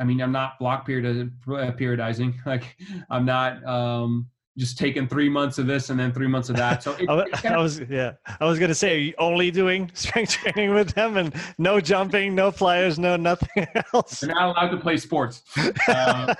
I 0.00 0.04
mean, 0.04 0.20
I'm 0.20 0.32
not 0.32 0.58
block 0.58 0.84
period 0.84 1.32
periodizing. 1.46 2.34
Like, 2.46 2.76
I'm 3.08 3.24
not 3.24 3.64
um, 3.64 4.26
just 4.58 4.76
taking 4.76 5.08
three 5.08 5.28
months 5.28 5.58
of 5.58 5.66
this 5.66 5.90
and 5.90 5.98
then 5.98 6.12
three 6.12 6.26
months 6.26 6.50
of 6.50 6.56
that. 6.56 6.82
So 6.82 6.94
it, 6.98 7.08
I, 7.44 7.56
was, 7.56 7.80
yeah, 7.88 8.12
I 8.40 8.44
was 8.44 8.58
gonna 8.58 8.74
say, 8.74 8.96
are 8.96 8.98
you 8.98 9.14
only 9.18 9.50
doing 9.50 9.90
strength 9.94 10.32
training 10.32 10.74
with 10.74 10.94
them 10.94 11.16
and 11.16 11.34
no 11.58 11.80
jumping, 11.80 12.34
no 12.34 12.50
flyers, 12.50 12.98
no 12.98 13.16
nothing 13.16 13.66
else? 13.92 14.20
They're 14.20 14.34
not 14.34 14.56
allowed 14.56 14.70
to 14.70 14.78
play 14.78 14.96
sports. 14.96 15.42
Uh, 15.88 16.34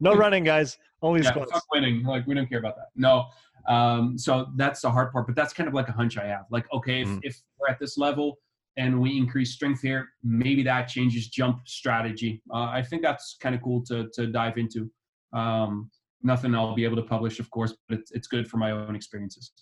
no 0.00 0.14
running, 0.14 0.44
guys. 0.44 0.78
Only 1.02 1.22
yeah. 1.22 1.32
Fuck 1.32 1.64
winning. 1.72 2.04
Like 2.04 2.26
we 2.26 2.34
don't 2.34 2.48
care 2.48 2.58
about 2.58 2.76
that. 2.76 2.88
No. 2.96 3.26
Um, 3.68 4.16
so 4.16 4.48
that's 4.56 4.80
the 4.80 4.90
hard 4.90 5.12
part, 5.12 5.26
but 5.26 5.36
that's 5.36 5.52
kind 5.52 5.68
of 5.68 5.74
like 5.74 5.88
a 5.88 5.92
hunch 5.92 6.16
I 6.16 6.26
have. 6.26 6.46
Like, 6.50 6.66
okay, 6.72 7.02
if, 7.02 7.08
mm. 7.08 7.20
if 7.22 7.38
we're 7.60 7.68
at 7.68 7.78
this 7.78 7.98
level 7.98 8.38
and 8.78 8.98
we 8.98 9.16
increase 9.16 9.52
strength 9.52 9.82
here, 9.82 10.08
maybe 10.24 10.62
that 10.62 10.88
changes 10.88 11.28
jump 11.28 11.60
strategy. 11.66 12.40
Uh, 12.50 12.70
I 12.70 12.82
think 12.82 13.02
that's 13.02 13.36
kind 13.40 13.54
of 13.54 13.62
cool 13.62 13.82
to 13.86 14.08
to 14.14 14.28
dive 14.28 14.56
into. 14.56 14.90
Um, 15.34 15.90
nothing 16.22 16.54
I'll 16.54 16.74
be 16.74 16.84
able 16.84 16.96
to 16.96 17.02
publish, 17.02 17.38
of 17.40 17.50
course, 17.50 17.74
but 17.88 17.98
it's, 17.98 18.10
it's 18.12 18.26
good 18.26 18.48
for 18.48 18.56
my 18.56 18.70
own 18.70 18.94
experiences. 18.94 19.52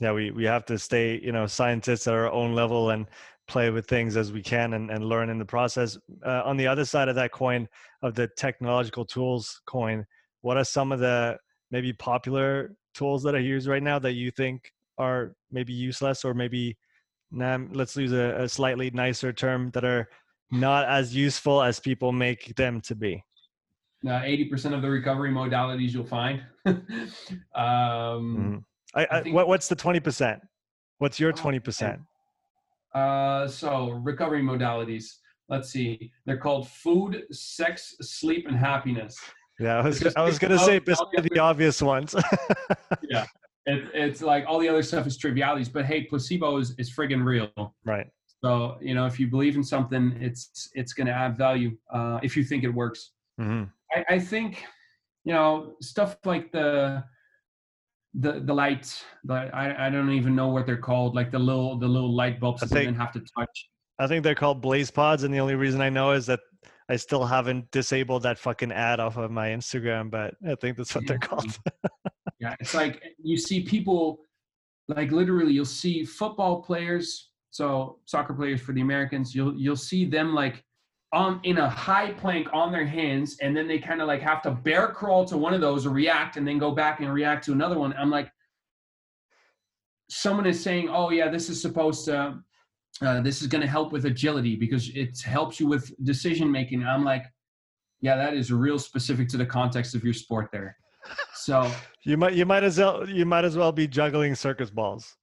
Yeah, 0.00 0.12
we, 0.12 0.30
we 0.30 0.44
have 0.44 0.64
to 0.66 0.78
stay, 0.78 1.20
you 1.22 1.32
know, 1.32 1.46
scientists 1.46 2.06
at 2.06 2.14
our 2.14 2.30
own 2.30 2.54
level 2.54 2.90
and 2.90 3.06
play 3.46 3.70
with 3.70 3.86
things 3.86 4.16
as 4.16 4.32
we 4.32 4.42
can 4.42 4.74
and, 4.74 4.90
and 4.90 5.04
learn 5.04 5.28
in 5.28 5.38
the 5.38 5.44
process. 5.44 5.98
Uh, 6.24 6.42
on 6.44 6.56
the 6.56 6.66
other 6.66 6.84
side 6.84 7.08
of 7.08 7.14
that 7.16 7.32
coin, 7.32 7.68
of 8.02 8.14
the 8.14 8.26
technological 8.36 9.04
tools 9.04 9.60
coin, 9.66 10.04
what 10.40 10.56
are 10.56 10.64
some 10.64 10.92
of 10.92 11.00
the 11.00 11.36
maybe 11.70 11.92
popular 11.92 12.74
tools 12.94 13.22
that 13.22 13.34
are 13.34 13.40
used 13.40 13.68
right 13.68 13.82
now 13.82 13.98
that 13.98 14.12
you 14.12 14.30
think 14.30 14.72
are 14.98 15.34
maybe 15.50 15.72
useless 15.72 16.24
or 16.24 16.34
maybe 16.34 16.76
nah, 17.30 17.58
let's 17.72 17.96
use 17.96 18.12
a, 18.12 18.42
a 18.42 18.48
slightly 18.48 18.90
nicer 18.90 19.32
term 19.32 19.70
that 19.70 19.84
are 19.84 20.08
not 20.50 20.86
as 20.86 21.14
useful 21.14 21.62
as 21.62 21.80
people 21.80 22.12
make 22.12 22.54
them 22.56 22.80
to 22.82 22.94
be? 22.94 23.24
Uh, 24.06 24.20
80% 24.20 24.74
of 24.74 24.82
the 24.82 24.90
recovery 24.90 25.30
modalities 25.30 25.92
you'll 25.92 26.04
find. 26.04 26.42
um, 26.66 26.76
mm-hmm. 27.54 28.56
I, 28.94 29.04
I, 29.04 29.18
I 29.18 29.22
think, 29.22 29.34
what, 29.34 29.48
what's 29.48 29.68
the 29.68 29.76
20%? 29.76 30.40
What's 30.98 31.18
your 31.18 31.32
20%? 31.32 31.98
Uh, 32.94 33.48
so 33.48 33.90
recovery 33.90 34.42
modalities. 34.42 35.16
Let's 35.48 35.70
see. 35.70 36.12
They're 36.26 36.38
called 36.38 36.68
food, 36.68 37.24
sex, 37.30 37.96
sleep, 38.00 38.46
and 38.46 38.56
happiness. 38.56 39.18
Yeah, 39.58 39.78
I 39.78 39.82
was, 39.82 40.14
I 40.16 40.22
was 40.22 40.38
going 40.40 40.52
to 40.52 40.58
say 40.58 40.78
the 40.78 41.38
obvious 41.40 41.82
ones. 41.82 42.14
yeah. 43.08 43.26
It, 43.66 43.84
it's 43.94 44.22
like 44.22 44.44
all 44.46 44.58
the 44.58 44.68
other 44.68 44.82
stuff 44.82 45.06
is 45.06 45.16
trivialities, 45.16 45.68
but 45.68 45.84
hey, 45.84 46.04
placebo 46.04 46.56
is, 46.56 46.74
is 46.78 46.94
friggin' 46.94 47.24
real. 47.24 47.50
Right. 47.84 48.06
So, 48.44 48.76
you 48.80 48.94
know, 48.94 49.06
if 49.06 49.20
you 49.20 49.28
believe 49.28 49.56
in 49.56 49.62
something, 49.62 50.16
it's, 50.20 50.70
it's 50.74 50.92
going 50.92 51.06
to 51.06 51.12
add 51.12 51.36
value 51.36 51.76
uh, 51.92 52.18
if 52.22 52.36
you 52.36 52.42
think 52.42 52.64
it 52.64 52.70
works. 52.70 53.12
Mm-hmm. 53.42 53.64
I, 53.92 54.14
I 54.14 54.18
think 54.18 54.64
you 55.24 55.32
know 55.32 55.74
stuff 55.80 56.16
like 56.24 56.52
the 56.52 57.04
the 58.14 58.40
the 58.40 58.54
lights 58.54 59.04
the 59.24 59.34
I, 59.34 59.86
I 59.86 59.90
don't 59.90 60.10
even 60.10 60.34
know 60.34 60.48
what 60.48 60.66
they're 60.66 60.76
called 60.76 61.14
like 61.14 61.30
the 61.30 61.38
little 61.38 61.78
the 61.78 61.88
little 61.88 62.14
light 62.14 62.40
bulbs 62.40 62.60
that 62.60 62.84
you 62.84 62.92
have 62.94 63.12
to 63.12 63.20
touch 63.20 63.68
i 63.98 64.06
think 64.06 64.22
they're 64.22 64.34
called 64.34 64.62
BlazePods 64.62 65.24
and 65.24 65.32
the 65.32 65.40
only 65.40 65.54
reason 65.54 65.80
i 65.80 65.88
know 65.88 66.12
is 66.12 66.26
that 66.26 66.40
i 66.90 66.96
still 66.96 67.24
haven't 67.24 67.70
disabled 67.70 68.22
that 68.24 68.38
fucking 68.38 68.70
ad 68.70 69.00
off 69.00 69.16
of 69.16 69.30
my 69.30 69.48
instagram 69.48 70.10
but 70.10 70.34
i 70.46 70.54
think 70.56 70.76
that's 70.76 70.94
what 70.94 71.04
yeah. 71.04 71.08
they're 71.08 71.18
called 71.18 71.58
yeah 72.40 72.54
it's 72.60 72.74
like 72.74 73.02
you 73.22 73.38
see 73.38 73.62
people 73.62 74.20
like 74.88 75.10
literally 75.10 75.52
you'll 75.52 75.64
see 75.64 76.04
football 76.04 76.60
players 76.60 77.30
so 77.50 77.98
soccer 78.04 78.34
players 78.34 78.60
for 78.60 78.72
the 78.72 78.82
americans 78.82 79.34
you'll 79.34 79.56
you'll 79.56 79.74
see 79.74 80.04
them 80.04 80.34
like 80.34 80.62
on 81.12 81.40
in 81.42 81.58
a 81.58 81.68
high 81.68 82.12
plank 82.12 82.48
on 82.52 82.72
their 82.72 82.86
hands 82.86 83.36
and 83.40 83.56
then 83.56 83.68
they 83.68 83.78
kind 83.78 84.00
of 84.00 84.08
like 84.08 84.22
have 84.22 84.40
to 84.42 84.50
bear 84.50 84.88
crawl 84.88 85.24
to 85.26 85.36
one 85.36 85.52
of 85.52 85.60
those 85.60 85.84
or 85.84 85.90
react 85.90 86.36
and 86.36 86.46
then 86.46 86.58
go 86.58 86.70
back 86.70 87.00
and 87.00 87.12
react 87.12 87.44
to 87.44 87.52
another 87.52 87.78
one. 87.78 87.92
I'm 87.98 88.10
like 88.10 88.30
someone 90.08 90.46
is 90.46 90.62
saying 90.62 90.88
oh 90.90 91.10
yeah 91.10 91.28
this 91.28 91.48
is 91.48 91.60
supposed 91.60 92.04
to 92.04 92.38
uh, 93.00 93.20
this 93.22 93.40
is 93.40 93.48
going 93.48 93.62
to 93.62 93.66
help 93.66 93.92
with 93.92 94.04
agility 94.04 94.56
because 94.56 94.90
it 94.90 95.18
helps 95.22 95.58
you 95.58 95.66
with 95.66 95.90
decision 96.04 96.52
making 96.52 96.84
i'm 96.84 97.02
like 97.02 97.24
yeah 98.02 98.16
that 98.16 98.34
is 98.34 98.52
real 98.52 98.78
specific 98.78 99.28
to 99.28 99.38
the 99.38 99.46
context 99.46 99.94
of 99.94 100.04
your 100.04 100.12
sport 100.12 100.50
there. 100.52 100.76
So 101.34 101.72
you 102.04 102.18
might 102.18 102.34
you 102.34 102.44
might 102.44 102.64
as 102.64 102.78
well 102.78 103.08
you 103.08 103.24
might 103.24 103.44
as 103.44 103.56
well 103.56 103.72
be 103.72 103.88
juggling 103.88 104.34
circus 104.34 104.70
balls 104.70 105.16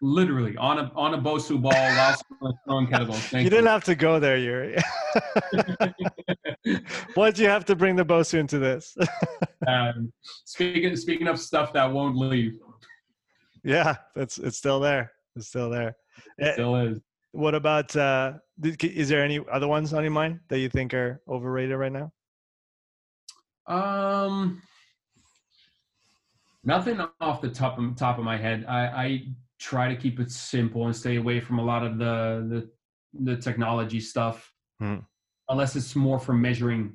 literally 0.00 0.56
on 0.56 0.78
a 0.78 0.90
on 0.94 1.14
a 1.14 1.18
Bosu 1.18 1.60
ball 1.60 1.72
while 1.72 2.58
throwing 2.66 2.86
kettlebells. 2.86 3.28
Thank 3.28 3.44
you, 3.44 3.50
didn't 3.50 3.66
have 3.66 3.84
to 3.84 3.94
go 3.94 4.18
there, 4.18 4.36
Yuri. 4.36 4.76
Why'd 7.14 7.38
you 7.38 7.48
have 7.48 7.64
to 7.66 7.76
bring 7.76 7.96
the 7.96 8.04
Bosu 8.04 8.38
into 8.38 8.58
this? 8.58 8.96
um, 9.66 10.12
speaking 10.44 10.96
speaking 10.96 11.28
of 11.28 11.38
stuff 11.38 11.72
that 11.72 11.90
won't 11.90 12.16
leave. 12.16 12.58
Yeah, 13.64 13.96
that's 14.14 14.38
it's 14.38 14.58
still 14.58 14.80
there. 14.80 15.12
It's 15.34 15.48
still 15.48 15.70
there. 15.70 15.96
It 16.38 16.54
still 16.54 16.76
is. 16.76 17.00
What 17.32 17.54
about? 17.54 17.94
uh 17.96 18.34
Is 18.62 19.08
there 19.08 19.22
any 19.22 19.40
other 19.50 19.68
ones 19.68 19.92
on 19.92 20.02
your 20.02 20.12
mind 20.12 20.40
that 20.48 20.60
you 20.60 20.68
think 20.68 20.94
are 20.94 21.20
overrated 21.28 21.76
right 21.76 21.92
now? 21.92 22.12
Um, 23.66 24.62
nothing 26.64 27.00
off 27.20 27.40
the 27.40 27.48
top 27.48 27.78
of, 27.78 27.96
top 27.96 28.18
of 28.18 28.24
my 28.24 28.36
head. 28.36 28.64
I, 28.68 28.86
I 28.86 29.26
try 29.58 29.88
to 29.88 29.96
keep 29.96 30.20
it 30.20 30.30
simple 30.30 30.86
and 30.86 30.94
stay 30.94 31.16
away 31.16 31.40
from 31.40 31.58
a 31.58 31.64
lot 31.64 31.84
of 31.84 31.98
the 31.98 32.68
the, 33.14 33.30
the 33.32 33.36
technology 33.36 34.00
stuff 34.00 34.52
hmm. 34.80 34.96
unless 35.48 35.76
it's 35.76 35.96
more 35.96 36.18
for 36.18 36.32
measuring 36.32 36.94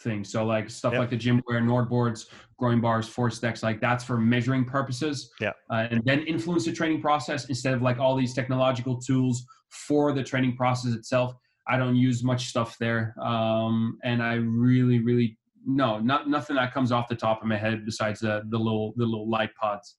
things. 0.00 0.30
So 0.30 0.44
like 0.44 0.68
stuff 0.68 0.92
yep. 0.92 1.00
like 1.00 1.10
the 1.10 1.16
GymAware, 1.16 1.64
Nord 1.64 1.88
boards, 1.88 2.26
groin 2.58 2.80
bars 2.80 3.08
ForceDecks 3.08 3.62
like 3.62 3.80
that's 3.80 4.04
for 4.04 4.18
measuring 4.18 4.64
purposes. 4.64 5.30
Yeah. 5.40 5.52
Uh, 5.70 5.86
and 5.90 6.02
then 6.04 6.22
influence 6.22 6.64
the 6.64 6.72
training 6.72 7.00
process 7.00 7.46
instead 7.46 7.74
of 7.74 7.82
like 7.82 7.98
all 7.98 8.16
these 8.16 8.34
technological 8.34 9.00
tools 9.00 9.44
for 9.70 10.12
the 10.12 10.22
training 10.22 10.56
process 10.56 10.92
itself. 10.92 11.34
I 11.66 11.76
don't 11.76 11.96
use 11.96 12.24
much 12.24 12.46
stuff 12.46 12.76
there 12.78 13.14
um, 13.22 13.98
and 14.02 14.22
i 14.22 14.34
really 14.34 14.98
really 15.00 15.38
no 15.64 15.98
not 15.98 16.28
nothing 16.28 16.56
that 16.56 16.74
comes 16.74 16.90
off 16.90 17.08
the 17.08 17.14
top 17.14 17.40
of 17.40 17.46
my 17.46 17.56
head 17.56 17.84
besides 17.84 18.20
the 18.20 18.42
the 18.48 18.58
little 18.58 18.92
the 18.96 19.04
little 19.04 19.30
light 19.30 19.54
pods 19.54 19.96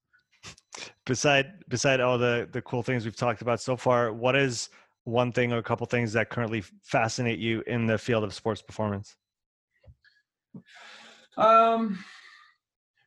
beside 1.05 1.53
beside 1.69 1.99
all 1.99 2.17
the 2.17 2.47
the 2.51 2.61
cool 2.61 2.84
things 2.84 3.05
we've 3.05 3.15
talked 3.15 3.41
about 3.41 3.59
so 3.59 3.76
far 3.76 4.13
what 4.13 4.36
is 4.36 4.69
one 5.05 5.32
thing 5.32 5.51
or 5.51 5.57
a 5.57 5.63
couple 5.63 5.86
things 5.86 6.13
that 6.13 6.30
currently 6.30 6.63
fascinate 6.82 7.39
you 7.39 7.61
in 7.67 7.86
the 7.86 7.97
field 7.97 8.24
of 8.24 8.34
sports 8.34 8.61
performance? 8.61 9.15
Um 11.38 12.03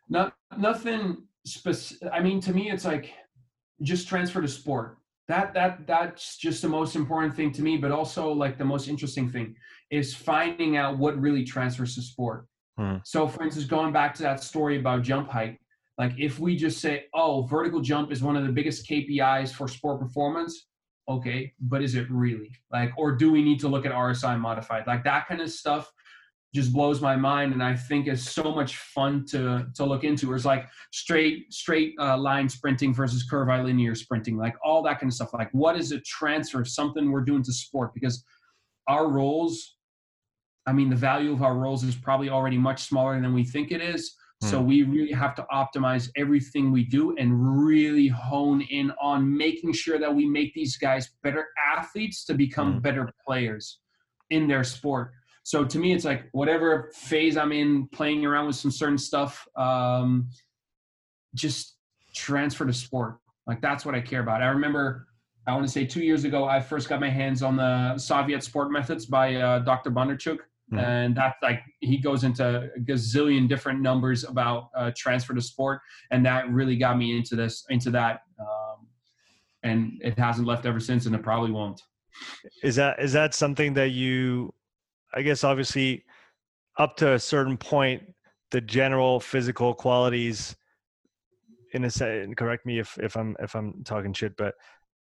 not 0.09 0.35
nothing 0.57 1.25
specific 1.45 2.09
i 2.13 2.21
mean 2.21 2.41
to 2.41 2.53
me 2.53 2.71
it's 2.71 2.85
like 2.85 3.13
just 3.83 4.09
transfer 4.09 4.41
to 4.41 4.49
sport. 4.49 4.99
That 5.29 5.55
that 5.55 5.87
that's 5.87 6.37
just 6.37 6.63
the 6.63 6.69
most 6.69 6.95
important 6.95 7.35
thing 7.35 7.51
to 7.53 7.63
me 7.63 7.77
but 7.77 7.91
also 7.91 8.33
like 8.33 8.59
the 8.59 8.65
most 8.65 8.89
interesting 8.89 9.29
thing 9.29 9.57
is 9.91 10.15
finding 10.15 10.77
out 10.77 10.99
what 10.99 11.21
really 11.21 11.45
transfers 11.45 11.95
to 11.97 12.03
sport. 12.03 12.47
Hmm. 12.79 12.97
so 13.05 13.27
for 13.27 13.43
instance 13.43 13.67
going 13.67 13.93
back 13.93 14.15
to 14.17 14.23
that 14.23 14.43
story 14.43 14.79
about 14.79 15.03
jump 15.03 15.31
height 15.31 15.59
like 15.99 16.13
if 16.19 16.39
we 16.39 16.57
just 16.57 16.81
say, 16.81 17.07
oh, 17.15 17.43
vertical 17.43 17.81
jump 17.81 18.13
is 18.13 18.23
one 18.23 18.37
of 18.37 18.47
the 18.47 18.53
biggest 18.53 18.89
KPIs 18.89 19.53
for 19.53 19.67
sport 19.67 20.01
performance, 20.01 20.67
okay, 21.09 21.53
but 21.61 21.83
is 21.83 21.95
it 21.95 22.11
really? 22.11 22.51
Like, 22.71 22.93
or 22.97 23.13
do 23.13 23.33
we 23.33 23.43
need 23.43 23.61
to 23.61 23.69
look 23.69 23.87
at 23.87 23.93
RSI 23.93 24.39
modified? 24.39 24.87
Like 24.87 25.05
that 25.05 25.27
kind 25.27 25.41
of 25.41 25.51
stuff 25.51 25.91
just 26.55 26.73
blows 26.73 27.01
my 27.01 27.17
mind 27.17 27.53
and 27.53 27.63
I 27.63 27.75
think 27.75 28.09
is 28.09 28.27
so 28.29 28.55
much 28.55 28.77
fun 28.77 29.27
to 29.27 29.67
to 29.75 29.85
look 29.85 30.05
into. 30.05 30.33
It's 30.35 30.45
like 30.45 30.67
straight 30.93 31.53
straight 31.53 31.95
uh, 32.01 32.17
line 32.17 32.49
sprinting 32.49 32.95
versus 32.95 33.23
curvilinear 33.23 33.95
sprinting, 33.95 34.37
like 34.37 34.55
all 34.65 34.83
that 34.85 35.01
kind 35.01 35.11
of 35.11 35.15
stuff. 35.15 35.33
Like 35.33 35.51
what 35.53 35.77
is 35.77 35.93
a 35.93 36.01
transfer, 36.01 36.61
of 36.61 36.69
something 36.69 37.11
we're 37.11 37.25
doing 37.25 37.43
to 37.43 37.53
sport? 37.53 37.93
Because 37.95 38.25
our 38.89 39.09
roles, 39.09 39.77
I 40.67 40.73
mean, 40.73 40.89
the 40.89 40.97
value 40.97 41.33
of 41.33 41.43
our 41.43 41.55
roles 41.55 41.85
is 41.85 41.95
probably 41.95 42.31
already 42.31 42.59
much 42.59 42.83
smaller 42.83 43.21
than 43.21 43.35
we 43.35 43.45
think 43.45 43.71
it 43.71 43.83
is. 43.83 44.15
So 44.47 44.61
hmm. 44.61 44.67
we 44.67 44.83
really 44.85 45.13
have 45.13 45.35
to 45.37 45.47
optimize 45.53 46.09
everything 46.17 46.71
we 46.71 46.85
do 46.85 47.17
and 47.17 47.67
really 47.67 48.09
hone 48.09 48.63
in 48.71 48.93
on 49.01 49.37
making 49.37 49.73
sure 49.73 49.99
that 49.99 50.15
we 50.15 50.27
make 50.27 50.55
these 50.55 50.77
guys 50.77 51.11
better 51.23 51.49
athletes 51.77 52.25
to 52.27 52.35
become 52.35 52.75
mm. 52.75 52.83
better 52.83 53.13
players 53.27 53.81
in 54.31 54.47
their 54.47 54.65
sport. 54.65 55.13
So 55.43 55.65
to 55.65 55.79
me, 55.79 55.93
it's 55.93 56.05
like 56.05 56.29
whatever 56.33 56.91
phase 56.95 57.37
I'm 57.37 57.53
in, 57.53 57.89
playing 57.89 58.27
around 58.27 58.49
with 58.49 58.57
some 58.57 58.71
certain 58.71 58.99
stuff, 58.99 59.47
um, 59.57 60.29
just 61.35 61.77
transfer 62.15 62.67
to 62.67 62.73
sport. 62.73 63.19
Like 63.47 63.61
that's 63.61 63.85
what 63.85 63.95
I 63.95 64.01
care 64.01 64.21
about. 64.21 64.43
I 64.43 64.47
remember, 64.47 65.07
I 65.47 65.53
want 65.53 65.65
to 65.65 65.73
say 65.73 65.87
two 65.87 66.03
years 66.03 66.25
ago, 66.25 66.45
I 66.47 66.61
first 66.61 66.89
got 66.89 67.01
my 67.01 67.11
hands 67.11 67.43
on 67.43 67.57
the 67.57 67.97
Soviet 67.97 68.43
sport 68.43 68.73
methods 68.73 69.07
by 69.07 69.37
uh, 69.37 69.61
Dr. 69.61 69.91
Bondarchuk. 69.91 70.39
Mm-hmm. 70.73 70.79
And 70.79 71.17
that's 71.17 71.41
like 71.43 71.63
he 71.81 71.99
goes 71.99 72.25
into 72.25 72.45
a 72.75 72.81
gazillion 72.81 73.49
different 73.49 73.81
numbers 73.81 74.25
about 74.25 74.71
uh, 74.77 74.91
transfer 74.97 75.33
to 75.33 75.41
sport, 75.41 75.81
and 76.11 76.27
that 76.27 76.51
really 76.51 76.77
got 76.77 76.99
me 76.99 77.17
into 77.17 77.37
this, 77.37 77.65
into 77.71 77.91
that, 77.91 78.23
um, 78.41 78.87
and 79.63 79.93
it 80.03 80.19
hasn't 80.19 80.49
left 80.49 80.67
ever 80.67 80.81
since, 80.81 81.07
and 81.07 81.15
it 81.15 81.23
probably 81.23 81.53
won't. 81.53 81.81
Is 82.65 82.75
that 82.77 83.01
is 83.01 83.13
that 83.13 83.33
something 83.33 83.75
that 83.75 83.91
you, 83.91 84.53
I 85.15 85.23
guess, 85.23 85.45
obviously, 85.45 86.05
up 86.79 86.97
to 86.97 87.13
a 87.13 87.19
certain 87.19 87.57
point, 87.57 88.03
the 88.51 88.61
general 88.61 89.21
physical 89.21 89.73
qualities 89.73 90.57
in 91.73 91.85
a 91.85 91.91
say 91.91 92.27
correct 92.37 92.65
me 92.65 92.79
if 92.79 92.99
if 92.99 93.17
i'm 93.17 93.37
if 93.41 93.55
i'm 93.55 93.83
talking 93.85 94.13
shit 94.13 94.37
but 94.37 94.55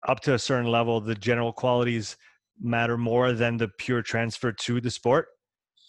up 0.08 0.20
to 0.20 0.34
a 0.34 0.40
certain 0.40 0.70
level 0.72 1.00
the 1.02 1.16
general 1.16 1.52
qualities 1.52 2.18
matter 2.60 2.98
more 2.98 3.34
than 3.34 3.58
the 3.58 3.68
pure 3.78 4.02
transfer 4.02 4.52
to 4.52 4.80
the 4.80 4.90
sport 4.90 5.28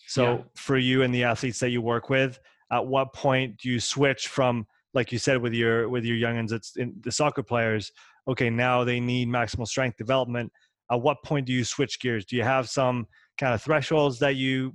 so 0.07 0.37
yeah. 0.37 0.43
for 0.55 0.77
you 0.77 1.03
and 1.03 1.15
the 1.15 1.25
athletes 1.25 1.59
that 1.61 1.71
you 1.71 1.81
work 1.81 2.11
with 2.11 2.39
at 2.73 2.85
what 2.85 3.13
point 3.13 3.57
do 3.59 3.69
you 3.69 3.81
switch 3.81 4.29
from 4.29 4.67
like 4.95 5.13
you 5.13 5.19
said 5.19 5.41
with 5.41 5.53
your 5.53 5.89
with 5.89 6.05
your 6.05 6.17
youngins 6.17 6.53
it's 6.53 6.77
in 6.77 6.95
the 7.01 7.13
soccer 7.13 7.43
players 7.43 7.93
okay 8.29 8.51
now 8.51 8.85
they 8.85 9.01
need 9.01 9.29
maximal 9.29 9.67
strength 9.67 9.97
development 9.97 10.51
at 10.91 11.01
what 11.01 11.23
point 11.25 11.47
do 11.47 11.53
you 11.53 11.65
switch 11.65 12.01
gears 12.01 12.25
do 12.25 12.37
you 12.37 12.43
have 12.43 12.69
some 12.69 13.07
kind 13.39 13.55
of 13.55 13.63
thresholds 13.63 14.19
that 14.19 14.37
you 14.37 14.73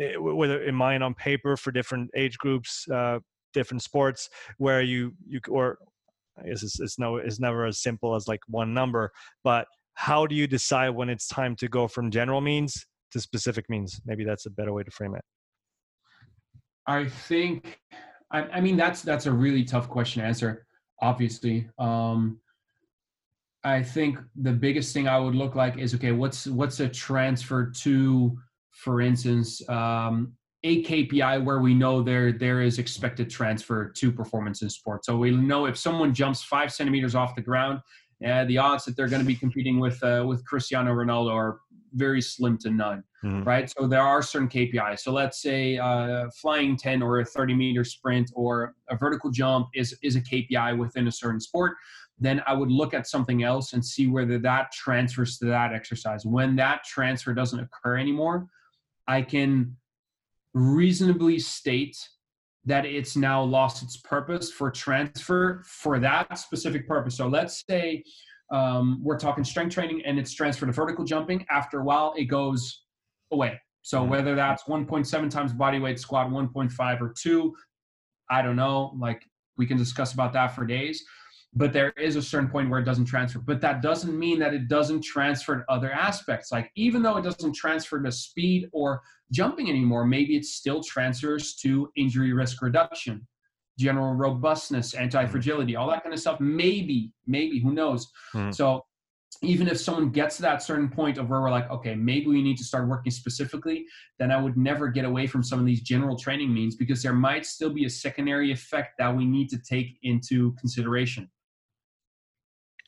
eh, 0.00 0.16
whether 0.16 0.62
in 0.62 0.74
mind 0.74 1.02
on 1.02 1.14
paper 1.14 1.56
for 1.56 1.70
different 1.70 2.10
age 2.14 2.36
groups 2.38 2.86
uh, 2.92 3.18
different 3.52 3.82
sports 3.82 4.28
where 4.58 4.82
you 4.82 5.12
you 5.26 5.40
or 5.48 5.78
I 6.38 6.48
guess 6.48 6.62
it's, 6.62 6.80
it's 6.80 6.98
no 6.98 7.16
it's 7.16 7.40
never 7.40 7.64
as 7.64 7.80
simple 7.80 8.14
as 8.14 8.28
like 8.28 8.40
one 8.48 8.74
number, 8.74 9.12
but 9.42 9.66
how 9.94 10.26
do 10.26 10.34
you 10.34 10.46
decide 10.46 10.90
when 10.90 11.08
it's 11.08 11.28
time 11.28 11.54
to 11.56 11.68
go 11.68 11.86
from 11.86 12.10
general 12.10 12.40
means 12.40 12.84
to 13.14 13.20
specific 13.20 13.64
means? 13.70 14.00
Maybe 14.04 14.24
that's 14.24 14.46
a 14.46 14.50
better 14.50 14.72
way 14.72 14.82
to 14.82 14.90
frame 14.90 15.14
it. 15.14 15.22
I 16.86 17.06
think, 17.06 17.80
I, 18.30 18.42
I 18.42 18.60
mean, 18.60 18.76
that's 18.76 19.00
that's 19.00 19.26
a 19.26 19.32
really 19.32 19.64
tough 19.64 19.88
question 19.88 20.20
to 20.20 20.28
answer. 20.28 20.66
Obviously, 21.00 21.68
um, 21.78 22.40
I 23.64 23.82
think 23.82 24.18
the 24.36 24.52
biggest 24.52 24.92
thing 24.92 25.08
I 25.08 25.18
would 25.18 25.34
look 25.34 25.54
like 25.54 25.78
is 25.78 25.94
okay, 25.94 26.12
what's 26.12 26.46
what's 26.46 26.80
a 26.80 26.88
transfer 26.88 27.70
to, 27.70 28.38
for 28.70 29.00
instance, 29.00 29.66
um, 29.70 30.34
a 30.64 30.82
KPI 30.84 31.42
where 31.44 31.60
we 31.60 31.72
know 31.72 32.02
there 32.02 32.32
there 32.32 32.60
is 32.60 32.78
expected 32.78 33.30
transfer 33.30 33.88
to 33.88 34.12
performance 34.12 34.60
in 34.60 34.68
sport. 34.68 35.04
So 35.06 35.16
we 35.16 35.30
know 35.30 35.64
if 35.64 35.78
someone 35.78 36.12
jumps 36.12 36.42
five 36.42 36.72
centimeters 36.72 37.14
off 37.14 37.34
the 37.34 37.42
ground, 37.42 37.80
uh, 38.26 38.44
the 38.44 38.58
odds 38.58 38.84
that 38.84 38.96
they're 38.96 39.08
going 39.08 39.22
to 39.22 39.26
be 39.26 39.36
competing 39.36 39.80
with 39.80 40.02
uh, 40.02 40.24
with 40.26 40.44
Cristiano 40.44 40.92
Ronaldo 40.92 41.32
are 41.32 41.60
very 41.94 42.20
slim 42.20 42.58
to 42.58 42.70
none, 42.70 43.02
mm-hmm. 43.24 43.44
right? 43.44 43.70
So 43.70 43.86
there 43.86 44.02
are 44.02 44.22
certain 44.22 44.48
KPIs. 44.48 45.00
So 45.00 45.12
let's 45.12 45.40
say 45.40 45.78
uh, 45.78 46.28
flying 46.40 46.76
10 46.76 47.02
or 47.02 47.20
a 47.20 47.24
30 47.24 47.54
meter 47.54 47.84
sprint 47.84 48.30
or 48.34 48.74
a 48.90 48.96
vertical 48.96 49.30
jump 49.30 49.68
is 49.74 49.96
is 50.02 50.16
a 50.16 50.20
KPI 50.20 50.76
within 50.78 51.08
a 51.08 51.12
certain 51.12 51.40
sport. 51.40 51.76
Then 52.18 52.42
I 52.46 52.54
would 52.54 52.70
look 52.70 52.94
at 52.94 53.06
something 53.06 53.42
else 53.42 53.72
and 53.72 53.84
see 53.84 54.06
whether 54.06 54.38
that 54.38 54.72
transfers 54.72 55.38
to 55.38 55.46
that 55.46 55.72
exercise. 55.72 56.24
When 56.24 56.54
that 56.56 56.84
transfer 56.84 57.34
doesn't 57.34 57.58
occur 57.58 57.98
anymore, 57.98 58.46
I 59.08 59.22
can 59.22 59.76
reasonably 60.52 61.38
state 61.38 61.96
that 62.66 62.86
it's 62.86 63.16
now 63.16 63.42
lost 63.42 63.82
its 63.82 63.96
purpose 63.96 64.50
for 64.50 64.70
transfer 64.70 65.62
for 65.66 65.98
that 65.98 66.38
specific 66.38 66.88
purpose. 66.88 67.16
So 67.16 67.28
let's 67.28 67.64
say 67.68 68.02
um, 68.50 69.00
we're 69.02 69.18
talking 69.18 69.44
strength 69.44 69.74
training 69.74 70.02
and 70.04 70.18
it's 70.18 70.32
transferred 70.34 70.66
to 70.66 70.72
vertical 70.72 71.04
jumping. 71.04 71.44
After 71.50 71.80
a 71.80 71.84
while, 71.84 72.14
it 72.16 72.24
goes 72.24 72.84
away. 73.32 73.60
So 73.82 74.00
mm-hmm. 74.00 74.10
whether 74.10 74.34
that's 74.34 74.64
1.7 74.64 75.30
times 75.30 75.52
body 75.52 75.78
weight 75.78 75.98
squat, 75.98 76.28
1.5 76.28 77.00
or 77.00 77.14
2, 77.16 77.54
I 78.30 78.42
don't 78.42 78.56
know. 78.56 78.94
Like 78.98 79.22
we 79.56 79.66
can 79.66 79.76
discuss 79.76 80.12
about 80.12 80.32
that 80.32 80.54
for 80.54 80.64
days 80.64 81.04
but 81.56 81.72
there 81.72 81.90
is 81.90 82.16
a 82.16 82.22
certain 82.22 82.48
point 82.48 82.68
where 82.68 82.80
it 82.80 82.84
doesn't 82.84 83.04
transfer. 83.04 83.38
But 83.38 83.60
that 83.60 83.80
doesn't 83.80 84.18
mean 84.18 84.38
that 84.40 84.54
it 84.54 84.68
doesn't 84.68 85.02
transfer 85.02 85.56
to 85.56 85.72
other 85.72 85.92
aspects. 85.92 86.50
Like 86.50 86.70
even 86.74 87.02
though 87.02 87.16
it 87.16 87.22
doesn't 87.22 87.54
transfer 87.54 88.02
to 88.02 88.10
speed 88.10 88.68
or 88.72 89.02
jumping 89.30 89.70
anymore, 89.70 90.04
maybe 90.04 90.36
it 90.36 90.44
still 90.44 90.82
transfers 90.82 91.54
to 91.56 91.90
injury 91.96 92.32
risk 92.32 92.60
reduction, 92.60 93.26
general 93.78 94.14
robustness, 94.14 94.94
anti-fragility, 94.94 95.76
all 95.76 95.88
that 95.90 96.02
kind 96.02 96.12
of 96.12 96.20
stuff. 96.20 96.40
Maybe, 96.40 97.12
maybe, 97.26 97.60
who 97.60 97.72
knows? 97.72 98.10
Mm-hmm. 98.34 98.52
So 98.52 98.84
even 99.42 99.68
if 99.68 99.78
someone 99.78 100.10
gets 100.10 100.36
to 100.36 100.42
that 100.42 100.62
certain 100.62 100.88
point 100.88 101.18
of 101.18 101.28
where 101.28 101.40
we're 101.40 101.50
like, 101.50 101.70
okay, 101.70 101.94
maybe 101.94 102.26
we 102.26 102.42
need 102.42 102.56
to 102.56 102.64
start 102.64 102.88
working 102.88 103.10
specifically, 103.10 103.86
then 104.18 104.30
I 104.30 104.40
would 104.40 104.56
never 104.56 104.88
get 104.88 105.04
away 105.04 105.26
from 105.26 105.42
some 105.42 105.58
of 105.58 105.66
these 105.66 105.82
general 105.82 106.16
training 106.16 106.52
means 106.52 106.76
because 106.76 107.02
there 107.02 107.12
might 107.12 107.44
still 107.44 107.70
be 107.70 107.84
a 107.84 107.90
secondary 107.90 108.52
effect 108.52 108.94
that 108.98 109.14
we 109.14 109.24
need 109.24 109.48
to 109.50 109.58
take 109.58 109.98
into 110.02 110.52
consideration. 110.52 111.28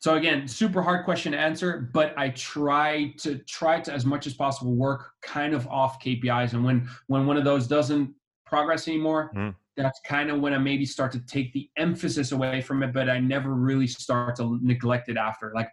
So 0.01 0.14
again, 0.14 0.47
super 0.47 0.82
hard 0.82 1.05
question 1.05 1.32
to 1.32 1.39
answer, 1.39 1.91
but 1.93 2.16
I 2.16 2.28
try 2.30 3.14
to 3.18 3.39
try 3.39 3.80
to 3.80 3.93
as 3.93 4.05
much 4.07 4.26
as 4.26 4.34
possible 4.34 4.74
work 4.74 5.11
kind 5.22 5.55
of 5.55 5.66
off 5.66 6.01
KPIs. 6.03 6.53
And 6.53 6.64
when 6.64 6.89
when 7.09 7.26
one 7.26 7.37
of 7.37 7.45
those 7.45 7.66
doesn't 7.66 8.14
progress 8.45 8.87
anymore, 8.87 9.32
mm. 9.34 9.55
That's 9.77 10.01
kind 10.05 10.31
of 10.31 10.41
when 10.41 10.55
I 10.55 10.59
maybe 10.59 10.87
start 10.87 11.12
to 11.12 11.20
take 11.20 11.53
the 11.53 11.68
emphasis 11.77 12.33
away 12.33 12.61
from 12.61 12.83
it, 12.83 12.93
but 12.93 13.11
I 13.11 13.18
never 13.18 13.55
really 13.55 13.87
start 13.87 14.37
to 14.37 14.59
neglect 14.62 15.09
it 15.09 15.16
after. 15.16 15.53
Like 15.55 15.68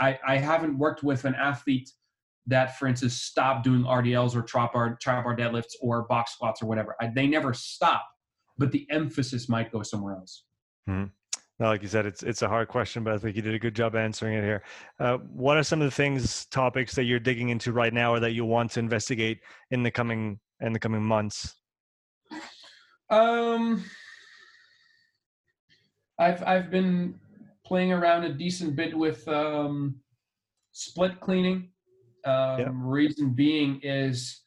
I, 0.00 0.18
I 0.26 0.36
haven't 0.36 0.78
worked 0.78 1.02
with 1.02 1.24
an 1.24 1.34
athlete 1.34 1.90
that, 2.48 2.78
for 2.78 2.86
instance, 2.86 3.14
stopped 3.14 3.64
doing 3.64 3.82
RDLs 3.82 4.34
or 4.34 4.42
trap 4.42 4.72
bar, 4.72 4.98
trap 5.00 5.24
bar 5.24 5.36
deadlifts 5.36 5.74
or 5.80 6.02
box 6.02 6.32
squats 6.32 6.62
or 6.62 6.66
whatever. 6.66 6.96
I, 7.00 7.10
they 7.14 7.26
never 7.26 7.54
stop, 7.54 8.06
but 8.58 8.72
the 8.72 8.86
emphasis 8.90 9.48
might 9.48 9.72
go 9.72 9.82
somewhere 9.82 10.14
else. 10.14 10.44
Mm. 10.88 11.10
No, 11.58 11.66
like 11.68 11.82
you 11.82 11.88
said, 11.88 12.04
it's 12.04 12.22
it's 12.22 12.42
a 12.42 12.48
hard 12.48 12.68
question, 12.68 13.02
but 13.02 13.14
I 13.14 13.18
think 13.18 13.34
you 13.34 13.40
did 13.40 13.54
a 13.54 13.58
good 13.58 13.74
job 13.74 13.96
answering 13.96 14.34
it 14.34 14.44
here. 14.44 14.62
Uh, 15.00 15.16
what 15.16 15.56
are 15.56 15.62
some 15.62 15.80
of 15.80 15.86
the 15.86 15.90
things, 15.90 16.44
topics 16.46 16.94
that 16.94 17.04
you're 17.04 17.18
digging 17.18 17.48
into 17.48 17.72
right 17.72 17.94
now, 17.94 18.12
or 18.12 18.20
that 18.20 18.32
you 18.32 18.44
want 18.44 18.72
to 18.72 18.80
investigate 18.80 19.40
in 19.70 19.82
the 19.82 19.90
coming 19.90 20.38
in 20.60 20.74
the 20.74 20.78
coming 20.78 21.02
months? 21.02 21.54
Um, 23.10 23.84
I've 26.18 26.42
I've 26.44 26.70
been 26.70 27.18
playing 27.64 27.92
around 27.92 28.24
a 28.24 28.32
decent 28.32 28.76
bit 28.76 28.96
with 28.96 29.26
um, 29.28 29.96
split 30.72 31.20
cleaning. 31.20 31.70
Um, 32.24 32.58
yeah. 32.58 32.68
Reason 32.72 33.30
being 33.30 33.80
is 33.82 34.42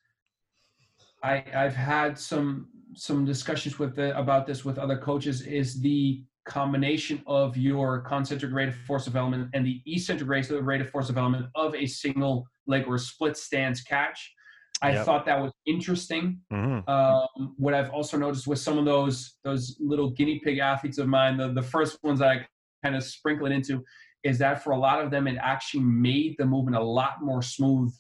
I 1.24 1.44
I've 1.56 1.76
had 1.76 2.18
some 2.18 2.68
some 2.96 3.24
discussions 3.24 3.78
with 3.78 3.96
the, 3.96 4.18
about 4.18 4.46
this 4.48 4.66
with 4.66 4.78
other 4.78 4.98
coaches. 4.98 5.42
Is 5.42 5.80
the 5.80 6.24
combination 6.50 7.22
of 7.28 7.56
your 7.56 8.02
concentric 8.02 8.52
rate 8.52 8.70
of 8.70 8.76
force 8.76 9.06
development 9.06 9.50
and 9.54 9.66
the 9.66 9.82
eccentric 9.86 10.28
rate 10.30 10.82
of 10.82 10.90
force 10.90 11.08
development 11.08 11.46
of 11.56 11.76
a 11.76 11.86
single 11.86 12.48
leg 12.68 12.86
or 12.88 12.98
split 12.98 13.38
stance 13.38 13.82
catch. 13.82 14.34
I 14.82 14.92
yep. 14.94 15.06
thought 15.06 15.26
that 15.26 15.42
was 15.42 15.52
interesting. 15.66 16.40
Mm-hmm. 16.52 16.90
Um, 16.90 17.54
what 17.58 17.74
I've 17.74 17.90
also 17.90 18.18
noticed 18.18 18.48
with 18.48 18.60
some 18.60 18.78
of 18.78 18.86
those 18.86 19.38
those 19.44 19.78
little 19.80 20.12
guinea 20.12 20.40
pig 20.44 20.60
athletes 20.60 20.98
of 20.98 21.08
mine, 21.08 21.38
the, 21.38 21.52
the 21.54 21.62
first 21.62 21.98
ones 22.04 22.20
that 22.20 22.30
I 22.30 22.48
kind 22.84 22.96
of 22.96 23.04
sprinkle 23.04 23.46
it 23.48 23.52
into, 23.52 23.84
is 24.24 24.38
that 24.40 24.64
for 24.64 24.72
a 24.72 24.78
lot 24.78 25.04
of 25.04 25.12
them, 25.12 25.28
it 25.28 25.38
actually 25.42 25.84
made 25.84 26.36
the 26.38 26.46
movement 26.46 26.78
a 26.78 26.84
lot 26.84 27.22
more 27.22 27.42
smooth 27.42 27.94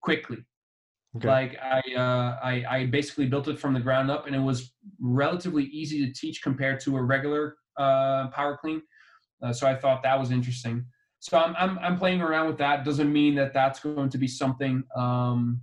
quickly. 0.00 0.38
Okay. 1.16 1.28
Like 1.28 1.58
I, 1.62 1.80
uh, 1.94 2.38
I, 2.42 2.64
I 2.68 2.86
basically 2.86 3.26
built 3.26 3.46
it 3.48 3.58
from 3.58 3.74
the 3.74 3.80
ground 3.80 4.10
up, 4.10 4.26
and 4.26 4.34
it 4.34 4.40
was 4.40 4.72
relatively 5.00 5.64
easy 5.64 6.06
to 6.06 6.12
teach 6.12 6.42
compared 6.42 6.80
to 6.80 6.96
a 6.96 7.02
regular 7.02 7.56
uh, 7.76 8.28
power 8.28 8.56
clean. 8.56 8.80
Uh, 9.42 9.52
so 9.52 9.66
I 9.66 9.74
thought 9.74 10.02
that 10.04 10.18
was 10.18 10.30
interesting. 10.30 10.86
So 11.20 11.38
I'm, 11.38 11.54
I'm, 11.58 11.78
I'm 11.80 11.98
playing 11.98 12.22
around 12.22 12.46
with 12.46 12.58
that. 12.58 12.84
Doesn't 12.84 13.12
mean 13.12 13.34
that 13.34 13.52
that's 13.52 13.80
going 13.80 14.08
to 14.08 14.18
be 14.18 14.26
something 14.26 14.82
um, 14.96 15.60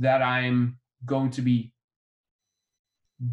that 0.00 0.22
I'm 0.22 0.78
going 1.06 1.30
to 1.30 1.42
be 1.42 1.72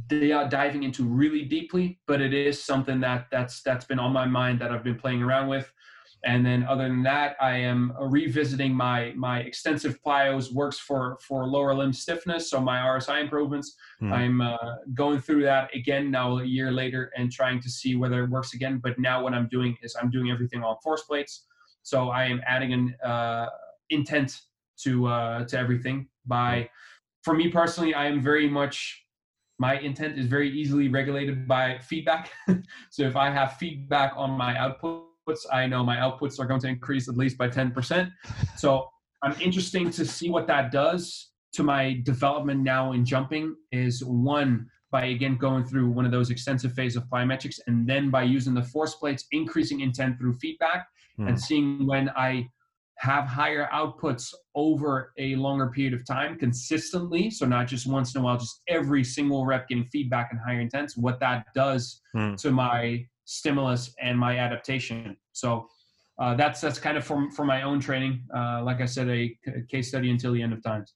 they 0.10 0.34
are 0.34 0.50
diving 0.50 0.84
into 0.84 1.06
really 1.06 1.44
deeply, 1.44 2.00
but 2.08 2.20
it 2.20 2.34
is 2.34 2.62
something 2.62 3.00
that 3.00 3.28
that's 3.32 3.62
that's 3.62 3.86
been 3.86 4.00
on 4.00 4.12
my 4.12 4.26
mind 4.26 4.60
that 4.60 4.72
I've 4.72 4.84
been 4.84 5.00
playing 5.00 5.24
around 5.24 5.48
with. 5.48 5.72
And 6.26 6.46
then 6.46 6.64
other 6.64 6.88
than 6.88 7.04
that, 7.04 7.38
I 7.40 7.56
am 7.58 7.94
revisiting 7.98 8.74
my 8.74 9.14
my 9.16 9.40
extensive 9.40 10.00
plyos 10.06 10.52
works 10.52 10.78
for 10.78 11.18
for 11.22 11.48
lower 11.48 11.74
limb 11.74 11.94
stiffness, 11.94 12.50
so 12.50 12.60
my 12.60 12.80
RSI 12.80 13.22
improvements. 13.22 13.78
Mm. 14.02 14.12
I'm 14.12 14.42
uh, 14.42 14.58
going 14.94 15.22
through 15.22 15.44
that 15.44 15.74
again 15.74 16.12
now 16.12 16.40
a 16.40 16.44
year 16.44 16.72
later 16.72 17.12
and 17.16 17.32
trying 17.32 17.62
to 17.62 17.70
see 17.70 17.96
whether 17.96 18.24
it 18.24 18.30
works 18.30 18.56
again. 18.56 18.80
But 18.84 19.00
now 19.00 19.24
what 19.24 19.34
I'm 19.34 19.48
doing 19.48 19.78
is 19.82 19.96
I'm 19.96 20.10
doing 20.10 20.32
everything 20.32 20.64
on 20.64 20.76
force 20.84 21.04
plates, 21.04 21.46
so 21.84 22.10
I 22.10 22.26
am 22.26 22.42
adding 22.46 22.74
an 22.74 22.96
uh, 23.06 23.48
intent 23.90 24.42
to 24.84 25.08
uh, 25.08 25.46
to 25.46 25.58
everything 25.58 26.08
by 26.26 26.70
for 27.24 27.34
me 27.34 27.50
personally, 27.50 27.94
I 27.94 28.08
am 28.08 28.22
very 28.24 28.50
much 28.50 29.04
my 29.60 29.80
intent 29.80 30.18
is 30.18 30.28
very 30.28 30.50
easily 30.50 30.88
regulated 30.88 31.48
by 31.48 31.80
feedback. 31.80 32.32
so 32.90 33.04
if 33.04 33.16
I 33.16 33.32
have 33.32 33.58
feedback 33.58 34.14
on 34.16 34.32
my 34.32 34.54
outputs, 34.54 35.42
I 35.52 35.66
know 35.68 35.84
my 35.84 35.98
outputs 35.98 36.40
are 36.40 36.46
going 36.46 36.62
to 36.62 36.68
increase 36.68 37.10
at 37.10 37.18
least 37.18 37.38
by 37.38 37.50
10%. 37.50 38.12
So 38.56 38.88
I'm 39.24 39.36
interesting 39.42 39.90
to 39.92 40.06
see 40.06 40.30
what 40.30 40.48
that 40.48 40.72
does 40.72 41.32
to 41.54 41.64
my 41.64 42.00
development 42.04 42.62
now 42.62 42.92
in 42.92 43.04
jumping 43.04 43.56
is 43.72 44.06
one 44.06 44.68
by 44.92 45.08
again 45.08 45.36
going 45.36 45.66
through 45.66 45.90
one 45.90 46.06
of 46.06 46.12
those 46.12 46.30
extensive 46.30 46.72
phase 46.74 46.96
of 46.96 47.04
plyometrics 47.06 47.60
and 47.68 47.88
then 47.88 48.10
by 48.10 48.24
using 48.24 48.54
the 48.54 48.64
force 48.64 48.96
plates 48.96 49.26
increasing 49.32 49.82
intent 49.82 50.18
through 50.18 50.34
feedback 50.34 50.88
mm. 51.20 51.28
and 51.28 51.32
hmm. 51.32 51.36
seeing 51.36 51.86
when 51.86 52.10
i 52.16 52.48
have 53.00 53.26
higher 53.26 53.70
outputs 53.74 54.34
over 54.56 55.14
a 55.18 55.36
longer 55.36 55.68
period 55.68 55.94
of 55.94 56.06
time 56.06 56.38
consistently 56.38 57.30
so 57.30 57.46
not 57.46 57.68
just 57.68 57.86
once 57.86 58.16
in 58.16 58.22
a 58.22 58.24
while 58.24 58.38
just 58.38 58.62
every 58.68 59.04
single 59.04 59.46
rep 59.46 59.68
getting 59.68 59.86
feedback 59.86 60.30
and 60.32 60.40
higher 60.46 60.62
intents 60.62 60.98
what 60.98 61.20
that 61.20 61.46
does 61.54 62.02
mm. 62.16 62.36
to 62.38 62.52
my 62.52 63.06
stimulus 63.26 63.94
and 64.02 64.18
my 64.18 64.38
adaptation 64.38 65.16
so 65.34 65.68
uh, 66.20 66.34
that's 66.34 66.60
that's 66.62 66.80
kind 66.80 66.98
of 66.98 67.06
for, 67.06 67.30
for 67.32 67.46
my 67.46 67.62
own 67.62 67.80
training 67.80 68.24
uh, 68.36 68.64
like 68.64 68.82
i 68.82 68.86
said 68.86 69.08
a, 69.10 69.38
a 69.48 69.62
case 69.70 69.90
study 69.90 70.10
until 70.10 70.34
the 70.34 70.42
end 70.42 70.54
of 70.54 70.64
times 70.64 70.96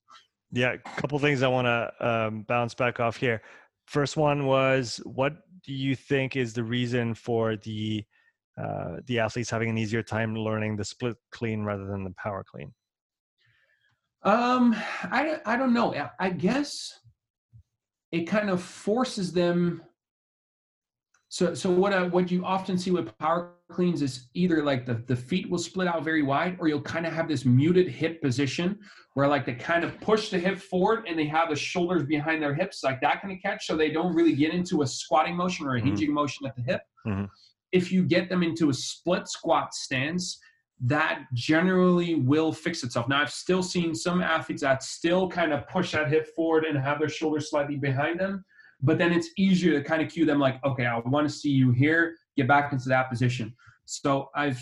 yeah, 0.51 0.73
a 0.73 0.77
couple 0.99 1.17
things 1.19 1.43
I 1.43 1.47
want 1.47 1.65
to 1.65 2.07
um, 2.07 2.41
bounce 2.43 2.73
back 2.73 2.99
off 2.99 3.15
here. 3.15 3.41
First 3.85 4.17
one 4.17 4.45
was, 4.45 5.01
what 5.05 5.33
do 5.63 5.73
you 5.73 5.95
think 5.95 6.35
is 6.35 6.53
the 6.53 6.63
reason 6.63 7.13
for 7.13 7.55
the 7.55 8.03
uh, 8.57 8.97
the 9.07 9.19
athletes 9.19 9.49
having 9.49 9.69
an 9.69 9.77
easier 9.77 10.03
time 10.03 10.35
learning 10.35 10.75
the 10.75 10.85
split 10.85 11.17
clean 11.31 11.63
rather 11.63 11.85
than 11.85 12.03
the 12.03 12.13
power 12.17 12.43
clean? 12.43 12.73
Um, 14.23 14.75
I 15.03 15.37
I 15.45 15.57
don't 15.57 15.73
know. 15.73 15.95
I 16.19 16.29
guess 16.29 16.99
it 18.11 18.25
kind 18.25 18.49
of 18.49 18.61
forces 18.61 19.31
them 19.31 19.81
so, 21.31 21.53
so 21.53 21.69
what 21.69 21.93
uh, 21.93 22.09
what 22.09 22.29
you 22.29 22.43
often 22.43 22.77
see 22.77 22.91
with 22.91 23.17
power 23.17 23.53
cleans 23.71 24.01
is 24.01 24.27
either 24.33 24.61
like 24.65 24.85
the, 24.85 24.95
the 25.07 25.15
feet 25.15 25.49
will 25.49 25.59
split 25.59 25.87
out 25.87 26.03
very 26.03 26.23
wide, 26.23 26.57
or 26.59 26.67
you'll 26.67 26.81
kind 26.81 27.05
of 27.05 27.13
have 27.13 27.29
this 27.29 27.45
muted 27.45 27.87
hip 27.87 28.21
position 28.21 28.77
where 29.13 29.29
like 29.29 29.45
they 29.45 29.53
kind 29.53 29.85
of 29.85 29.97
push 30.01 30.29
the 30.29 30.37
hip 30.37 30.59
forward 30.59 31.05
and 31.07 31.17
they 31.17 31.25
have 31.25 31.49
the 31.49 31.55
shoulders 31.55 32.03
behind 32.03 32.43
their 32.43 32.53
hips, 32.53 32.83
like 32.83 32.99
that 32.99 33.21
kind 33.21 33.33
of 33.33 33.41
catch. 33.41 33.65
So 33.65 33.77
they 33.77 33.91
don't 33.91 34.13
really 34.13 34.33
get 34.33 34.53
into 34.53 34.81
a 34.81 34.87
squatting 34.87 35.37
motion 35.37 35.65
or 35.65 35.75
a 35.75 35.79
mm-hmm. 35.79 35.87
hinging 35.87 36.07
mm-hmm. 36.07 36.15
motion 36.15 36.47
at 36.47 36.55
the 36.57 36.63
hip. 36.63 36.81
Mm-hmm. 37.07 37.25
If 37.71 37.91
you 37.91 38.03
get 38.03 38.29
them 38.29 38.43
into 38.43 38.69
a 38.69 38.73
split 38.73 39.27
squat 39.27 39.73
stance, 39.73 40.39
that 40.83 41.25
generally 41.33 42.15
will 42.15 42.51
fix 42.51 42.83
itself. 42.83 43.07
Now, 43.07 43.21
I've 43.21 43.31
still 43.31 43.61
seen 43.61 43.93
some 43.93 44.21
athletes 44.21 44.63
that 44.63 44.81
still 44.81 45.29
kind 45.29 45.53
of 45.53 45.67
push 45.67 45.91
that 45.91 46.09
hip 46.09 46.27
forward 46.35 46.65
and 46.65 46.77
have 46.77 46.99
their 46.99 47.09
shoulders 47.09 47.49
slightly 47.49 47.77
behind 47.77 48.19
them 48.19 48.43
but 48.81 48.97
then 48.97 49.11
it's 49.11 49.29
easier 49.37 49.73
to 49.73 49.83
kind 49.83 50.01
of 50.01 50.11
cue 50.11 50.25
them 50.25 50.39
like, 50.39 50.63
okay, 50.65 50.85
I 50.85 50.99
want 50.99 51.27
to 51.27 51.33
see 51.33 51.49
you 51.49 51.71
here, 51.71 52.15
get 52.35 52.47
back 52.47 52.73
into 52.73 52.89
that 52.89 53.09
position. 53.09 53.53
So 53.85 54.29
I've, 54.35 54.59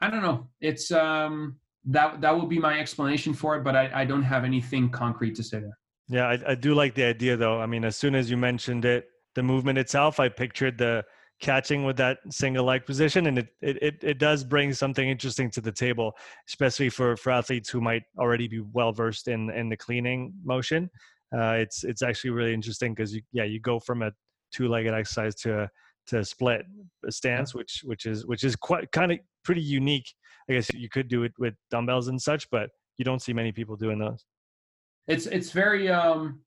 I 0.00 0.10
don't 0.10 0.22
know, 0.22 0.48
it's 0.60 0.90
um 0.90 1.56
that 1.88 2.20
that 2.20 2.36
would 2.36 2.48
be 2.48 2.58
my 2.58 2.78
explanation 2.80 3.32
for 3.32 3.56
it, 3.56 3.62
but 3.62 3.76
I, 3.76 3.90
I 3.94 4.04
don't 4.04 4.22
have 4.22 4.44
anything 4.44 4.90
concrete 4.90 5.34
to 5.36 5.42
say 5.42 5.60
there. 5.60 5.78
Yeah, 6.08 6.28
I, 6.28 6.52
I 6.52 6.54
do 6.54 6.74
like 6.74 6.94
the 6.94 7.04
idea 7.04 7.36
though. 7.36 7.60
I 7.60 7.66
mean, 7.66 7.84
as 7.84 7.96
soon 7.96 8.14
as 8.14 8.30
you 8.30 8.36
mentioned 8.36 8.84
it, 8.84 9.08
the 9.34 9.42
movement 9.42 9.78
itself, 9.78 10.18
I 10.18 10.28
pictured 10.28 10.78
the 10.78 11.04
catching 11.40 11.84
with 11.84 11.96
that 11.98 12.18
single 12.30 12.64
leg 12.64 12.86
position 12.86 13.26
and 13.26 13.38
it, 13.38 13.48
it 13.60 13.98
it 14.02 14.18
does 14.18 14.42
bring 14.42 14.72
something 14.72 15.08
interesting 15.08 15.50
to 15.50 15.60
the 15.60 15.70
table 15.70 16.16
especially 16.48 16.88
for 16.88 17.14
for 17.14 17.30
athletes 17.30 17.68
who 17.68 17.78
might 17.78 18.02
already 18.18 18.48
be 18.48 18.60
well 18.72 18.90
versed 18.90 19.28
in 19.28 19.50
in 19.50 19.68
the 19.68 19.76
cleaning 19.76 20.32
motion 20.44 20.88
uh, 21.36 21.52
it's 21.52 21.84
it's 21.84 22.02
actually 22.02 22.30
really 22.30 22.54
interesting 22.54 22.94
because 22.94 23.14
you 23.14 23.20
yeah 23.32 23.44
you 23.44 23.60
go 23.60 23.78
from 23.78 24.02
a 24.02 24.10
two-legged 24.52 24.94
exercise 24.94 25.34
to 25.34 25.62
a, 25.62 25.70
to 26.06 26.20
a 26.20 26.24
split 26.24 26.64
stance, 27.08 27.54
which 27.54 27.82
which 27.84 28.06
is 28.06 28.26
which 28.26 28.44
is 28.44 28.56
quite 28.56 28.90
kind 28.92 29.12
of 29.12 29.18
pretty 29.44 29.60
unique. 29.60 30.12
I 30.48 30.54
guess 30.54 30.72
you 30.72 30.88
could 30.88 31.08
do 31.08 31.24
it 31.24 31.32
with 31.38 31.54
dumbbells 31.70 32.08
and 32.08 32.20
such, 32.20 32.48
but 32.50 32.70
you 32.98 33.04
don't 33.04 33.20
see 33.20 33.32
many 33.32 33.52
people 33.52 33.76
doing 33.76 33.98
those. 33.98 34.24
It's 35.08 35.26
it's 35.26 35.50
very 35.50 35.90
um, 35.90 36.40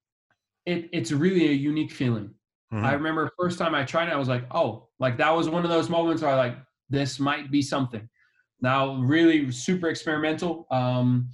it 0.65 0.89
it's 0.93 1.11
really 1.11 1.47
a 1.47 1.53
unique 1.53 1.91
feeling. 1.91 2.33
Mm-hmm. 2.74 2.86
I 2.86 2.93
remember 2.93 3.32
first 3.38 3.57
time 3.57 3.74
I 3.74 3.84
tried 3.84 4.09
it, 4.09 4.13
I 4.13 4.17
was 4.17 4.28
like, 4.28 4.45
oh, 4.51 4.88
like 4.99 5.17
that 5.17 5.32
was 5.32 5.49
one 5.49 5.63
of 5.63 5.70
those 5.70 5.89
moments 5.89 6.22
where 6.22 6.32
I 6.32 6.36
like 6.36 6.57
this 6.89 7.20
might 7.20 7.51
be 7.51 7.61
something. 7.61 8.07
Now, 8.61 8.95
really 8.95 9.51
super 9.51 9.88
experimental, 9.88 10.67
um, 10.70 11.30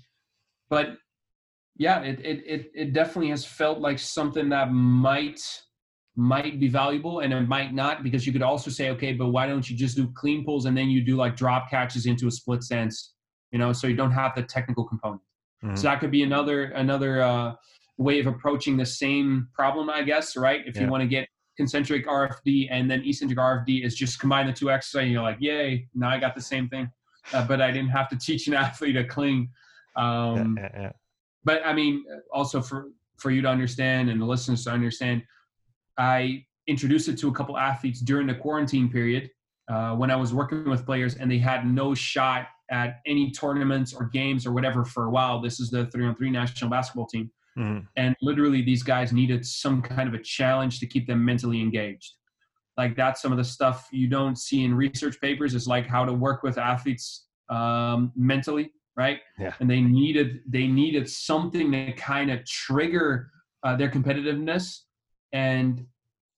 but 0.69 0.97
yeah, 1.77 2.01
it, 2.01 2.19
it 2.19 2.43
it 2.45 2.71
it 2.73 2.93
definitely 2.93 3.29
has 3.29 3.45
felt 3.45 3.79
like 3.79 3.99
something 3.99 4.49
that 4.49 4.71
might 4.71 5.41
might 6.15 6.59
be 6.59 6.69
valuable 6.69 7.19
and 7.19 7.33
it 7.33 7.47
might 7.47 7.73
not 7.73 8.01
because 8.01 8.25
you 8.25 8.31
could 8.31 8.41
also 8.41 8.71
say 8.71 8.89
okay 8.89 9.11
but 9.11 9.27
why 9.27 9.45
don't 9.45 9.69
you 9.69 9.75
just 9.75 9.97
do 9.97 10.09
clean 10.15 10.45
pulls 10.45 10.65
and 10.65 10.77
then 10.77 10.88
you 10.88 11.03
do 11.03 11.17
like 11.17 11.36
drop 11.36 11.69
catches 11.69 12.05
into 12.05 12.27
a 12.27 12.31
split 12.31 12.63
sense, 12.63 13.15
you 13.51 13.59
know 13.59 13.73
so 13.73 13.86
you 13.86 13.97
don't 13.97 14.11
have 14.11 14.33
the 14.33 14.43
technical 14.43 14.86
component 14.86 15.21
mm-hmm. 15.61 15.75
so 15.75 15.83
that 15.83 15.99
could 15.99 16.11
be 16.11 16.23
another 16.23 16.65
another 16.71 17.21
uh, 17.21 17.53
way 17.97 18.19
of 18.19 18.27
approaching 18.27 18.77
the 18.77 18.85
same 18.85 19.47
problem 19.53 19.89
i 19.89 20.01
guess 20.01 20.35
right 20.35 20.61
if 20.65 20.75
yeah. 20.75 20.83
you 20.83 20.89
want 20.89 21.01
to 21.01 21.07
get 21.07 21.27
concentric 21.57 22.05
rfd 22.07 22.67
and 22.69 22.91
then 22.91 23.01
eccentric 23.05 23.39
rfd 23.39 23.85
is 23.85 23.95
just 23.95 24.19
combine 24.19 24.45
the 24.45 24.53
two 24.53 24.69
exercises 24.69 25.05
and 25.05 25.11
you're 25.11 25.21
like 25.21 25.37
yay 25.39 25.87
now 25.95 26.09
i 26.09 26.17
got 26.17 26.35
the 26.35 26.41
same 26.41 26.67
thing 26.67 26.89
uh, 27.33 27.45
but 27.47 27.61
i 27.61 27.71
didn't 27.71 27.89
have 27.89 28.09
to 28.09 28.17
teach 28.19 28.47
an 28.47 28.53
athlete 28.53 28.95
to 28.95 29.03
clean 29.03 29.49
um, 29.95 30.57
yeah, 30.59 30.69
yeah, 30.73 30.91
but 31.43 31.65
I 31.65 31.73
mean, 31.73 32.03
also 32.33 32.61
for 32.61 32.89
for 33.17 33.31
you 33.31 33.41
to 33.41 33.47
understand 33.47 34.09
and 34.09 34.19
the 34.19 34.25
listeners 34.25 34.65
to 34.65 34.71
understand, 34.71 35.23
I 35.97 36.43
introduced 36.67 37.07
it 37.07 37.17
to 37.19 37.29
a 37.29 37.31
couple 37.31 37.57
athletes 37.57 38.01
during 38.01 38.27
the 38.27 38.35
quarantine 38.35 38.89
period 38.89 39.29
uh, 39.71 39.95
when 39.95 40.11
I 40.11 40.15
was 40.17 40.33
working 40.33 40.69
with 40.69 40.85
players, 40.85 41.15
and 41.15 41.31
they 41.31 41.37
had 41.37 41.65
no 41.65 41.93
shot 41.93 42.47
at 42.71 42.99
any 43.05 43.31
tournaments 43.31 43.93
or 43.93 44.05
games 44.05 44.45
or 44.45 44.51
whatever 44.51 44.83
for 44.83 45.05
a 45.05 45.09
while. 45.09 45.39
This 45.39 45.59
is 45.59 45.69
the 45.69 45.85
three 45.87 46.05
on 46.05 46.15
three 46.15 46.31
national 46.31 46.69
basketball 46.69 47.05
team. 47.05 47.31
Mm-hmm. 47.57 47.85
And 47.95 48.15
literally, 48.21 48.61
these 48.61 48.83
guys 48.83 49.13
needed 49.13 49.45
some 49.45 49.81
kind 49.81 50.07
of 50.07 50.15
a 50.15 50.21
challenge 50.21 50.79
to 50.79 50.87
keep 50.87 51.07
them 51.07 51.23
mentally 51.23 51.61
engaged. 51.61 52.13
Like 52.77 52.95
that's 52.95 53.21
some 53.21 53.31
of 53.31 53.37
the 53.37 53.43
stuff 53.43 53.87
you 53.91 54.07
don't 54.07 54.37
see 54.37 54.65
in 54.65 54.73
research 54.73 55.19
papers. 55.21 55.55
Is 55.55 55.67
like 55.67 55.87
how 55.87 56.03
to 56.05 56.13
work 56.13 56.43
with 56.43 56.57
athletes 56.57 57.27
um, 57.49 58.11
mentally 58.15 58.71
right? 58.95 59.19
Yeah. 59.39 59.53
And 59.59 59.69
they 59.69 59.81
needed 59.81 60.41
they 60.47 60.67
needed 60.67 61.09
something 61.09 61.71
to 61.71 61.91
kind 61.93 62.31
of 62.31 62.45
trigger 62.45 63.31
uh, 63.63 63.75
their 63.75 63.89
competitiveness, 63.89 64.81
and 65.33 65.85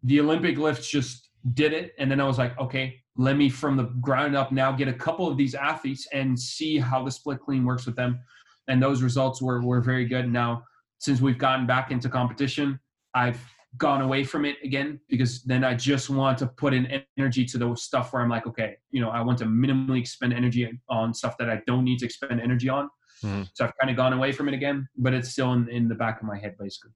the 0.03 0.19
Olympic 0.19 0.57
lifts 0.57 0.89
just 0.89 1.29
did 1.53 1.73
it. 1.73 1.93
And 1.99 2.09
then 2.09 2.19
I 2.19 2.25
was 2.25 2.37
like, 2.37 2.57
okay, 2.59 3.01
let 3.17 3.37
me 3.37 3.49
from 3.49 3.77
the 3.77 3.83
ground 4.01 4.35
up 4.35 4.51
now 4.51 4.71
get 4.71 4.87
a 4.87 4.93
couple 4.93 5.27
of 5.27 5.37
these 5.37 5.55
athletes 5.55 6.07
and 6.13 6.39
see 6.39 6.77
how 6.77 7.03
the 7.03 7.11
split 7.11 7.39
clean 7.39 7.65
works 7.65 7.85
with 7.85 7.95
them. 7.95 8.19
And 8.67 8.81
those 8.81 9.01
results 9.01 9.41
were 9.41 9.61
were 9.61 9.81
very 9.81 10.05
good. 10.05 10.31
Now, 10.31 10.63
since 10.99 11.21
we've 11.21 11.37
gotten 11.37 11.67
back 11.67 11.91
into 11.91 12.09
competition, 12.09 12.79
I've 13.13 13.39
gone 13.77 14.01
away 14.01 14.23
from 14.23 14.45
it 14.45 14.55
again 14.63 14.99
because 15.09 15.43
then 15.43 15.63
I 15.63 15.73
just 15.75 16.09
want 16.09 16.37
to 16.39 16.47
put 16.47 16.73
in 16.73 17.03
energy 17.17 17.45
to 17.45 17.57
the 17.57 17.75
stuff 17.75 18.13
where 18.13 18.21
I'm 18.21 18.29
like, 18.29 18.47
okay, 18.47 18.77
you 18.91 19.01
know, 19.01 19.09
I 19.09 19.21
want 19.21 19.37
to 19.39 19.45
minimally 19.45 19.99
expend 19.99 20.33
energy 20.33 20.69
on 20.89 21.13
stuff 21.13 21.37
that 21.37 21.49
I 21.49 21.61
don't 21.67 21.83
need 21.83 21.99
to 21.99 22.05
expend 22.05 22.41
energy 22.41 22.69
on. 22.69 22.89
Mm-hmm. 23.23 23.43
So 23.53 23.65
I've 23.65 23.73
kind 23.79 23.89
of 23.89 23.97
gone 23.97 24.13
away 24.13 24.31
from 24.31 24.47
it 24.47 24.53
again, 24.53 24.87
but 24.97 25.13
it's 25.13 25.29
still 25.29 25.53
in, 25.53 25.69
in 25.69 25.87
the 25.87 25.95
back 25.95 26.21
of 26.21 26.27
my 26.27 26.37
head, 26.37 26.55
basically. 26.59 26.91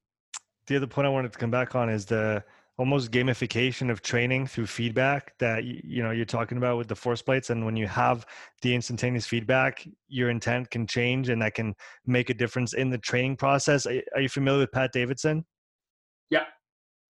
The 0.66 0.76
other 0.76 0.86
point 0.86 1.06
I 1.06 1.10
wanted 1.10 1.32
to 1.32 1.38
come 1.38 1.50
back 1.50 1.74
on 1.74 1.88
is 1.88 2.06
the 2.06 2.44
almost 2.78 3.10
gamification 3.10 3.90
of 3.90 4.02
training 4.02 4.46
through 4.46 4.66
feedback 4.66 5.36
that 5.38 5.64
you 5.64 6.02
know 6.02 6.10
you're 6.10 6.24
talking 6.24 6.58
about 6.58 6.78
with 6.78 6.88
the 6.88 6.96
force 6.96 7.20
plates 7.20 7.50
and 7.50 7.64
when 7.64 7.76
you 7.76 7.86
have 7.86 8.26
the 8.62 8.74
instantaneous 8.74 9.26
feedback 9.26 9.86
your 10.08 10.30
intent 10.30 10.70
can 10.70 10.86
change 10.86 11.28
and 11.28 11.42
that 11.42 11.54
can 11.54 11.74
make 12.06 12.30
a 12.30 12.34
difference 12.34 12.72
in 12.72 12.88
the 12.88 12.98
training 12.98 13.36
process. 13.36 13.86
Are 13.86 14.20
you 14.20 14.28
familiar 14.28 14.60
with 14.60 14.72
pat 14.72 14.92
davidson? 14.92 15.44
Yeah. 16.30 16.44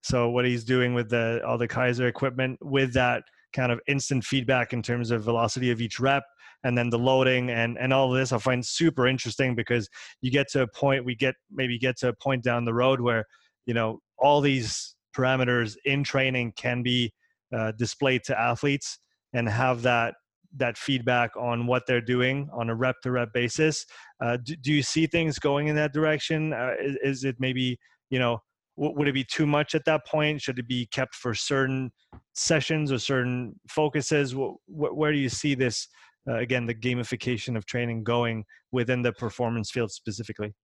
So 0.02 0.30
what 0.30 0.44
he's 0.44 0.64
doing 0.64 0.94
with 0.94 1.10
the 1.10 1.40
all 1.46 1.58
the 1.58 1.68
Kaiser 1.68 2.08
equipment 2.08 2.58
with 2.60 2.92
that 2.94 3.22
kind 3.52 3.70
of 3.70 3.80
instant 3.86 4.24
feedback 4.24 4.72
in 4.72 4.82
terms 4.82 5.10
of 5.10 5.22
velocity 5.22 5.70
of 5.70 5.80
each 5.80 6.00
rep 6.00 6.24
and 6.64 6.76
then 6.76 6.90
the 6.90 6.98
loading 6.98 7.50
and 7.50 7.78
and 7.78 7.92
all 7.92 8.12
of 8.12 8.18
this 8.18 8.32
I 8.32 8.38
find 8.38 8.66
super 8.66 9.06
interesting 9.06 9.54
because 9.54 9.88
you 10.22 10.32
get 10.32 10.48
to 10.52 10.62
a 10.62 10.66
point 10.66 11.04
we 11.04 11.14
get 11.14 11.36
maybe 11.52 11.78
get 11.78 11.96
to 11.98 12.08
a 12.08 12.12
point 12.14 12.42
down 12.42 12.64
the 12.64 12.74
road 12.74 13.00
where 13.00 13.26
you 13.64 13.74
know 13.74 14.00
all 14.18 14.40
these 14.40 14.96
parameters 15.16 15.76
in 15.84 16.04
training 16.04 16.52
can 16.56 16.82
be 16.82 17.12
uh, 17.54 17.72
displayed 17.72 18.24
to 18.24 18.38
athletes 18.38 18.98
and 19.32 19.48
have 19.48 19.82
that 19.82 20.14
that 20.54 20.76
feedback 20.76 21.34
on 21.36 21.66
what 21.66 21.84
they're 21.86 22.00
doing 22.00 22.48
on 22.52 22.68
a 22.68 22.74
rep 22.74 22.96
to 23.02 23.10
rep 23.10 23.32
basis. 23.32 23.86
Uh, 24.22 24.36
do, 24.42 24.54
do, 24.56 24.70
you 24.70 24.82
see 24.82 25.06
things 25.06 25.38
going 25.38 25.68
in 25.68 25.76
that 25.76 25.94
direction? 25.94 26.52
Uh, 26.52 26.72
is, 26.78 26.96
is, 27.02 27.24
it 27.24 27.36
maybe 27.38 27.78
you 28.10 28.18
know 28.18 28.38
would 28.76 29.08
it 29.08 29.12
be 29.12 29.24
too 29.24 29.46
much 29.46 29.74
at 29.74 29.84
that 29.84 30.06
point 30.06 30.40
should 30.40 30.58
it 30.58 30.66
be 30.66 30.86
kept 30.86 31.14
for 31.14 31.34
certain 31.34 31.90
sessions 32.32 32.90
or 32.90 32.98
certain 32.98 33.54
focuses 33.68 34.34
where 34.66 35.12
do 35.12 35.18
you 35.18 35.28
see 35.28 35.54
this 35.54 35.88
uh, 36.28 36.36
again 36.36 36.64
the 36.64 36.74
gamification 36.74 37.56
of 37.56 37.66
training 37.66 38.02
going 38.02 38.44
within 38.70 39.02
the 39.02 39.12
performance 39.12 39.70
field 39.70 39.90
specifically 39.90 40.54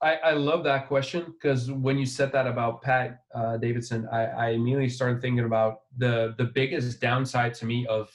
I, 0.00 0.14
I 0.16 0.32
love 0.32 0.62
that 0.64 0.86
question 0.86 1.32
because 1.32 1.72
when 1.72 1.98
you 1.98 2.06
said 2.06 2.30
that 2.32 2.46
about 2.46 2.82
Pat 2.82 3.22
uh, 3.34 3.56
Davidson, 3.56 4.08
I, 4.12 4.26
I 4.26 4.48
immediately 4.50 4.88
started 4.88 5.20
thinking 5.20 5.44
about 5.44 5.80
the 5.96 6.34
the 6.38 6.44
biggest 6.44 7.00
downside 7.00 7.54
to 7.54 7.66
me 7.66 7.86
of 7.86 8.08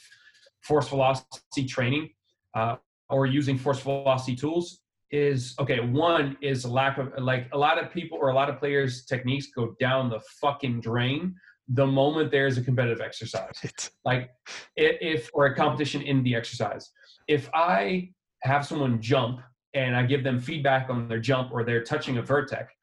force 0.62 0.88
velocity 0.88 1.66
training 1.68 2.10
uh, 2.56 2.78
or 3.10 3.26
using 3.26 3.58
force 3.58 3.82
velocity 3.82 4.36
tools 4.36 4.80
is 5.12 5.56
okay. 5.60 5.82
One 5.82 6.38
is 6.42 6.66
lack 6.66 6.98
of 6.98 7.12
like 7.18 7.50
a 7.52 7.58
lot 7.58 7.78
of 7.78 7.92
people 7.92 8.18
or 8.20 8.30
a 8.30 8.34
lot 8.34 8.50
of 8.50 8.60
players' 8.60 9.04
techniques 9.04 9.48
go 9.48 9.76
down 9.80 10.10
the 10.10 10.22
fucking 10.42 10.80
drain 10.82 11.36
the 11.70 11.86
moment 11.86 12.32
there's 12.32 12.58
a 12.58 12.64
competitive 12.64 13.02
exercise, 13.02 13.62
like 14.06 14.32
if 14.76 15.30
or 15.34 15.46
a 15.46 15.56
competition 15.56 16.02
in 16.02 16.24
the 16.24 16.36
exercise. 16.36 16.92
If 17.28 17.50
I 17.54 18.12
have 18.42 18.66
someone 18.66 19.02
jump 19.02 19.42
and 19.74 19.96
I 19.96 20.04
give 20.04 20.24
them 20.24 20.40
feedback 20.40 20.90
on 20.90 21.08
their 21.08 21.20
jump 21.20 21.52
or 21.52 21.64
they're 21.64 21.84
touching 21.84 22.18
a 22.18 22.22
vertex, 22.22 22.74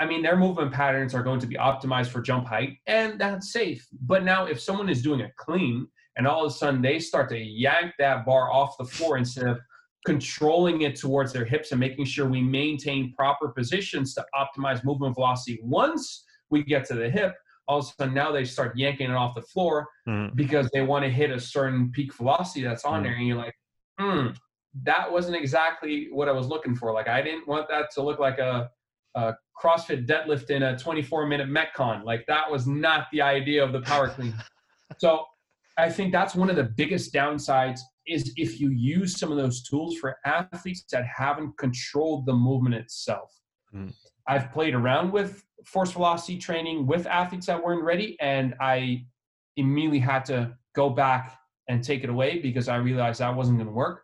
I 0.00 0.06
mean, 0.06 0.22
their 0.22 0.36
movement 0.36 0.72
patterns 0.72 1.14
are 1.14 1.22
going 1.22 1.40
to 1.40 1.46
be 1.46 1.56
optimized 1.56 2.08
for 2.08 2.20
jump 2.20 2.46
height, 2.46 2.78
and 2.86 3.20
that's 3.20 3.52
safe. 3.52 3.86
But 4.02 4.22
now, 4.22 4.46
if 4.46 4.60
someone 4.60 4.88
is 4.88 5.02
doing 5.02 5.22
a 5.22 5.30
clean 5.36 5.88
and 6.18 6.26
all 6.26 6.44
of 6.44 6.52
a 6.52 6.54
sudden 6.54 6.82
they 6.82 6.98
start 6.98 7.28
to 7.30 7.38
yank 7.38 7.92
that 7.98 8.26
bar 8.26 8.52
off 8.52 8.76
the 8.76 8.84
floor 8.84 9.16
instead 9.16 9.46
of 9.46 9.58
controlling 10.04 10.82
it 10.82 10.96
towards 10.96 11.32
their 11.32 11.44
hips 11.44 11.70
and 11.70 11.80
making 11.80 12.04
sure 12.04 12.28
we 12.28 12.42
maintain 12.42 13.14
proper 13.14 13.48
positions 13.48 14.14
to 14.14 14.24
optimize 14.34 14.84
movement 14.84 15.14
velocity 15.14 15.58
once 15.62 16.24
we 16.50 16.62
get 16.62 16.84
to 16.86 16.94
the 16.94 17.08
hip, 17.08 17.34
all 17.66 17.78
of 17.78 17.84
a 17.84 17.88
sudden 17.88 18.14
now 18.14 18.32
they 18.32 18.44
start 18.44 18.76
yanking 18.76 19.10
it 19.10 19.14
off 19.14 19.34
the 19.34 19.42
floor 19.42 19.86
mm. 20.08 20.34
because 20.34 20.68
they 20.72 20.82
want 20.82 21.04
to 21.04 21.10
hit 21.10 21.30
a 21.30 21.40
certain 21.40 21.90
peak 21.92 22.12
velocity 22.14 22.62
that's 22.62 22.84
on 22.84 23.00
mm. 23.00 23.04
there. 23.04 23.14
And 23.14 23.26
you're 23.26 23.36
like, 23.36 23.54
hmm, 23.98 24.28
that 24.82 25.10
wasn't 25.10 25.36
exactly 25.36 26.08
what 26.12 26.28
I 26.28 26.32
was 26.32 26.46
looking 26.46 26.74
for. 26.74 26.92
Like 26.92 27.08
I 27.08 27.22
didn't 27.22 27.46
want 27.48 27.68
that 27.68 27.90
to 27.92 28.02
look 28.02 28.18
like 28.18 28.38
a, 28.38 28.70
a 29.14 29.34
CrossFit 29.60 30.06
deadlift 30.06 30.50
in 30.50 30.62
a 30.62 30.78
24 30.78 31.26
minute 31.26 31.48
Metcon. 31.48 32.04
Like 32.04 32.24
that 32.26 32.50
was 32.50 32.66
not 32.66 33.06
the 33.12 33.22
idea 33.22 33.64
of 33.64 33.72
the 33.72 33.80
power 33.80 34.08
clean. 34.14 34.34
so 34.98 35.24
I 35.76 35.88
think 35.90 36.12
that's 36.12 36.34
one 36.34 36.50
of 36.50 36.56
the 36.56 36.64
biggest 36.64 37.12
downsides 37.14 37.80
is 38.06 38.32
if 38.36 38.60
you 38.60 38.70
use 38.70 39.18
some 39.18 39.30
of 39.30 39.36
those 39.36 39.62
tools 39.62 39.96
for 39.96 40.16
athletes 40.24 40.84
that 40.90 41.04
haven't 41.06 41.56
controlled 41.58 42.26
the 42.26 42.32
movement 42.32 42.74
itself. 42.74 43.30
Mm. 43.74 43.94
I've 44.26 44.50
played 44.50 44.74
around 44.74 45.12
with 45.12 45.44
force 45.64 45.92
velocity 45.92 46.38
training 46.38 46.86
with 46.86 47.06
athletes 47.06 47.46
that 47.46 47.62
weren't 47.62 47.82
ready, 47.82 48.16
and 48.20 48.54
I 48.60 49.04
immediately 49.56 49.98
had 49.98 50.24
to 50.26 50.56
go 50.74 50.90
back 50.90 51.38
and 51.68 51.84
take 51.84 52.02
it 52.02 52.10
away 52.10 52.38
because 52.40 52.68
I 52.68 52.76
realized 52.76 53.20
that 53.20 53.34
wasn't 53.34 53.58
going 53.58 53.68
to 53.68 53.74
work. 53.74 54.02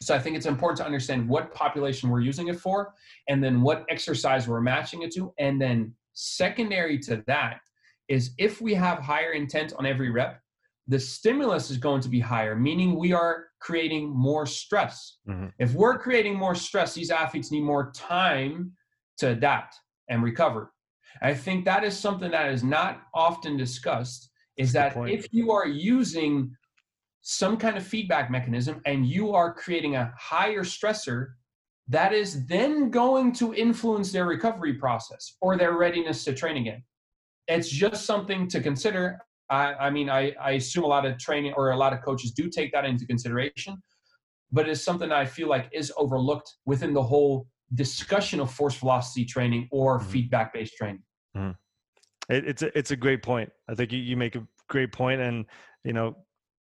So 0.00 0.14
I 0.14 0.18
think 0.18 0.36
it's 0.36 0.46
important 0.46 0.78
to 0.78 0.84
understand 0.84 1.28
what 1.28 1.54
population 1.54 2.10
we're 2.10 2.20
using 2.20 2.48
it 2.48 2.58
for, 2.58 2.94
and 3.28 3.42
then 3.42 3.62
what 3.62 3.84
exercise 3.88 4.46
we're 4.46 4.60
matching 4.60 5.02
it 5.02 5.12
to. 5.14 5.32
And 5.38 5.60
then 5.60 5.94
secondary 6.12 6.98
to 7.00 7.22
that 7.26 7.60
is 8.08 8.32
if 8.38 8.60
we 8.60 8.74
have 8.74 8.98
higher 8.98 9.32
intent 9.32 9.72
on 9.78 9.86
every 9.86 10.10
rep, 10.10 10.40
the 10.88 11.00
stimulus 11.00 11.70
is 11.70 11.78
going 11.78 12.00
to 12.02 12.08
be 12.08 12.20
higher, 12.20 12.54
meaning 12.54 12.96
we 12.96 13.12
are 13.12 13.46
creating 13.60 14.08
more 14.08 14.46
stress. 14.46 15.18
Mm-hmm. 15.28 15.48
If 15.58 15.72
we're 15.72 15.98
creating 15.98 16.36
more 16.36 16.54
stress, 16.54 16.94
these 16.94 17.10
athletes 17.10 17.50
need 17.50 17.62
more 17.62 17.90
time 17.92 18.72
to 19.18 19.30
adapt 19.30 19.76
and 20.08 20.22
recover. 20.22 20.72
I 21.22 21.34
think 21.34 21.64
that 21.64 21.82
is 21.82 21.98
something 21.98 22.30
that 22.30 22.52
is 22.52 22.62
not 22.62 23.02
often 23.14 23.56
discussed 23.56 24.30
is 24.56 24.72
that 24.72 24.96
if 25.08 25.26
you 25.32 25.50
are 25.50 25.66
using 25.66 26.54
some 27.28 27.56
kind 27.56 27.76
of 27.76 27.84
feedback 27.84 28.30
mechanism 28.30 28.80
and 28.86 29.04
you 29.04 29.34
are 29.34 29.52
creating 29.52 29.96
a 29.96 30.14
higher 30.16 30.62
stressor, 30.62 31.30
that 31.88 32.12
is 32.12 32.46
then 32.46 32.88
going 32.88 33.32
to 33.32 33.52
influence 33.52 34.12
their 34.12 34.26
recovery 34.26 34.74
process 34.74 35.34
or 35.40 35.56
their 35.56 35.72
readiness 35.72 36.22
to 36.22 36.32
train 36.32 36.56
again. 36.56 36.84
It's 37.48 37.68
just 37.68 38.04
something 38.06 38.46
to 38.46 38.60
consider. 38.60 39.18
I, 39.50 39.74
I 39.74 39.90
mean, 39.90 40.08
I, 40.08 40.36
I 40.40 40.52
assume 40.52 40.84
a 40.84 40.86
lot 40.86 41.04
of 41.04 41.18
training 41.18 41.52
or 41.56 41.72
a 41.72 41.76
lot 41.76 41.92
of 41.92 42.00
coaches 42.00 42.30
do 42.30 42.48
take 42.48 42.70
that 42.70 42.84
into 42.84 43.04
consideration, 43.04 43.82
but 44.52 44.68
it's 44.68 44.80
something 44.80 45.10
I 45.10 45.24
feel 45.24 45.48
like 45.48 45.68
is 45.72 45.92
overlooked 45.96 46.54
within 46.64 46.94
the 46.94 47.02
whole 47.02 47.48
discussion 47.74 48.38
of 48.38 48.52
force 48.52 48.76
velocity 48.76 49.24
training 49.24 49.66
or 49.72 49.98
mm-hmm. 49.98 50.08
feedback 50.10 50.54
based 50.54 50.74
training. 50.76 51.02
Mm-hmm. 51.36 52.32
It, 52.32 52.46
it's 52.46 52.62
a, 52.62 52.78
it's 52.78 52.92
a 52.92 52.96
great 52.96 53.24
point. 53.24 53.50
I 53.68 53.74
think 53.74 53.90
you, 53.90 53.98
you 53.98 54.16
make 54.16 54.36
a 54.36 54.46
great 54.68 54.92
point, 54.92 55.20
and 55.20 55.44
you 55.82 55.92
know, 55.92 56.16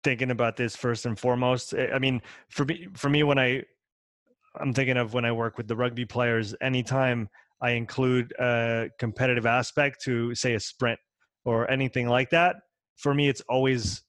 thinking 0.03 0.31
about 0.31 0.57
this 0.57 0.75
first 0.75 1.05
and 1.05 1.17
foremost. 1.17 1.73
Eh, 1.73 1.87
I 1.93 1.99
mean, 1.99 2.21
for 2.49 2.65
me, 2.65 2.87
for 2.95 3.09
me, 3.09 3.23
when 3.23 3.39
I 3.39 3.63
I'm 4.59 4.73
thinking 4.73 4.97
of 4.97 5.13
when 5.13 5.25
I 5.25 5.31
work 5.31 5.57
with 5.57 5.67
the 5.67 5.75
rugby 5.75 6.05
players, 6.05 6.53
anytime 6.61 7.29
I 7.61 7.71
include 7.71 8.33
a 8.39 8.89
competitive 8.99 9.45
aspect 9.45 10.01
to 10.03 10.35
say 10.35 10.55
a 10.55 10.59
sprint 10.59 10.99
or 11.45 11.69
anything 11.71 12.07
like 12.07 12.29
that, 12.31 12.57
for 12.97 13.13
me, 13.13 13.29
it's 13.29 13.41
always 13.47 14.03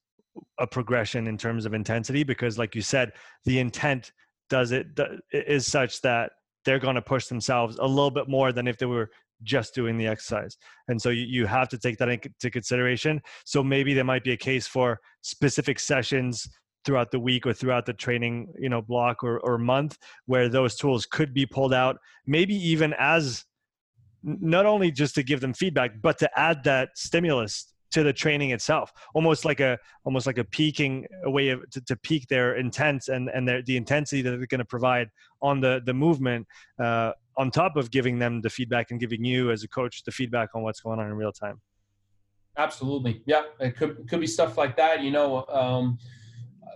a 0.58 0.66
progression 0.66 1.26
in 1.26 1.36
terms 1.36 1.66
of 1.66 1.74
intensity 1.74 2.24
because, 2.24 2.58
like 2.58 2.74
you 2.74 2.82
said, 2.82 3.12
the 3.44 3.58
intent 3.58 4.12
does 4.48 4.72
it 4.72 4.86
is 5.32 5.66
such 5.66 6.00
that 6.02 6.32
they're 6.64 6.78
going 6.78 6.94
to 6.94 7.02
push 7.02 7.26
themselves 7.26 7.76
a 7.78 7.86
little 7.86 8.10
bit 8.10 8.28
more 8.28 8.52
than 8.52 8.66
if 8.66 8.78
they 8.78 8.86
were 8.86 9.10
just 9.42 9.74
doing 9.74 9.98
the 9.98 10.06
exercise. 10.06 10.56
And 10.88 11.00
so 11.00 11.10
you, 11.10 11.24
you 11.24 11.46
have 11.46 11.68
to 11.70 11.78
take 11.78 11.98
that 11.98 12.08
into 12.08 12.50
consideration. 12.50 13.20
So 13.44 13.62
maybe 13.62 13.94
there 13.94 14.04
might 14.04 14.24
be 14.24 14.32
a 14.32 14.36
case 14.36 14.66
for 14.66 15.00
specific 15.22 15.78
sessions 15.78 16.48
throughout 16.84 17.10
the 17.10 17.20
week 17.20 17.46
or 17.46 17.52
throughout 17.52 17.86
the 17.86 17.92
training, 17.92 18.52
you 18.58 18.68
know, 18.68 18.82
block 18.82 19.22
or, 19.22 19.38
or 19.40 19.58
month 19.58 19.98
where 20.26 20.48
those 20.48 20.76
tools 20.76 21.06
could 21.06 21.32
be 21.32 21.46
pulled 21.46 21.72
out, 21.72 21.98
maybe 22.26 22.54
even 22.54 22.94
as 22.98 23.44
not 24.22 24.66
only 24.66 24.90
just 24.90 25.14
to 25.14 25.22
give 25.22 25.40
them 25.40 25.52
feedback, 25.52 26.00
but 26.00 26.18
to 26.18 26.38
add 26.38 26.64
that 26.64 26.90
stimulus 26.96 27.72
to 27.92 28.02
the 28.02 28.12
training 28.12 28.50
itself 28.50 28.90
almost 29.14 29.44
like 29.44 29.60
a 29.60 29.78
almost 30.04 30.26
like 30.26 30.38
a 30.38 30.44
peaking 30.44 31.06
a 31.24 31.30
way 31.30 31.50
of 31.50 31.68
to, 31.70 31.80
to 31.82 31.94
peak 31.96 32.26
their 32.28 32.56
intent 32.56 33.08
and 33.08 33.28
and 33.28 33.46
their, 33.46 33.62
the 33.62 33.76
intensity 33.76 34.22
that 34.22 34.30
they're 34.30 34.46
going 34.46 34.58
to 34.58 34.64
provide 34.64 35.08
on 35.42 35.60
the 35.60 35.82
the 35.84 35.92
movement 35.92 36.46
uh, 36.82 37.12
on 37.36 37.50
top 37.50 37.76
of 37.76 37.90
giving 37.90 38.18
them 38.18 38.40
the 38.40 38.50
feedback 38.50 38.90
and 38.90 39.00
giving 39.00 39.24
you 39.24 39.50
as 39.50 39.62
a 39.62 39.68
coach 39.68 40.04
the 40.04 40.12
feedback 40.12 40.50
on 40.54 40.62
what's 40.62 40.80
going 40.80 40.98
on 40.98 41.06
in 41.06 41.14
real 41.14 41.32
time 41.32 41.60
absolutely 42.58 43.22
yeah 43.26 43.42
it 43.60 43.76
could 43.76 44.06
could 44.08 44.20
be 44.20 44.26
stuff 44.26 44.58
like 44.58 44.76
that 44.76 45.02
you 45.02 45.10
know 45.10 45.46
um, 45.48 45.98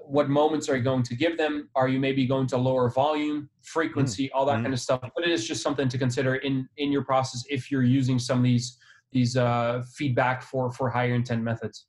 what 0.05 0.29
moments 0.29 0.69
are 0.69 0.77
you 0.77 0.83
going 0.83 1.03
to 1.03 1.15
give 1.15 1.37
them 1.37 1.69
are 1.75 1.89
you 1.89 2.01
maybe 2.01 2.27
going 2.27 2.47
to 2.47 2.57
lower 2.57 2.89
volume 2.89 3.49
frequency 3.63 4.27
mm-hmm. 4.27 4.39
all 4.39 4.47
that 4.47 4.55
mm-hmm. 4.55 4.63
kind 4.63 4.75
of 4.75 4.81
stuff 4.81 5.01
but 5.15 5.25
it 5.25 5.31
is 5.31 5.47
just 5.47 5.63
something 5.63 5.89
to 5.89 5.99
consider 5.99 6.37
in 6.37 6.69
in 6.79 6.91
your 6.91 7.05
process 7.05 7.45
if 7.51 7.71
you're 7.71 7.83
using 7.83 8.19
some 8.19 8.39
of 8.39 8.45
these 8.45 8.79
these 9.17 9.37
uh, 9.37 9.83
feedback 9.95 10.43
for 10.43 10.71
for 10.71 10.91
higher 10.91 11.15
intent 11.15 11.43
methods. 11.43 11.87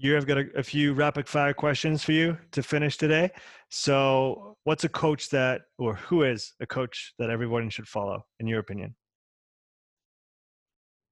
You 0.00 0.14
have 0.14 0.26
got 0.26 0.38
a, 0.38 0.46
a, 0.56 0.62
few 0.62 0.94
rapid 0.94 1.28
fire 1.28 1.52
questions 1.52 2.04
for 2.04 2.12
you 2.12 2.38
to 2.52 2.62
finish 2.62 2.96
today. 2.96 3.30
So, 3.68 4.56
what's 4.62 4.84
a 4.84 4.88
coach 4.88 5.28
that, 5.30 5.62
or 5.76 5.94
who 5.94 6.22
is 6.22 6.54
a 6.60 6.66
coach 6.66 7.14
that 7.18 7.30
everyone 7.30 7.68
should 7.68 7.88
follow, 7.88 8.24
in 8.38 8.46
your 8.46 8.60
opinion? 8.60 8.94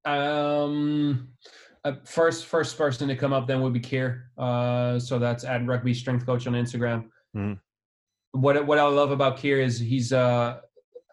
Um, 0.04 1.30
uh, 1.84 1.94
first 2.04 2.46
first 2.46 2.78
person 2.78 3.08
to 3.08 3.16
come 3.16 3.32
up 3.32 3.46
then 3.46 3.60
would 3.60 3.72
be 3.72 3.80
Keir. 3.80 4.30
Uh, 4.38 4.98
so 4.98 5.18
that's 5.18 5.44
at 5.44 5.66
Rugby 5.66 5.94
Strength 5.94 6.24
Coach 6.24 6.46
on 6.46 6.54
Instagram. 6.54 7.06
Mm. 7.36 7.58
What 8.32 8.66
what 8.66 8.78
I 8.78 8.84
love 8.84 9.10
about 9.10 9.36
Keir 9.38 9.60
is 9.60 9.78
he's 9.78 10.12
uh, 10.12 10.58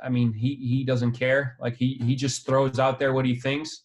I 0.03 0.09
mean 0.09 0.31
he 0.31 0.55
he 0.55 0.83
doesn't 0.83 1.13
care. 1.13 1.57
Like 1.59 1.75
he 1.75 1.99
he 2.03 2.15
just 2.15 2.45
throws 2.45 2.77
out 2.77 2.99
there 2.99 3.13
what 3.13 3.25
he 3.25 3.35
thinks 3.35 3.83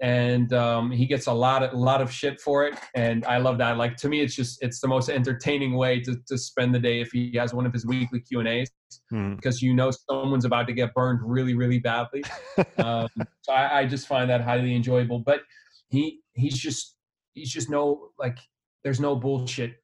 and 0.00 0.52
um, 0.52 0.90
he 0.90 1.06
gets 1.06 1.26
a 1.26 1.32
lot 1.32 1.62
of 1.62 1.72
a 1.72 1.76
lot 1.76 2.00
of 2.00 2.10
shit 2.10 2.40
for 2.40 2.64
it 2.64 2.78
and 2.94 3.24
i 3.26 3.38
love 3.38 3.58
that. 3.58 3.76
Like 3.76 3.96
to 3.98 4.08
me 4.08 4.20
it's 4.20 4.34
just 4.34 4.62
it's 4.62 4.80
the 4.80 4.88
most 4.88 5.08
entertaining 5.08 5.74
way 5.74 6.00
to, 6.00 6.16
to 6.28 6.38
spend 6.38 6.74
the 6.74 6.78
day 6.78 7.00
if 7.00 7.10
he 7.10 7.32
has 7.36 7.52
one 7.52 7.66
of 7.66 7.72
his 7.72 7.84
weekly 7.86 8.20
q 8.20 8.40
and 8.40 8.48
a's 8.48 8.70
hmm. 9.10 9.34
because 9.34 9.60
you 9.60 9.74
know 9.74 9.90
someone's 9.90 10.44
about 10.44 10.66
to 10.68 10.72
get 10.72 10.94
burned 10.94 11.20
really 11.22 11.54
really 11.54 11.78
badly. 11.78 12.22
Um, 12.78 13.08
so 13.42 13.52
I, 13.52 13.80
I, 13.80 13.86
just 13.86 14.06
find 14.06 14.30
that 14.30 14.40
highly 14.40 14.74
enjoyable 14.74 15.18
but 15.20 15.40
he 15.88 16.20
he's 16.34 16.56
just 16.56 16.96
he's 17.34 17.50
just 17.50 17.70
no 17.70 18.10
like 18.18 18.38
there's 18.84 19.00
no 19.00 19.16
bullshit. 19.16 19.74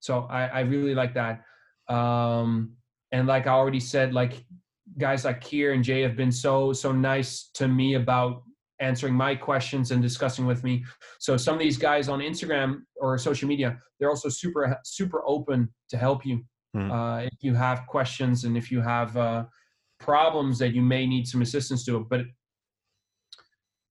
So 0.00 0.26
i 0.30 0.46
i 0.46 0.60
really 0.60 0.94
like 0.94 1.14
that. 1.14 1.42
Um 1.92 2.76
and 3.12 3.26
like 3.26 3.46
i 3.46 3.50
already 3.50 3.80
said 3.80 4.12
like 4.12 4.44
guys 4.98 5.24
like 5.24 5.40
Keir 5.40 5.72
and 5.72 5.82
Jay 5.82 6.02
have 6.02 6.16
been 6.16 6.32
so 6.32 6.72
so 6.72 6.92
nice 6.92 7.50
to 7.54 7.66
me 7.66 7.94
about 7.94 8.42
answering 8.80 9.14
my 9.14 9.34
questions 9.34 9.90
and 9.90 10.02
discussing 10.02 10.46
with 10.46 10.64
me. 10.64 10.84
So 11.18 11.36
some 11.36 11.54
of 11.54 11.60
these 11.60 11.78
guys 11.78 12.08
on 12.08 12.20
Instagram 12.20 12.82
or 12.96 13.16
social 13.18 13.48
media, 13.48 13.78
they're 13.98 14.10
also 14.10 14.28
super 14.28 14.76
super 14.84 15.22
open 15.26 15.68
to 15.90 15.96
help 15.96 16.26
you 16.26 16.42
mm. 16.76 16.90
uh, 16.90 17.24
if 17.24 17.38
you 17.42 17.54
have 17.54 17.86
questions 17.86 18.44
and 18.44 18.56
if 18.56 18.70
you 18.70 18.80
have 18.80 19.16
uh, 19.16 19.44
problems 20.00 20.58
that 20.58 20.74
you 20.74 20.82
may 20.82 21.06
need 21.06 21.26
some 21.26 21.42
assistance 21.42 21.84
to. 21.86 22.06
But 22.10 22.22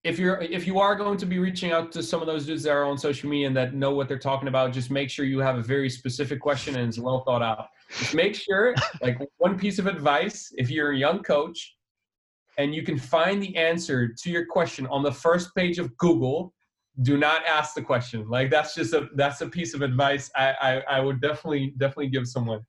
if 0.04 0.20
you're 0.20 0.42
if 0.42 0.68
you 0.68 0.80
are 0.80 0.96
going 0.96 1.18
to 1.18 1.26
be 1.26 1.40
reaching 1.40 1.72
out 1.72 1.92
to 1.94 2.04
some 2.04 2.20
of 2.20 2.28
those 2.28 2.46
dudes 2.46 2.64
that 2.64 2.72
are 2.72 2.84
on 2.84 2.98
social 2.98 3.30
media 3.30 3.48
and 3.48 3.56
that 3.56 3.74
know 3.74 3.92
what 3.92 4.10
they're 4.10 4.20
talking 4.20 4.50
about, 4.50 4.74
just 4.74 4.92
make 4.92 5.10
sure 5.10 5.24
you 5.24 5.40
have 5.40 5.58
a 5.58 5.62
very 5.62 5.90
specific 5.90 6.42
question 6.42 6.76
and 6.76 6.90
it's 6.90 7.00
well 7.00 7.24
thought 7.24 7.42
out. 7.42 7.68
Just 7.98 8.14
make 8.14 8.36
sure, 8.36 8.76
like 9.02 9.18
one 9.38 9.58
piece 9.58 9.80
of 9.80 9.88
advice, 9.88 10.52
if 10.58 10.70
you're 10.70 10.92
a 10.92 10.98
young 10.98 11.24
coach 11.24 11.76
and 12.58 12.74
you 12.74 12.84
can 12.84 12.98
find 12.98 13.42
the 13.42 13.56
answer 13.56 14.08
to 14.08 14.30
your 14.30 14.46
question 14.46 14.88
on 14.88 15.04
the 15.04 15.12
first 15.12 15.56
page 15.56 15.80
of 15.80 15.96
Google, 15.98 16.54
do 17.02 17.18
not 17.18 17.44
ask 17.46 17.74
the 17.74 17.82
question. 17.82 18.28
Like 18.30 18.52
that's 18.52 18.76
just 18.76 18.94
a 18.94 19.10
that's 19.16 19.42
a 19.42 19.48
piece 19.48 19.74
of 19.74 19.82
advice 19.82 20.30
I 20.36 20.54
I, 20.62 20.98
I 20.98 21.00
would 21.00 21.22
definitely 21.22 21.74
definitely 21.78 22.10
give 22.10 22.28
someone. 22.28 22.62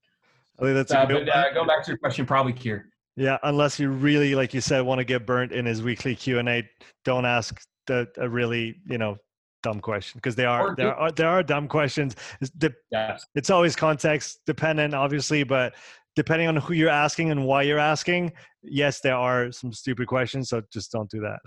I 0.58 0.62
think 0.62 0.74
that's 0.74 0.92
uh, 0.92 1.06
but 1.06 1.28
uh, 1.28 1.52
go 1.52 1.66
back 1.66 1.84
to 1.84 1.90
your 1.90 1.98
question, 1.98 2.24
probably 2.24 2.52
Keir. 2.52 2.88
Yeah, 3.16 3.38
unless 3.44 3.78
you 3.78 3.90
really, 3.90 4.34
like 4.34 4.54
you 4.54 4.60
said, 4.60 4.80
want 4.80 4.98
to 4.98 5.04
get 5.04 5.24
burnt 5.26 5.52
in 5.52 5.66
his 5.66 5.82
weekly 5.82 6.16
Q 6.16 6.38
and 6.38 6.48
A, 6.48 6.68
don't 7.04 7.24
ask 7.24 7.60
the 7.86 8.08
a 8.16 8.28
really 8.28 8.76
you 8.86 8.98
know 8.98 9.18
dumb 9.62 9.80
question 9.80 10.18
because 10.18 10.36
they 10.36 10.44
are 10.44 10.74
there 10.76 10.94
are 10.94 11.10
there 11.10 11.28
are 11.28 11.42
dumb 11.42 11.68
questions. 11.68 12.16
It's, 12.40 12.50
de- 12.50 12.74
yes. 12.90 13.24
it's 13.34 13.50
always 13.50 13.76
context 13.76 14.40
dependent, 14.46 14.94
obviously, 14.94 15.42
but 15.42 15.74
depending 16.16 16.48
on 16.48 16.56
who 16.56 16.74
you're 16.74 16.88
asking 16.88 17.30
and 17.30 17.44
why 17.44 17.62
you're 17.62 17.78
asking, 17.78 18.32
yes, 18.62 19.00
there 19.00 19.16
are 19.16 19.50
some 19.52 19.72
stupid 19.72 20.06
questions. 20.06 20.48
So 20.48 20.62
just 20.72 20.92
don't 20.92 21.10
do 21.10 21.20
that. 21.20 21.40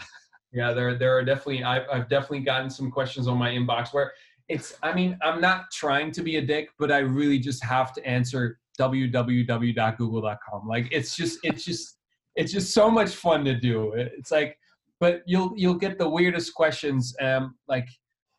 Yeah, 0.54 0.72
there 0.72 0.98
there 0.98 1.16
are 1.18 1.26
definitely 1.26 1.66
I've 1.66 1.84
I've 1.92 2.08
definitely 2.08 2.40
gotten 2.40 2.70
some 2.70 2.90
questions 2.90 3.28
on 3.28 3.38
my 3.38 3.50
inbox 3.50 3.94
where 3.94 4.14
it's 4.48 4.78
I 4.82 4.94
mean 4.94 5.18
I'm 5.22 5.42
not 5.42 5.66
trying 5.72 6.12
to 6.14 6.24
be 6.24 6.38
a 6.38 6.42
dick, 6.42 6.70
but 6.80 6.90
I 6.90 7.00
really 7.00 7.38
just 7.38 7.62
have 7.66 7.92
to 7.94 8.08
answer 8.08 8.58
www.google.com. 8.80 10.68
Like 10.68 10.88
it's 10.92 11.16
just 11.16 11.40
it's 11.44 11.66
just 11.66 11.98
it's 12.36 12.54
just 12.54 12.74
so 12.74 12.90
much 12.90 13.10
fun 13.16 13.44
to 13.46 13.56
do. 13.60 13.92
It's 13.94 14.32
like, 14.32 14.58
but 15.00 15.24
you'll 15.26 15.54
you'll 15.58 15.74
get 15.74 15.98
the 15.98 16.08
weirdest 16.08 16.54
questions. 16.54 17.16
Um, 17.20 17.56
like, 17.68 17.90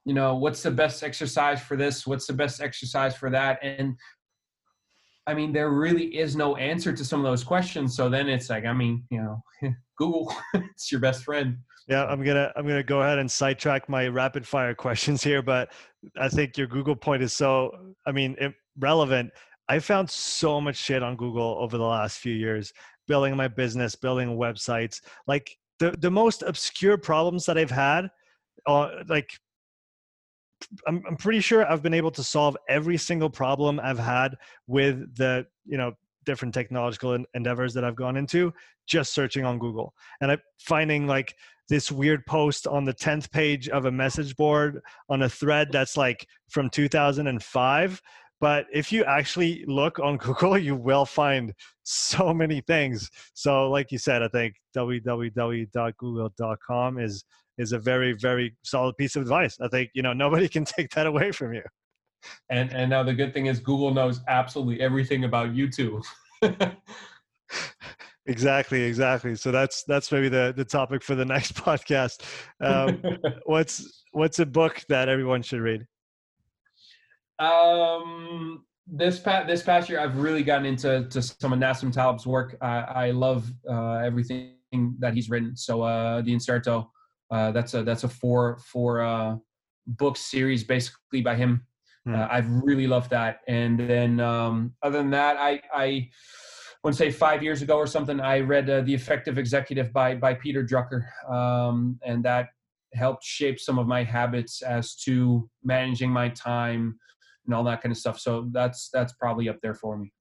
you 0.05 0.15
know, 0.15 0.37
what's 0.37 0.63
the 0.63 0.71
best 0.71 1.03
exercise 1.03 1.61
for 1.61 1.77
this? 1.77 2.07
What's 2.07 2.27
the 2.27 2.33
best 2.33 2.63
exercise 2.63 3.17
for 3.17 3.29
that? 3.31 3.59
And 3.63 3.97
I 5.29 5.35
mean, 5.35 5.53
there 5.53 5.71
really 5.71 6.07
is 6.17 6.37
no 6.37 6.57
answer 6.57 6.91
to 6.91 7.05
some 7.05 7.21
of 7.21 7.25
those 7.25 7.45
questions. 7.45 7.95
So 7.95 8.09
then 8.09 8.31
it's 8.31 8.49
like, 8.49 8.65
I 8.65 8.73
mean, 8.73 9.05
you 9.11 9.21
know, 9.23 9.43
Google, 9.99 10.35
it's 10.55 10.91
your 10.91 11.03
best 11.03 11.23
friend. 11.23 11.59
Yeah, 11.87 12.07
I'm 12.07 12.23
gonna 12.25 12.51
I'm 12.57 12.67
gonna 12.67 12.83
go 12.83 13.03
ahead 13.03 13.19
and 13.19 13.31
sidetrack 13.31 13.89
my 13.89 14.09
rapid 14.09 14.47
fire 14.47 14.75
questions 14.87 15.23
here, 15.23 15.43
but 15.43 15.71
I 16.19 16.29
think 16.29 16.57
your 16.57 16.67
Google 16.67 16.97
point 16.97 17.23
is 17.23 17.35
so 17.35 17.95
I 18.07 18.13
mean 18.13 18.37
relevant. 18.79 19.31
I 19.69 19.79
found 19.81 20.09
so 20.09 20.63
much 20.63 20.77
shit 20.77 21.03
on 21.03 21.17
Google 21.17 21.59
over 21.61 21.77
the 21.77 21.85
last 21.85 22.19
few 22.19 22.35
years, 22.35 22.73
building 23.07 23.37
my 23.37 23.49
business, 23.49 23.95
building 23.95 24.39
websites. 24.39 25.01
Like 25.27 25.55
the 25.79 25.95
the 25.99 26.11
most 26.11 26.43
obscure 26.43 26.97
problems 26.97 27.45
that 27.47 27.59
I've 27.59 27.71
had, 27.71 28.09
uh, 28.67 28.89
like 29.09 29.31
I'm 30.87 31.03
I'm 31.07 31.17
pretty 31.17 31.41
sure 31.41 31.71
I've 31.71 31.83
been 31.83 31.95
able 31.95 32.11
to 32.13 32.23
solve 32.23 32.57
every 32.69 32.97
single 32.97 33.31
problem 33.31 33.81
I've 33.83 33.99
had 33.99 34.37
with 34.67 35.17
the 35.17 35.47
you 35.67 35.79
know 35.79 35.93
different 36.25 36.55
technological 36.55 37.25
endeavors 37.35 37.73
that 37.75 37.85
I've 37.85 37.97
gone 37.97 38.17
into 38.17 38.53
just 38.87 39.15
searching 39.15 39.45
on 39.45 39.59
Google 39.59 39.95
and 40.21 40.31
I'm 40.31 40.41
finding 40.59 41.07
like 41.07 41.35
this 41.69 41.93
weird 41.93 42.25
post 42.27 42.67
on 42.67 42.85
the 42.85 42.95
10th 42.95 43.31
page 43.31 43.69
of 43.69 43.87
a 43.87 43.91
message 43.91 44.37
board 44.37 44.81
on 45.09 45.23
a 45.23 45.29
thread 45.29 45.69
that's 45.71 45.97
like 45.97 46.27
from 46.49 46.71
2005 46.71 48.03
but 48.41 48.67
if 48.73 48.93
you 48.93 49.03
actually 49.05 49.65
look 49.67 49.99
on 49.99 50.17
Google, 50.19 50.57
you 50.57 50.77
will 50.77 51.05
find 51.05 51.53
so 51.83 52.33
many 52.33 52.61
things. 52.61 53.11
So, 53.35 53.69
like 53.71 53.91
you 53.91 53.99
said, 53.99 54.23
I 54.23 54.29
think 54.29 54.55
www.google.com 54.77 56.99
is 56.99 57.25
is 57.59 57.73
a 57.73 57.79
very 57.79 58.13
very 58.13 58.57
solid 58.63 58.97
piece 58.97 59.17
of 59.17 59.23
advice. 59.23 59.59
I 59.61 59.69
think 59.69 59.91
you 59.95 60.03
know 60.03 60.13
nobody 60.13 60.49
can 60.49 60.65
take 60.77 60.91
that 60.91 61.07
away 61.07 61.33
from 61.33 61.55
you. 61.55 61.63
And 62.51 62.73
and 62.73 62.91
now 62.91 63.03
the 63.03 63.15
good 63.15 63.33
thing 63.33 63.47
is 63.47 63.61
Google 63.61 63.93
knows 63.93 64.21
absolutely 64.29 64.81
everything 64.81 65.25
about 65.25 65.55
you 65.55 65.71
too. 65.71 66.03
exactly 68.27 68.83
exactly 68.83 69.35
so 69.35 69.51
that's 69.51 69.85
that's 69.85 70.13
maybe 70.13 70.29
the 70.29 70.53
the 70.55 70.65
topic 70.65 71.03
for 71.03 71.15
the 71.15 71.25
next 71.35 71.55
podcast 71.55 72.23
um, 72.61 73.03
what's 73.47 74.05
what's 74.13 74.39
a 74.39 74.45
book 74.45 74.83
that 74.91 75.09
everyone 75.09 75.41
should 75.41 75.61
read 75.61 75.87
um, 77.39 78.65
this 78.91 79.19
past 79.19 79.47
this 79.47 79.63
past 79.63 79.89
year, 79.89 80.01
I've 80.01 80.17
really 80.19 80.43
gotten 80.43 80.67
into 80.67 81.07
to 81.09 81.23
some 81.23 81.53
of 81.53 81.59
Nassim 81.59 81.93
Taleb's 81.93 82.27
work. 82.27 82.57
I, 82.61 82.79
I 82.79 83.11
love 83.11 83.51
uh, 83.69 83.97
everything 83.97 84.55
that 84.99 85.15
he's 85.15 85.31
written. 85.31 85.57
So 85.57 85.83
uh, 85.83 86.23
the 86.23 86.33
Incerto, 86.33 86.91
uh, 87.31 87.51
that's 87.53 87.75
a 87.75 87.83
that's 87.83 88.05
a 88.05 88.09
four 88.09 88.59
four 88.59 89.03
uh, 89.03 89.37
book 89.87 90.17
series 90.17 90.65
basically 90.65 91.23
by 91.23 91.35
him. 91.35 91.67
Hmm. 92.05 92.15
Uh, 92.15 92.29
I've 92.31 92.49
really 92.51 92.87
loved 92.87 93.11
that. 93.11 93.41
And 93.49 93.79
then 93.79 94.21
um, 94.21 94.75
other 94.83 94.99
than 94.99 95.11
that, 95.11 95.37
I 95.37 95.61
I 95.75 96.09
want 96.85 96.97
to 96.97 96.99
say 96.99 97.11
five 97.11 97.43
years 97.43 97.63
ago 97.63 97.77
or 97.77 97.87
something, 97.87 98.21
I 98.21 98.41
read 98.41 98.71
uh, 98.71 98.83
The 98.83 98.95
Effective 98.95 99.39
Executive 99.39 99.93
by 99.93 100.15
by 100.15 100.35
Peter 100.35 100.65
Drucker, 100.65 101.03
um, 101.31 101.99
and 102.05 102.25
that 102.25 102.49
helped 102.95 103.25
shape 103.25 103.61
some 103.61 103.79
of 103.79 103.87
my 103.87 104.03
habits 104.03 104.63
as 104.63 104.95
to 104.97 105.49
managing 105.63 106.11
my 106.11 106.31
time 106.31 106.99
and 107.45 107.55
all 107.55 107.65
that 107.65 107.83
kind 107.83 107.93
of 107.93 107.99
stuff. 107.99 108.19
So 108.19 108.49
that's 108.53 108.91
that's 108.91 109.13
probably 109.15 109.49
up 109.49 109.61
there 109.63 109.75
for 109.75 109.99
me. 109.99 110.13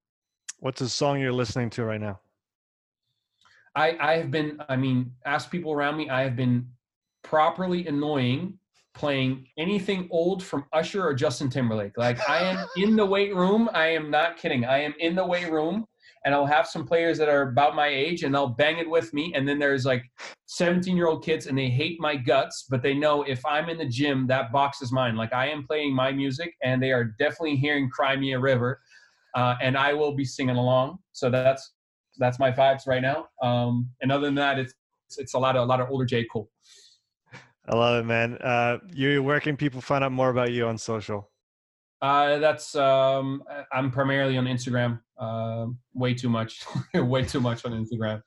What's 0.60 0.82
a 0.82 0.90
song 0.90 1.20
you're 1.20 1.32
listening 1.32 1.70
to 1.72 1.86
right 1.86 2.02
now? 2.02 2.20
I 3.76 3.98
I 4.00 4.18
have 4.18 4.32
been 4.32 4.60
I 4.68 4.76
mean, 4.76 5.12
ask 5.26 5.52
people 5.52 5.72
around 5.72 5.98
me, 5.98 6.10
I 6.10 6.24
have 6.24 6.36
been 6.36 6.68
properly 7.30 7.86
annoying 7.88 8.58
playing 8.98 9.46
anything 9.58 10.08
old 10.12 10.44
from 10.44 10.66
Usher 10.74 11.06
or 11.06 11.14
Justin 11.14 11.50
Timberlake. 11.50 11.98
Like 11.98 12.28
I 12.28 12.40
am 12.40 12.66
in 12.78 12.96
the 12.96 13.06
weight 13.06 13.36
room. 13.36 13.70
I 13.74 13.88
am 13.88 14.10
not 14.10 14.38
kidding. 14.38 14.66
I 14.66 14.80
am 14.80 14.94
in 15.00 15.14
the 15.16 15.26
weight 15.26 15.52
room 15.52 15.86
and 16.26 16.34
I'll 16.34 16.48
have 16.48 16.68
some 16.68 16.86
players 16.86 17.18
that 17.20 17.30
are 17.30 17.44
about 17.44 17.76
my 17.76 17.88
age 17.88 18.24
and 18.24 18.34
they'll 18.34 18.48
bang 18.48 18.80
it 18.80 18.90
with 18.90 19.14
me. 19.14 19.32
And 19.36 19.48
then 19.48 19.60
there's 19.60 19.86
like 19.86 20.04
17 20.48 20.98
year 20.98 21.08
old 21.08 21.24
kids 21.24 21.46
and 21.46 21.58
they 21.58 21.70
hate 21.70 22.00
my 22.00 22.16
guts, 22.16 22.66
but 22.70 22.82
they 22.82 22.96
know 22.96 23.22
if 23.24 23.46
I'm 23.46 23.70
in 23.70 23.78
the 23.78 23.88
gym, 23.88 24.26
that 24.28 24.52
box 24.52 24.82
is 24.82 24.92
mine. 24.92 25.16
Like 25.16 25.32
I 25.32 25.48
am 25.48 25.68
playing 25.68 25.94
my 25.94 26.12
music 26.12 26.56
and 26.64 26.82
they 26.82 26.92
are 26.92 27.14
definitely 27.20 27.58
hearing 27.58 27.90
Cry 27.90 28.16
Me 28.16 28.34
a 28.34 28.40
River. 28.40 28.82
Uh, 29.36 29.56
and 29.62 29.78
I 29.78 29.94
will 29.94 30.16
be 30.16 30.26
singing 30.26 30.56
along. 30.56 30.98
So 31.12 31.30
that's 31.30 31.74
that's 32.18 32.40
my 32.40 32.52
vibes 32.52 32.88
right 32.88 33.02
now. 33.02 33.28
Um, 33.44 33.90
and 34.02 34.12
other 34.12 34.26
than 34.26 34.36
that, 34.36 34.58
it's 34.58 34.74
it's 35.18 35.36
a 35.36 35.40
lot 35.40 35.56
of 35.56 35.62
a 35.62 35.66
lot 35.66 35.80
of 35.80 35.90
older 35.92 36.06
J 36.06 36.26
Cole. 36.26 36.50
I 37.70 37.76
love 37.76 38.00
it, 38.00 38.06
man. 38.06 38.38
Uh, 38.38 38.78
you 38.94 39.22
where 39.22 39.40
can 39.40 39.58
people 39.58 39.82
find 39.82 40.04
out 40.04 40.12
more 40.12 40.30
about 40.30 40.52
you 40.52 40.68
on 40.68 40.78
social? 40.78 41.30
Uh, 42.02 42.38
that's 42.38 42.76
um, 42.76 43.44
I'm 43.72 43.92
primarily 43.92 44.38
on 44.38 44.46
Instagram. 44.46 45.00
Uh, 45.18 45.68
way 45.94 46.14
too 46.14 46.30
much, 46.30 46.64
way 46.94 47.26
too 47.26 47.42
much 47.42 47.66
on 47.66 47.72
Instagram. 47.72 48.22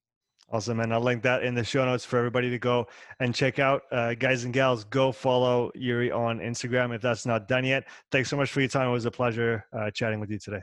Awesome, 0.52 0.80
and 0.80 0.92
I'll 0.92 1.00
link 1.00 1.22
that 1.22 1.44
in 1.44 1.54
the 1.54 1.64
show 1.64 1.82
notes 1.86 2.04
for 2.04 2.18
everybody 2.18 2.50
to 2.50 2.58
go 2.58 2.86
and 3.20 3.34
check 3.34 3.58
out. 3.58 3.84
Uh, 3.90 4.12
guys 4.12 4.44
and 4.44 4.52
gals, 4.52 4.84
go 4.84 5.10
follow 5.10 5.72
Yuri 5.74 6.12
on 6.12 6.40
Instagram 6.40 6.94
if 6.94 7.00
that's 7.00 7.24
not 7.24 7.48
done 7.48 7.64
yet. 7.64 7.84
Thanks 8.10 8.28
so 8.28 8.36
much 8.36 8.52
for 8.52 8.60
your 8.60 8.68
time. 8.68 8.88
It 8.88 8.92
was 8.92 9.06
a 9.06 9.10
pleasure 9.10 9.64
uh, 9.72 9.90
chatting 9.90 10.20
with 10.20 10.30
you 10.30 10.38
today. 10.38 10.60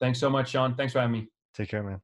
Thanks 0.00 0.18
so 0.18 0.28
much, 0.28 0.50
Sean. 0.50 0.74
Thanks 0.74 0.92
for 0.92 0.98
having 0.98 1.12
me. 1.12 1.28
Take 1.54 1.68
care, 1.68 1.84
man. 1.84 2.00